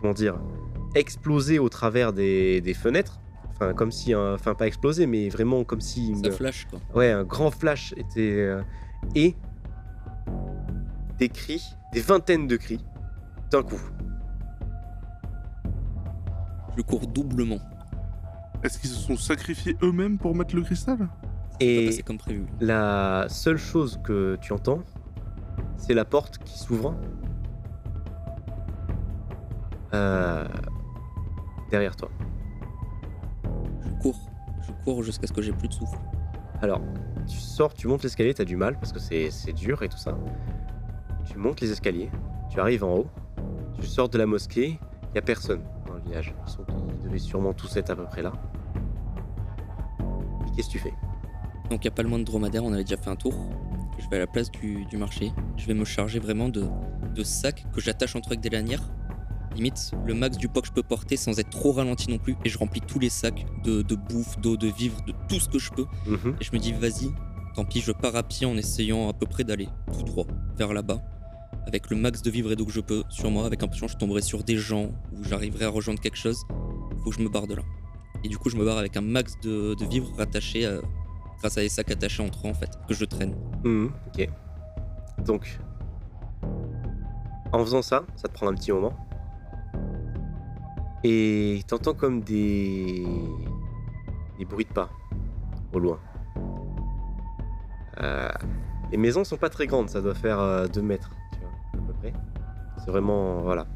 comment 0.05 0.12
dire, 0.12 0.38
exploser 0.95 1.59
au 1.59 1.71
travers 1.71 2.12
des, 2.12 2.61
des 2.61 2.75
fenêtres. 2.75 3.21
Enfin, 3.53 3.73
comme 3.73 3.90
si, 3.90 4.12
un- 4.12 4.35
enfin 4.35 4.55
pas 4.55 4.67
exploser, 4.67 5.07
mais 5.07 5.31
vraiment 5.31 5.64
comme 5.64 5.81
si, 5.81 6.09
une- 6.11 6.23
Ça 6.23 6.31
flash, 6.31 6.67
quoi. 6.69 6.79
ouais, 6.95 7.11
un 7.11 7.25
grand 7.25 7.51
flash 7.51 7.95
était 7.97 8.37
euh, 8.38 8.61
et 9.14 9.35
des 11.17 11.31
cris, 11.31 11.62
des 11.95 12.03
vingtaines 12.03 12.47
de 12.47 12.57
cris 12.59 12.85
d'un 13.51 13.62
coup. 13.62 13.81
Je 16.77 16.83
cours 16.83 17.07
doublement. 17.07 17.61
Est-ce 18.62 18.79
qu'ils 18.79 18.90
se 18.90 18.97
sont 19.01 19.17
sacrifiés 19.17 19.75
eux-mêmes 19.83 20.19
pour 20.19 20.35
mettre 20.35 20.55
le 20.55 20.61
cristal? 20.62 21.09
Et 21.61 21.87
passer 21.87 22.03
comme 22.03 22.19
prévu. 22.19 22.45
la 22.61 23.25
seule 23.31 23.57
chose 23.57 23.99
que 24.05 24.37
tu 24.43 24.53
entends, 24.53 24.83
c'est 25.79 25.95
la 25.95 26.05
porte 26.05 26.37
qui 26.45 26.59
s'ouvre 26.59 26.95
euh, 29.95 30.45
derrière 31.71 31.97
toi. 31.97 32.11
Je 33.85 33.91
cours. 34.03 34.31
Je 34.61 34.73
cours 34.85 35.03
jusqu'à 35.03 35.27
ce 35.27 35.33
que 35.33 35.43
j'ai 35.43 35.53
plus 35.53 35.69
de 35.69 35.75
souffle. 35.75 35.99
Alors, 36.63 36.81
tu 37.27 37.37
sors, 37.37 37.75
tu 37.75 37.88
montes 37.88 38.03
l'escalier, 38.03 38.35
t'as 38.35 38.45
du 38.45 38.57
mal 38.57 38.79
parce 38.79 38.92
que 38.92 38.99
c'est 38.99 39.53
dur 39.53 39.83
et 39.83 39.88
tout 39.88 39.99
ça. 39.99 40.17
Tu 41.25 41.38
montes 41.38 41.61
les 41.61 41.71
escaliers, 41.71 42.11
tu 42.51 42.61
arrives 42.61 42.85
en 42.85 42.95
haut, 42.95 43.07
tu 43.75 43.87
sors 43.87 44.09
de 44.09 44.19
la 44.19 44.27
mosquée, 44.27 44.79
il 45.11 45.15
y 45.15 45.19
a 45.19 45.23
personne 45.23 45.63
dans 45.87 45.95
le 45.95 46.01
village. 46.01 46.35
Ils, 46.47 46.51
sont, 46.51 46.65
ils 46.92 47.05
devaient 47.05 47.19
sûrement 47.19 47.53
tous 47.53 47.77
être 47.77 47.90
à 47.90 47.97
peu 47.97 48.05
près 48.05 48.23
là. 48.23 48.33
Et 50.47 50.51
qu'est-ce 50.55 50.69
que 50.69 50.73
tu 50.73 50.79
fais? 50.79 50.95
Donc 51.71 51.85
il 51.85 51.88
n'y 51.88 51.88
a 51.88 51.95
pas 51.95 52.03
le 52.03 52.09
moins 52.09 52.19
de 52.19 52.25
dromadaire, 52.25 52.63
on 52.65 52.73
avait 52.73 52.85
déjà 52.85 52.97
fait 52.97 53.11
un 53.11 53.17
tour. 53.17 53.35
Je 53.99 54.09
vais 54.09 54.17
à 54.17 54.21
la 54.21 54.27
place 54.27 54.51
du, 54.51 54.85
du 54.87 54.97
marché. 54.97 55.33
Je 55.57 55.67
vais 55.67 55.75
me 55.75 55.85
charger 55.85 56.19
vraiment 56.19 56.49
de, 56.49 56.67
de 57.15 57.23
sacs 57.23 57.65
que 57.73 57.81
j'attache 57.81 58.17
entre 58.17 58.29
avec 58.29 58.40
des 58.40 58.51
lanières. 58.51 58.83
Limite, 59.55 59.92
le 60.05 60.15
max 60.15 60.37
du 60.37 60.48
poids 60.48 60.63
que 60.63 60.69
je 60.69 60.73
peux 60.73 60.83
porter 60.83 61.17
sans 61.17 61.38
être 61.38 61.50
trop 61.50 61.73
ralenti 61.73 62.11
non 62.11 62.19
plus. 62.19 62.37
Et 62.44 62.48
je 62.48 62.59
remplis 62.59 62.81
tous 62.81 62.98
les 62.98 63.09
sacs 63.09 63.46
de, 63.63 63.83
de 63.83 63.94
bouffe, 63.94 64.38
d'eau, 64.40 64.57
de 64.57 64.67
vivres, 64.69 65.00
de 65.07 65.13
tout 65.29 65.38
ce 65.38 65.48
que 65.48 65.59
je 65.59 65.71
peux. 65.71 65.87
Mhm. 66.07 66.37
Et 66.40 66.44
je 66.44 66.50
me 66.52 66.59
dis, 66.59 66.73
vas-y, 66.73 67.13
tant 67.55 67.65
pis, 67.65 67.81
je 67.81 67.92
pars 67.92 68.17
à 68.17 68.23
pied 68.25 68.46
en 68.46 68.57
essayant 68.57 69.09
à 69.09 69.13
peu 69.13 69.27
près 69.27 69.44
d'aller 69.44 69.69
tout 69.92 70.02
droit 70.02 70.27
vers 70.57 70.73
là-bas. 70.73 71.00
Avec 71.67 71.88
le 71.90 71.96
max 71.96 72.21
de 72.21 72.31
vivres 72.31 72.52
et 72.52 72.57
d'eau 72.57 72.67
que 72.67 72.73
je 72.73 72.81
peux 72.81 73.05
sur 73.09 73.31
moi. 73.31 73.46
Avec 73.46 73.63
un 73.63 73.67
peu 73.69 73.75
de 73.75 73.79
chance, 73.79 73.92
je 73.92 73.96
tomberai 73.96 74.23
sur 74.23 74.42
des 74.42 74.57
gens 74.57 74.87
ou 75.13 75.23
j'arriverai 75.23 75.65
à 75.67 75.69
rejoindre 75.71 76.00
quelque 76.00 76.19
chose. 76.19 76.38
Faut 77.05 77.11
que 77.11 77.17
je 77.17 77.23
me 77.23 77.29
barre 77.29 77.46
de 77.46 77.55
là. 77.55 77.63
Et 78.25 78.29
du 78.29 78.37
coup, 78.38 78.50
je 78.50 78.57
me 78.57 78.65
barre 78.65 78.79
avec 78.79 78.96
un 78.96 79.02
max 79.02 79.35
de, 79.42 79.75
de 79.75 79.85
vivres 79.87 80.11
rattachés 80.19 80.67
à- 80.67 80.81
grâce 81.40 81.57
à 81.59 81.61
des 81.61 81.69
sacs 81.69 81.90
attachés 81.90 82.23
entre 82.23 82.46
eux 82.46 82.50
en 82.50 82.55
fait, 82.55 82.71
que 82.88 82.94
je 82.94 83.05
traîne. 83.05 83.35
Mhm, 83.65 83.92
Ok. 84.09 84.29
Donc, 85.25 85.59
en 87.52 87.59
faisant 87.61 87.83
ça, 87.83 88.02
ça 88.17 88.29
te 88.29 88.33
prend 88.35 88.48
un 88.48 88.55
petit 88.55 88.73
moment. 88.73 88.92
Et 91.05 91.61
t'entends 91.69 91.92
comme 91.94 92.23
des... 92.23 93.05
des 94.38 94.44
bruits 94.46 94.65
de 94.65 94.73
pas 94.73 94.88
au 95.73 95.79
loin. 95.79 96.00
Euh, 98.00 98.29
les 98.90 98.96
maisons 98.96 99.23
sont 99.25 99.37
pas 99.37 99.50
très 99.50 99.67
grandes, 99.67 99.90
ça 99.90 100.00
doit 100.00 100.15
faire 100.15 100.69
2 100.69 100.83
mètres, 100.83 101.11
tu 101.33 101.38
vois, 101.40 101.50
à 101.85 101.87
peu 101.87 101.92
près. 101.94 102.13
C'est 102.79 102.90
vraiment. 102.90 103.40
Voilà. 103.42 103.67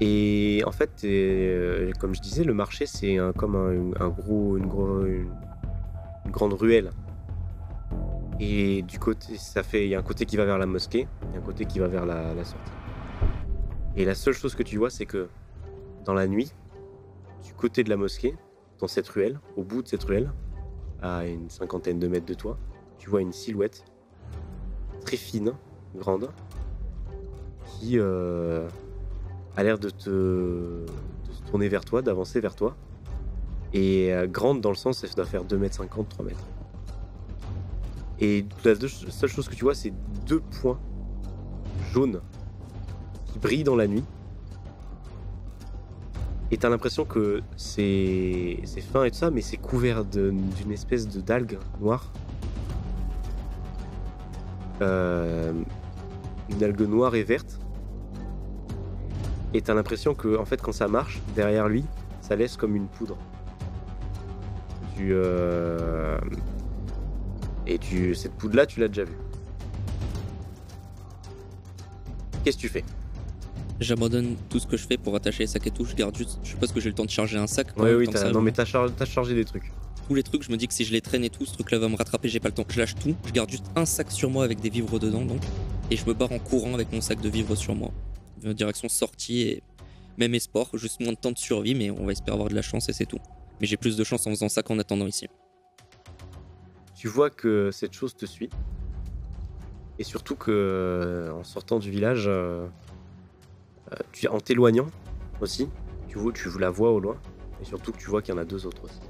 Et 0.00 0.62
en 0.66 0.72
fait, 0.72 1.02
euh, 1.04 1.90
comme 1.98 2.14
je 2.14 2.20
disais, 2.20 2.44
le 2.44 2.52
marché 2.54 2.84
c'est 2.86 3.16
comme 3.36 3.56
un, 3.98 4.08
gros, 4.08 4.56
une, 4.56 4.66
gros- 4.66 5.04
une- 5.06 5.32
grande 6.30 6.52
ruelle. 6.52 6.90
Et 8.40 8.82
du 8.82 8.98
côté, 8.98 9.36
ça 9.36 9.62
fait, 9.62 9.86
il 9.86 9.90
y 9.90 9.94
a 9.94 9.98
un 10.00 10.02
côté 10.02 10.26
qui 10.26 10.36
va 10.36 10.44
vers 10.44 10.58
la 10.58 10.66
mosquée, 10.66 11.06
et 11.32 11.38
un 11.38 11.40
côté 11.40 11.64
qui 11.64 11.78
va 11.78 11.86
vers 11.86 12.04
la 12.04 12.44
sortie. 12.44 12.72
Et 13.96 14.04
la 14.04 14.14
seule 14.16 14.34
chose 14.34 14.54
que 14.56 14.64
tu 14.64 14.76
vois, 14.76 14.90
c'est 14.90 15.06
que 15.06 15.28
dans 16.04 16.14
la 16.14 16.26
nuit, 16.26 16.52
du 17.44 17.54
côté 17.54 17.84
de 17.84 17.90
la 17.90 17.96
mosquée, 17.96 18.36
dans 18.78 18.88
cette 18.88 19.08
ruelle, 19.08 19.40
au 19.56 19.62
bout 19.62 19.82
de 19.82 19.88
cette 19.88 20.04
ruelle, 20.04 20.32
à 21.02 21.26
une 21.26 21.50
cinquantaine 21.50 21.98
de 21.98 22.08
mètres 22.08 22.26
de 22.26 22.34
toi, 22.34 22.58
tu 22.98 23.10
vois 23.10 23.20
une 23.20 23.32
silhouette 23.32 23.84
très 25.04 25.16
fine, 25.16 25.52
grande, 25.94 26.30
qui 27.66 27.98
euh, 27.98 28.68
a 29.56 29.62
l'air 29.62 29.78
de 29.78 29.90
te, 29.90 30.86
tourner 31.46 31.68
vers 31.68 31.84
toi, 31.84 32.02
d'avancer 32.02 32.40
vers 32.40 32.56
toi. 32.56 32.76
Et 33.72 34.12
euh, 34.12 34.26
grande 34.26 34.60
dans 34.60 34.70
le 34.70 34.76
sens, 34.76 35.04
elle 35.04 35.10
doit 35.10 35.24
faire 35.24 35.44
2 35.44 35.58
mètres 35.58 35.76
50, 35.76 36.08
3 36.08 36.24
mètres. 36.24 36.44
Et 38.20 38.46
la 38.64 38.74
seule 38.76 39.28
chose 39.28 39.48
que 39.48 39.54
tu 39.54 39.64
vois, 39.64 39.74
c'est 39.74 39.92
deux 40.26 40.40
points 40.40 40.78
jaunes 41.92 42.20
qui 43.26 43.38
brillent 43.38 43.64
dans 43.64 43.76
la 43.76 43.88
nuit. 43.88 44.04
Et 46.54 46.56
t'as 46.56 46.68
l'impression 46.68 47.04
que 47.04 47.42
c'est 47.56 48.60
fin 48.92 49.02
et 49.02 49.10
tout 49.10 49.16
ça, 49.16 49.32
mais 49.32 49.40
c'est 49.40 49.56
couvert 49.56 50.04
d'une 50.04 50.70
espèce 50.70 51.08
de 51.08 51.20
d'algue 51.20 51.58
noire. 51.80 52.12
Euh, 54.80 55.52
une 56.48 56.62
algue 56.62 56.82
noire 56.82 57.16
et 57.16 57.24
verte. 57.24 57.58
Et 59.52 59.62
t'as 59.62 59.74
l'impression 59.74 60.14
que, 60.14 60.38
en 60.38 60.44
fait, 60.44 60.62
quand 60.62 60.70
ça 60.70 60.86
marche, 60.86 61.20
derrière 61.34 61.66
lui, 61.66 61.84
ça 62.20 62.36
laisse 62.36 62.56
comme 62.56 62.76
une 62.76 62.86
poudre. 62.86 63.16
Tu, 64.96 65.08
euh, 65.10 66.20
Et 67.66 67.78
tu, 67.78 68.14
cette 68.14 68.34
poudre-là, 68.34 68.66
tu 68.66 68.78
l'as 68.78 68.86
déjà 68.86 69.02
vue. 69.02 69.18
Qu'est-ce 72.44 72.58
que 72.58 72.62
tu 72.62 72.68
fais? 72.68 72.84
J'abandonne 73.80 74.36
tout 74.48 74.58
ce 74.60 74.66
que 74.66 74.76
je 74.76 74.86
fais 74.86 74.96
pour 74.96 75.16
attacher 75.16 75.40
les 75.44 75.46
sacs 75.48 75.66
et 75.66 75.70
tout. 75.70 75.84
Je 75.84 75.94
garde 75.94 76.16
juste. 76.16 76.38
Je 76.44 76.50
suppose 76.50 76.72
que 76.72 76.80
j'ai 76.80 76.88
le 76.88 76.94
temps 76.94 77.04
de 77.04 77.10
charger 77.10 77.38
un 77.38 77.46
sac. 77.46 77.76
Ouais, 77.76 77.90
le 77.90 77.98
oui, 77.98 78.08
non, 78.32 78.40
mais 78.40 78.52
t'as 78.52 78.64
char- 78.64 78.90
t'as 78.94 79.04
chargé 79.04 79.34
des 79.34 79.44
trucs. 79.44 79.70
tous 80.06 80.14
les 80.14 80.22
trucs, 80.22 80.42
je 80.42 80.52
me 80.52 80.56
dis 80.56 80.68
que 80.68 80.74
si 80.74 80.84
je 80.84 80.92
les 80.92 81.00
traîne 81.00 81.24
et 81.24 81.30
tout, 81.30 81.44
ce 81.44 81.54
truc-là 81.54 81.78
va 81.78 81.88
me 81.88 81.96
rattraper, 81.96 82.28
j'ai 82.28 82.38
pas 82.40 82.48
le 82.48 82.54
temps. 82.54 82.64
Je 82.68 82.78
lâche 82.78 82.94
tout, 82.94 83.14
je 83.26 83.32
garde 83.32 83.50
juste 83.50 83.64
un 83.74 83.84
sac 83.86 84.10
sur 84.12 84.30
moi 84.30 84.44
avec 84.44 84.60
des 84.60 84.68
vivres 84.70 84.98
dedans, 84.98 85.24
donc, 85.24 85.40
et 85.90 85.96
je 85.96 86.04
me 86.06 86.12
barre 86.14 86.30
en 86.32 86.38
courant 86.38 86.74
avec 86.74 86.92
mon 86.92 87.00
sac 87.00 87.20
de 87.20 87.28
vivres 87.28 87.56
sur 87.56 87.74
moi. 87.74 87.90
Euh, 88.44 88.52
Direction 88.54 88.88
sortie 88.88 89.40
et 89.42 89.62
même 90.18 90.34
espoir, 90.34 90.66
juste 90.74 91.00
moins 91.00 91.12
de 91.12 91.18
temps 91.18 91.32
de 91.32 91.38
survie, 91.38 91.74
mais 91.74 91.90
on 91.90 92.04
va 92.06 92.12
espérer 92.12 92.34
avoir 92.34 92.48
de 92.50 92.54
la 92.54 92.62
chance 92.62 92.88
et 92.88 92.92
c'est 92.92 93.06
tout. 93.06 93.18
Mais 93.60 93.66
j'ai 93.66 93.76
plus 93.78 93.96
de 93.96 94.04
chance 94.04 94.26
en 94.26 94.30
faisant 94.30 94.48
ça 94.48 94.62
qu'en 94.62 94.78
attendant 94.78 95.06
ici. 95.06 95.26
Tu 96.94 97.08
vois 97.08 97.30
que 97.30 97.70
cette 97.72 97.92
chose 97.94 98.14
te 98.14 98.26
suit. 98.26 98.50
Et 99.98 100.04
surtout 100.04 100.34
que 100.36 100.50
euh, 100.50 101.32
en 101.32 101.44
sortant 101.44 101.78
du 101.78 101.90
village, 101.90 102.24
euh, 102.26 102.66
euh, 102.66 102.66
tu, 104.12 104.28
en 104.28 104.38
t'éloignant 104.38 104.86
aussi, 105.40 105.68
tu 106.08 106.18
vois, 106.18 106.32
tu 106.32 106.48
la 106.58 106.70
vois 106.70 106.90
au 106.90 107.00
loin. 107.00 107.16
Et 107.60 107.64
surtout 107.64 107.92
que 107.92 107.98
tu 107.98 108.10
vois 108.10 108.22
qu'il 108.22 108.34
y 108.34 108.38
en 108.38 108.40
a 108.40 108.44
deux 108.44 108.66
autres 108.66 108.84
aussi. 108.84 109.00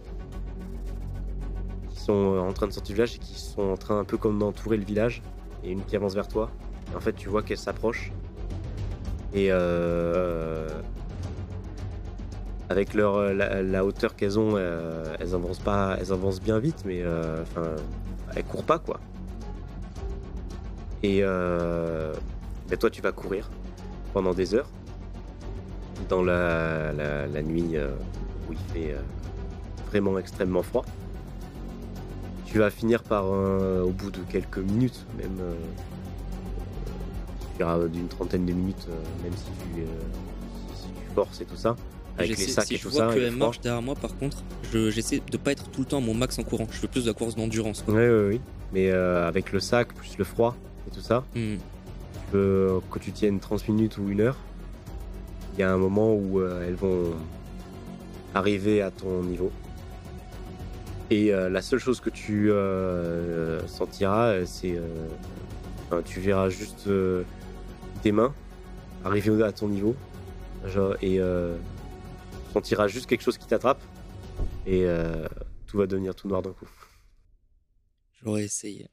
Qui 1.89 2.01
sont 2.01 2.35
euh, 2.35 2.41
en 2.41 2.53
train 2.53 2.67
de 2.67 2.73
sortir 2.73 2.89
du 2.89 2.95
village 2.95 3.17
et 3.17 3.19
qui 3.19 3.39
sont 3.39 3.63
en 3.63 3.77
train 3.77 3.99
un 3.99 4.05
peu 4.05 4.17
comme 4.17 4.39
d'entourer 4.39 4.77
le 4.77 4.85
village. 4.85 5.23
Et 5.63 5.71
une 5.71 5.85
qui 5.85 5.97
avance 5.97 6.15
vers 6.15 6.29
toi. 6.29 6.51
Et 6.93 6.97
en 6.97 7.01
fait, 7.01 7.15
tu 7.15 7.29
vois 7.29 7.43
qu'elle 7.43 7.59
s'approche. 7.59 8.13
Et 9.33 9.49
euh, 9.51 10.69
avec 12.69 12.95
leur, 12.95 13.17
euh, 13.17 13.63
la, 13.63 13.85
hauteur 13.85 14.17
qu'elles 14.17 14.39
ont, 14.39 14.55
euh, 14.57 15.15
elles 15.21 15.35
avancent 15.35 15.59
pas, 15.59 15.97
elles 16.01 16.13
avancent 16.13 16.41
bien 16.41 16.59
vite, 16.59 16.83
mais 16.87 17.03
euh, 17.03 17.43
enfin, 17.43 17.71
elles 18.35 18.45
courent 18.45 18.65
pas 18.65 18.79
quoi. 18.79 19.01
Et 21.03 21.19
euh, 21.23 22.15
ben 22.69 22.79
toi, 22.79 22.91
tu 22.91 23.03
vas 23.03 23.13
courir 23.13 23.51
pendant 24.15 24.33
des 24.33 24.55
heures 24.55 24.69
dans 26.09 26.23
la, 26.23 26.93
la, 26.93 27.27
la 27.27 27.43
nuit 27.43 27.77
euh, 27.77 27.95
où 28.49 28.53
il 28.53 28.59
fait 28.73 28.93
euh, 28.95 29.01
vraiment 29.91 30.19
extrêmement 30.19 30.63
froid. 30.63 30.85
Tu 32.47 32.59
vas 32.61 32.71
finir 32.71 33.03
par, 33.03 33.27
au 33.27 33.91
bout 33.91 34.13
de 34.13 34.21
quelques 34.31 34.59
minutes, 34.59 35.05
même 35.19 35.41
euh, 37.61 37.89
d'une 37.89 38.07
trentaine 38.09 38.47
de 38.47 38.53
minutes, 38.53 38.87
euh, 38.89 39.23
même 39.25 39.33
si 39.37 39.45
tu, 39.45 39.83
si, 40.77 40.87
tu 40.87 41.15
forces 41.15 41.41
et 41.41 41.45
tout 41.45 41.57
ça, 41.57 41.75
avec 42.17 42.39
les 42.39 42.47
sacs 42.47 42.67
si 42.67 42.75
et 42.75 42.77
je 42.77 42.83
tout 42.85 42.91
vois 42.91 43.01
ça. 43.01 43.07
et 43.07 43.09
le 43.09 43.15
qu'elle 43.25 43.33
froid. 43.33 43.47
marche 43.47 43.61
derrière 43.61 43.83
moi, 43.83 43.95
par 43.97 44.17
contre, 44.17 44.39
je- 44.73 44.91
j'essaie 44.91 45.21
de 45.31 45.37
pas 45.37 45.51
être 45.53 45.69
tout 45.71 45.81
le 45.81 45.87
temps 45.87 45.99
à 45.99 46.01
mon 46.01 46.15
max 46.15 46.39
en 46.39 46.45
courant. 46.45 46.67
Je 46.71 46.79
fais 46.79 46.87
plus 46.87 47.03
de 47.05 47.09
la 47.09 47.15
course 47.15 47.35
d'endurance. 47.35 47.85
ouais, 47.89 48.09
oui. 48.29 48.41
Mais 48.73 48.91
avec 48.91 49.53
le 49.53 49.59
sac, 49.61 49.93
plus 49.95 50.17
le 50.19 50.25
froid 50.25 50.55
et 50.87 50.91
tout 50.95 51.01
ça, 51.01 51.25
Hmm. 51.35 51.57
Que 52.33 52.99
tu 53.01 53.13
tiennes 53.13 53.41
30 53.41 53.69
minutes 53.69 53.99
ou 53.99 54.09
une 54.09 54.21
heure, 54.21 54.37
il 55.55 55.61
y 55.61 55.63
a 55.63 55.73
un 55.73 55.77
moment 55.77 56.13
où 56.15 56.41
euh, 56.41 56.67
elles 56.67 56.75
vont 56.75 57.15
arriver 58.35 58.83
à 58.83 58.91
ton 58.91 59.23
niveau. 59.23 59.53
Et 61.11 61.33
euh, 61.33 61.49
la 61.49 61.63
seule 61.63 61.79
chose 61.79 62.01
que 62.01 62.11
tu 62.11 62.51
euh, 62.51 63.65
sentiras, 63.69 64.45
c'est. 64.47 64.81
tu 66.05 66.21
verras 66.21 66.49
juste 66.49 66.89
tes 68.03 68.11
mains 68.11 68.35
arriver 69.05 69.45
à 69.45 69.53
ton 69.53 69.69
niveau. 69.69 69.95
Et 71.03 71.19
tu 71.19 72.53
sentiras 72.53 72.89
juste 72.89 73.07
quelque 73.07 73.23
chose 73.23 73.39
qui 73.39 73.47
t'attrape. 73.47 73.83
Et 74.67 74.87
tout 75.67 75.79
va 75.79 75.87
devenir 75.87 76.17
tout 76.17 76.27
noir 76.27 76.43
d'un 76.43 76.53
coup. 76.53 76.69
J'aurais 78.23 78.45
essayé. 78.45 78.89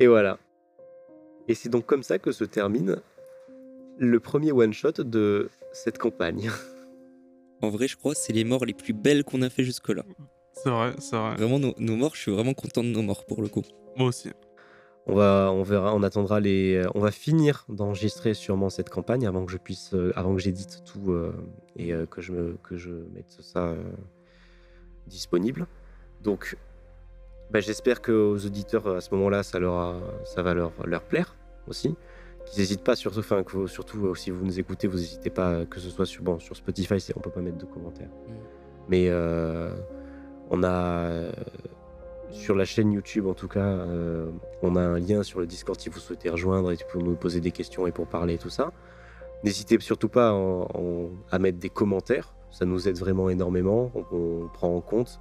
Et 0.00 0.06
voilà. 0.06 0.38
Et 1.48 1.54
c'est 1.54 1.68
donc 1.68 1.86
comme 1.86 2.02
ça 2.02 2.18
que 2.18 2.32
se 2.32 2.44
termine 2.44 3.00
le 3.98 4.20
premier 4.20 4.52
one-shot 4.52 4.92
de 4.92 5.50
cette 5.72 5.98
campagne. 5.98 6.50
En 7.60 7.70
vrai, 7.70 7.88
je 7.88 7.96
crois 7.96 8.14
que 8.14 8.20
c'est 8.20 8.32
les 8.32 8.44
morts 8.44 8.64
les 8.64 8.72
plus 8.72 8.92
belles 8.92 9.24
qu'on 9.24 9.42
a 9.42 9.50
fait 9.50 9.64
jusque-là. 9.64 10.04
C'est 10.52 10.70
vrai, 10.70 10.92
c'est 11.00 11.16
vrai. 11.16 11.34
Vraiment, 11.34 11.58
nos, 11.58 11.74
nos 11.78 11.96
morts, 11.96 12.14
je 12.14 12.20
suis 12.20 12.30
vraiment 12.30 12.54
content 12.54 12.84
de 12.84 12.88
nos 12.88 13.02
morts 13.02 13.26
pour 13.26 13.42
le 13.42 13.48
coup. 13.48 13.64
Moi 13.96 14.06
aussi. 14.06 14.30
On 15.06 15.14
va, 15.14 15.50
on 15.52 15.62
verra, 15.62 15.94
on 15.94 16.02
attendra 16.02 16.38
les, 16.38 16.84
on 16.94 17.00
va 17.00 17.10
finir 17.10 17.64
d'enregistrer 17.68 18.34
sûrement 18.34 18.68
cette 18.68 18.90
campagne 18.90 19.26
avant 19.26 19.44
que 19.44 19.50
je 19.50 19.56
puisse, 19.56 19.94
euh, 19.94 20.12
avant 20.14 20.34
que 20.34 20.40
j'édite 20.40 20.84
tout 20.84 21.12
euh, 21.12 21.32
et 21.76 21.94
euh, 21.94 22.04
que 22.06 22.20
je 22.20 22.32
me, 22.32 22.58
que 22.62 22.76
je 22.76 22.90
mette 22.90 23.38
ça 23.40 23.68
euh, 23.68 23.82
disponible. 25.06 25.66
Donc, 26.22 26.56
bah, 27.50 27.60
j'espère 27.60 28.00
que 28.02 28.12
aux 28.12 28.44
auditeurs 28.46 28.86
à 28.88 29.00
ce 29.00 29.14
moment-là, 29.14 29.42
ça 29.42 29.58
leur, 29.58 29.74
a- 29.74 30.00
ça 30.24 30.42
va 30.42 30.54
leur, 30.54 30.72
leur 30.84 31.02
plaire 31.02 31.34
aussi. 31.66 31.94
Qu'ils 32.46 32.60
n'hésitent 32.60 32.84
pas, 32.84 32.96
surtout, 32.96 33.18
enfin, 33.18 33.42
que 33.42 33.66
surtout 33.66 34.06
euh, 34.06 34.14
si 34.14 34.30
vous 34.30 34.44
nous 34.44 34.58
écoutez, 34.58 34.86
vous 34.86 34.96
n'hésitez 34.98 35.30
pas, 35.30 35.50
euh, 35.50 35.64
que 35.66 35.80
ce 35.80 35.90
soit 35.90 36.06
sur, 36.06 36.22
bon, 36.22 36.38
sur 36.38 36.56
Spotify, 36.56 36.94
on 37.16 37.20
peut 37.20 37.30
pas 37.30 37.40
mettre 37.42 37.58
de 37.58 37.66
commentaires. 37.66 38.08
Mm. 38.26 38.32
Mais 38.88 39.08
euh, 39.08 39.74
on 40.50 40.62
a 40.64 41.30
sur 42.30 42.54
la 42.54 42.64
chaîne 42.64 42.92
YouTube, 42.92 43.26
en 43.26 43.34
tout 43.34 43.48
cas, 43.48 43.60
euh, 43.66 44.30
on 44.62 44.76
a 44.76 44.80
un 44.80 44.98
lien 44.98 45.22
sur 45.22 45.40
le 45.40 45.46
Discord 45.46 45.78
si 45.80 45.88
vous 45.88 45.98
souhaitez 45.98 46.28
rejoindre 46.30 46.72
et 46.72 46.76
pour 46.90 47.02
nous 47.02 47.16
poser 47.16 47.40
des 47.40 47.50
questions 47.50 47.86
et 47.86 47.92
pour 47.92 48.06
parler 48.06 48.34
et 48.34 48.38
tout 48.38 48.50
ça. 48.50 48.72
N'hésitez 49.44 49.78
surtout 49.80 50.08
pas 50.08 50.32
en- 50.32 50.62
en- 50.74 51.10
à 51.30 51.38
mettre 51.38 51.58
des 51.58 51.68
commentaires, 51.70 52.34
ça 52.50 52.64
nous 52.64 52.88
aide 52.88 52.98
vraiment 52.98 53.28
énormément. 53.30 53.90
On, 53.94 54.04
on 54.16 54.48
prend 54.48 54.74
en 54.74 54.80
compte, 54.80 55.20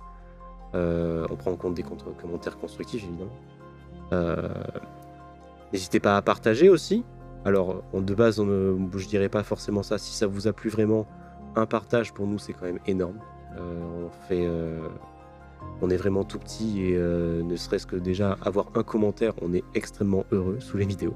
on 0.74 1.36
prend 1.38 1.52
en 1.52 1.56
compte 1.56 1.74
des 1.74 1.84
commentaires 1.84 2.58
constructifs 2.58 3.04
évidemment. 3.04 3.32
Euh, 4.14 4.50
N'hésitez 5.74 6.00
pas 6.00 6.16
à 6.16 6.22
partager 6.22 6.70
aussi. 6.70 7.04
Alors, 7.46 7.84
de 7.94 8.14
base, 8.14 8.40
on 8.40 8.46
ne, 8.46 8.98
je 8.98 9.08
dirais 9.08 9.30
pas 9.30 9.44
forcément 9.44 9.84
ça. 9.84 9.98
Si 9.98 10.14
ça 10.14 10.28
vous 10.28 10.48
a 10.48 10.54
plu 10.54 10.70
vraiment, 10.70 11.06
un 11.56 11.66
partage 11.66 12.14
pour 12.14 12.26
nous, 12.26 12.40
c'est 12.40 12.54
quand 12.54 12.66
même 12.66 12.80
énorme. 12.88 13.20
Euh, 13.58 14.06
on 14.06 14.28
fait, 14.28 14.46
euh, 14.46 14.88
on 15.82 15.90
est 15.90 15.98
vraiment 15.98 16.24
tout 16.24 16.40
petit 16.40 16.84
et 16.84 16.96
euh, 16.96 17.44
ne 17.44 17.56
serait-ce 17.56 17.86
que 17.88 17.96
déjà 17.96 18.38
avoir 18.42 18.68
un 18.76 18.84
commentaire, 18.84 19.34
on 19.42 19.54
est 19.54 19.64
extrêmement 19.76 20.26
heureux 20.32 20.60
sous 20.60 20.78
les 20.78 20.86
vidéos. 20.86 21.16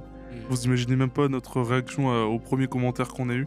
Vous 0.49 0.63
imaginez 0.65 0.95
même 0.95 1.11
pas 1.11 1.27
notre 1.27 1.61
réaction 1.61 2.11
euh, 2.11 2.23
au 2.23 2.39
premier 2.39 2.67
commentaire 2.67 3.09
qu'on 3.09 3.29
a 3.29 3.33
eu. 3.33 3.45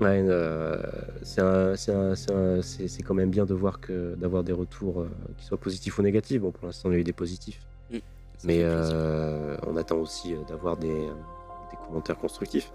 Ouais, 0.00 0.22
euh, 0.28 0.76
c'est 1.22 1.40
un- 1.40 1.74
c'est 1.74 1.92
un- 1.94 2.14
c'est 2.14 2.32
un- 2.32 2.60
c'est- 2.62 2.86
c'est 2.88 3.02
quand 3.02 3.14
même 3.14 3.30
bien 3.30 3.46
de 3.46 3.54
voir 3.54 3.80
que 3.80 4.14
d'avoir 4.16 4.44
des 4.44 4.52
retours 4.52 5.00
euh, 5.00 5.08
qui 5.38 5.44
soient 5.46 5.56
positifs 5.58 5.98
ou 5.98 6.02
négatifs. 6.02 6.40
Bon, 6.40 6.50
pour 6.50 6.66
l'instant, 6.66 6.90
on 6.90 6.92
a 6.92 6.96
eu 6.96 7.04
des 7.04 7.14
positifs, 7.14 7.60
Ça 7.90 7.98
mais 8.44 8.58
fait 8.58 8.64
plaisir. 8.74 8.92
euh, 8.94 9.56
on 9.66 9.76
attend 9.76 9.96
aussi 9.96 10.34
euh, 10.34 10.38
d'avoir 10.48 10.76
des, 10.76 10.88
des 10.88 11.76
commentaires 11.86 12.18
constructifs. 12.18 12.72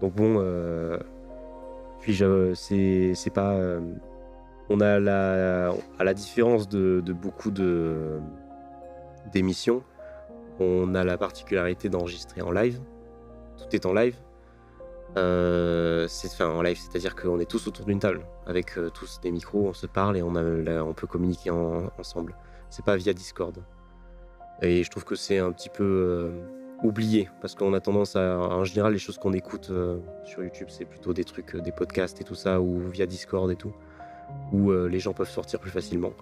Donc 0.00 0.14
bon, 0.14 0.36
euh, 0.38 0.98
puis 2.00 2.12
je- 2.12 2.54
c'est 2.54 3.14
c'est 3.14 3.30
pas, 3.32 3.54
euh, 3.54 3.80
on 4.68 4.78
a 4.80 5.00
la, 5.00 5.72
à 5.98 6.04
la 6.04 6.14
différence 6.14 6.68
de, 6.68 7.00
de 7.04 7.12
beaucoup 7.12 7.50
de 7.50 8.18
d'émissions, 9.32 9.82
on 10.60 10.94
a 10.94 11.02
la 11.02 11.18
particularité 11.18 11.88
d'enregistrer 11.88 12.40
en 12.42 12.52
live. 12.52 12.78
Tout 13.58 13.74
est 13.74 13.84
en 13.86 13.92
live. 13.92 14.14
Euh, 15.16 16.06
c'est 16.08 16.42
en 16.42 16.60
live, 16.60 16.78
c'est-à-dire 16.78 17.16
qu'on 17.16 17.38
est 17.38 17.50
tous 17.50 17.66
autour 17.66 17.86
d'une 17.86 18.00
table 18.00 18.26
avec 18.46 18.76
euh, 18.76 18.90
tous 18.90 19.18
des 19.22 19.30
micros, 19.30 19.68
on 19.68 19.72
se 19.72 19.86
parle 19.86 20.16
et 20.18 20.22
on, 20.22 20.92
peut 20.92 21.06
communiquer 21.06 21.50
en- 21.50 21.90
ensemble. 21.98 22.34
C'est 22.68 22.84
pas 22.84 22.96
via 22.96 23.14
Discord. 23.14 23.56
Et 24.60 24.84
je 24.84 24.90
trouve 24.90 25.04
que 25.04 25.14
c'est 25.14 25.38
un 25.38 25.52
petit 25.52 25.70
peu, 25.70 25.84
euh, 25.84 26.30
oublié 26.82 27.30
parce 27.40 27.54
qu'on 27.54 27.72
a 27.72 27.80
tendance 27.80 28.16
à 28.16 28.38
en 28.38 28.64
général 28.64 28.92
les 28.92 28.98
choses 28.98 29.16
qu'on 29.16 29.32
écoute 29.32 29.72
sur 30.24 30.42
YouTube 30.42 30.66
c'est 30.68 30.84
plutôt 30.84 31.14
des 31.14 31.24
trucs 31.24 31.56
des 31.56 31.72
podcasts 31.72 32.20
et 32.20 32.24
tout 32.24 32.34
ça 32.34 32.60
ou 32.60 32.90
via 32.90 33.06
Discord 33.06 33.50
et 33.50 33.56
tout 33.56 33.72
où 34.52 34.70
les 34.70 34.98
gens 34.98 35.14
peuvent 35.14 35.30
sortir 35.30 35.58
plus 35.58 35.70
facilement 35.70 36.12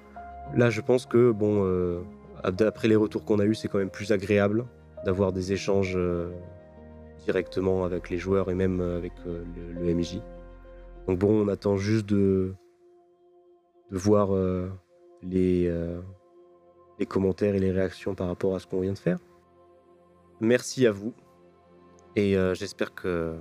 là 0.55 0.71
je 0.71 0.81
pense 0.81 1.07
que 1.07 1.33
bon 1.33 2.05
d'après 2.53 2.87
les 2.87 2.95
retours 2.95 3.25
qu'on 3.25 3.41
a 3.41 3.45
eu 3.45 3.57
c'est 3.57 3.67
quand 3.67 3.79
même 3.79 3.91
plus 3.91 4.13
agréable 4.13 4.65
d'avoir 5.05 5.33
des 5.33 5.53
échanges 5.53 5.99
directement 7.25 7.85
avec 7.85 8.11
les 8.11 8.19
joueurs 8.19 8.51
et 8.51 8.55
même 8.55 8.81
euh, 8.81 8.97
avec 8.99 9.13
euh, 9.27 9.45
le, 9.57 9.81
le 9.87 9.95
MJ 9.95 10.21
donc 11.09 11.19
bon 11.19 11.45
on 11.45 11.49
attend 11.49 11.77
juste 11.77 12.07
de 12.07 12.55
de 13.91 13.99
voir 13.99 14.35
euh, 14.35 14.71
les 15.23 15.73
les 16.99 17.07
commentaires 17.07 17.55
et 17.55 17.59
les 17.59 17.73
réactions 17.73 18.15
par 18.15 18.29
rapport 18.29 18.55
à 18.55 18.59
ce 18.61 18.67
qu'on 18.67 18.81
vient 18.81 18.93
de 18.93 18.99
faire 18.99 19.19
merci 20.41 20.87
à 20.87 20.93
vous 20.93 21.13
et 22.17 22.37
j'espère 22.55 22.95
que 22.95 23.35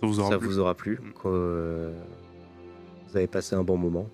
Ça 0.00 0.06
vous 0.06 0.18
aura 0.20 0.30
ça 0.30 0.38
plu. 0.38 0.46
vous 0.48 0.58
aura 0.58 0.74
plu, 0.74 0.98
Mm. 1.00 1.12
que 1.22 1.92
vous 3.08 3.16
avez 3.16 3.26
passé 3.28 3.54
un 3.54 3.62
bon 3.62 3.76
moment. 3.76 4.08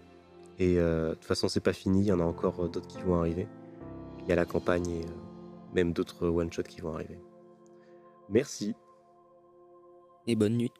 Et 0.58 0.78
euh, 0.78 1.10
de 1.10 1.14
toute 1.14 1.24
façon, 1.24 1.48
c'est 1.48 1.60
pas 1.62 1.72
fini, 1.72 2.00
il 2.00 2.06
y 2.06 2.12
en 2.12 2.18
a 2.20 2.24
encore 2.24 2.64
euh, 2.64 2.68
d'autres 2.68 2.88
qui 2.88 3.00
vont 3.00 3.14
arriver. 3.20 3.46
Il 4.22 4.28
y 4.28 4.32
a 4.32 4.34
la 4.34 4.44
campagne 4.44 4.86
et 4.90 5.04
euh, 5.04 5.08
même 5.72 5.92
d'autres 5.92 6.26
one-shots 6.28 6.64
qui 6.64 6.80
vont 6.80 6.92
arriver. 6.94 7.18
Merci. 8.28 8.74
Et 10.28 10.36
bonne 10.36 10.58
nuit. 10.58 10.72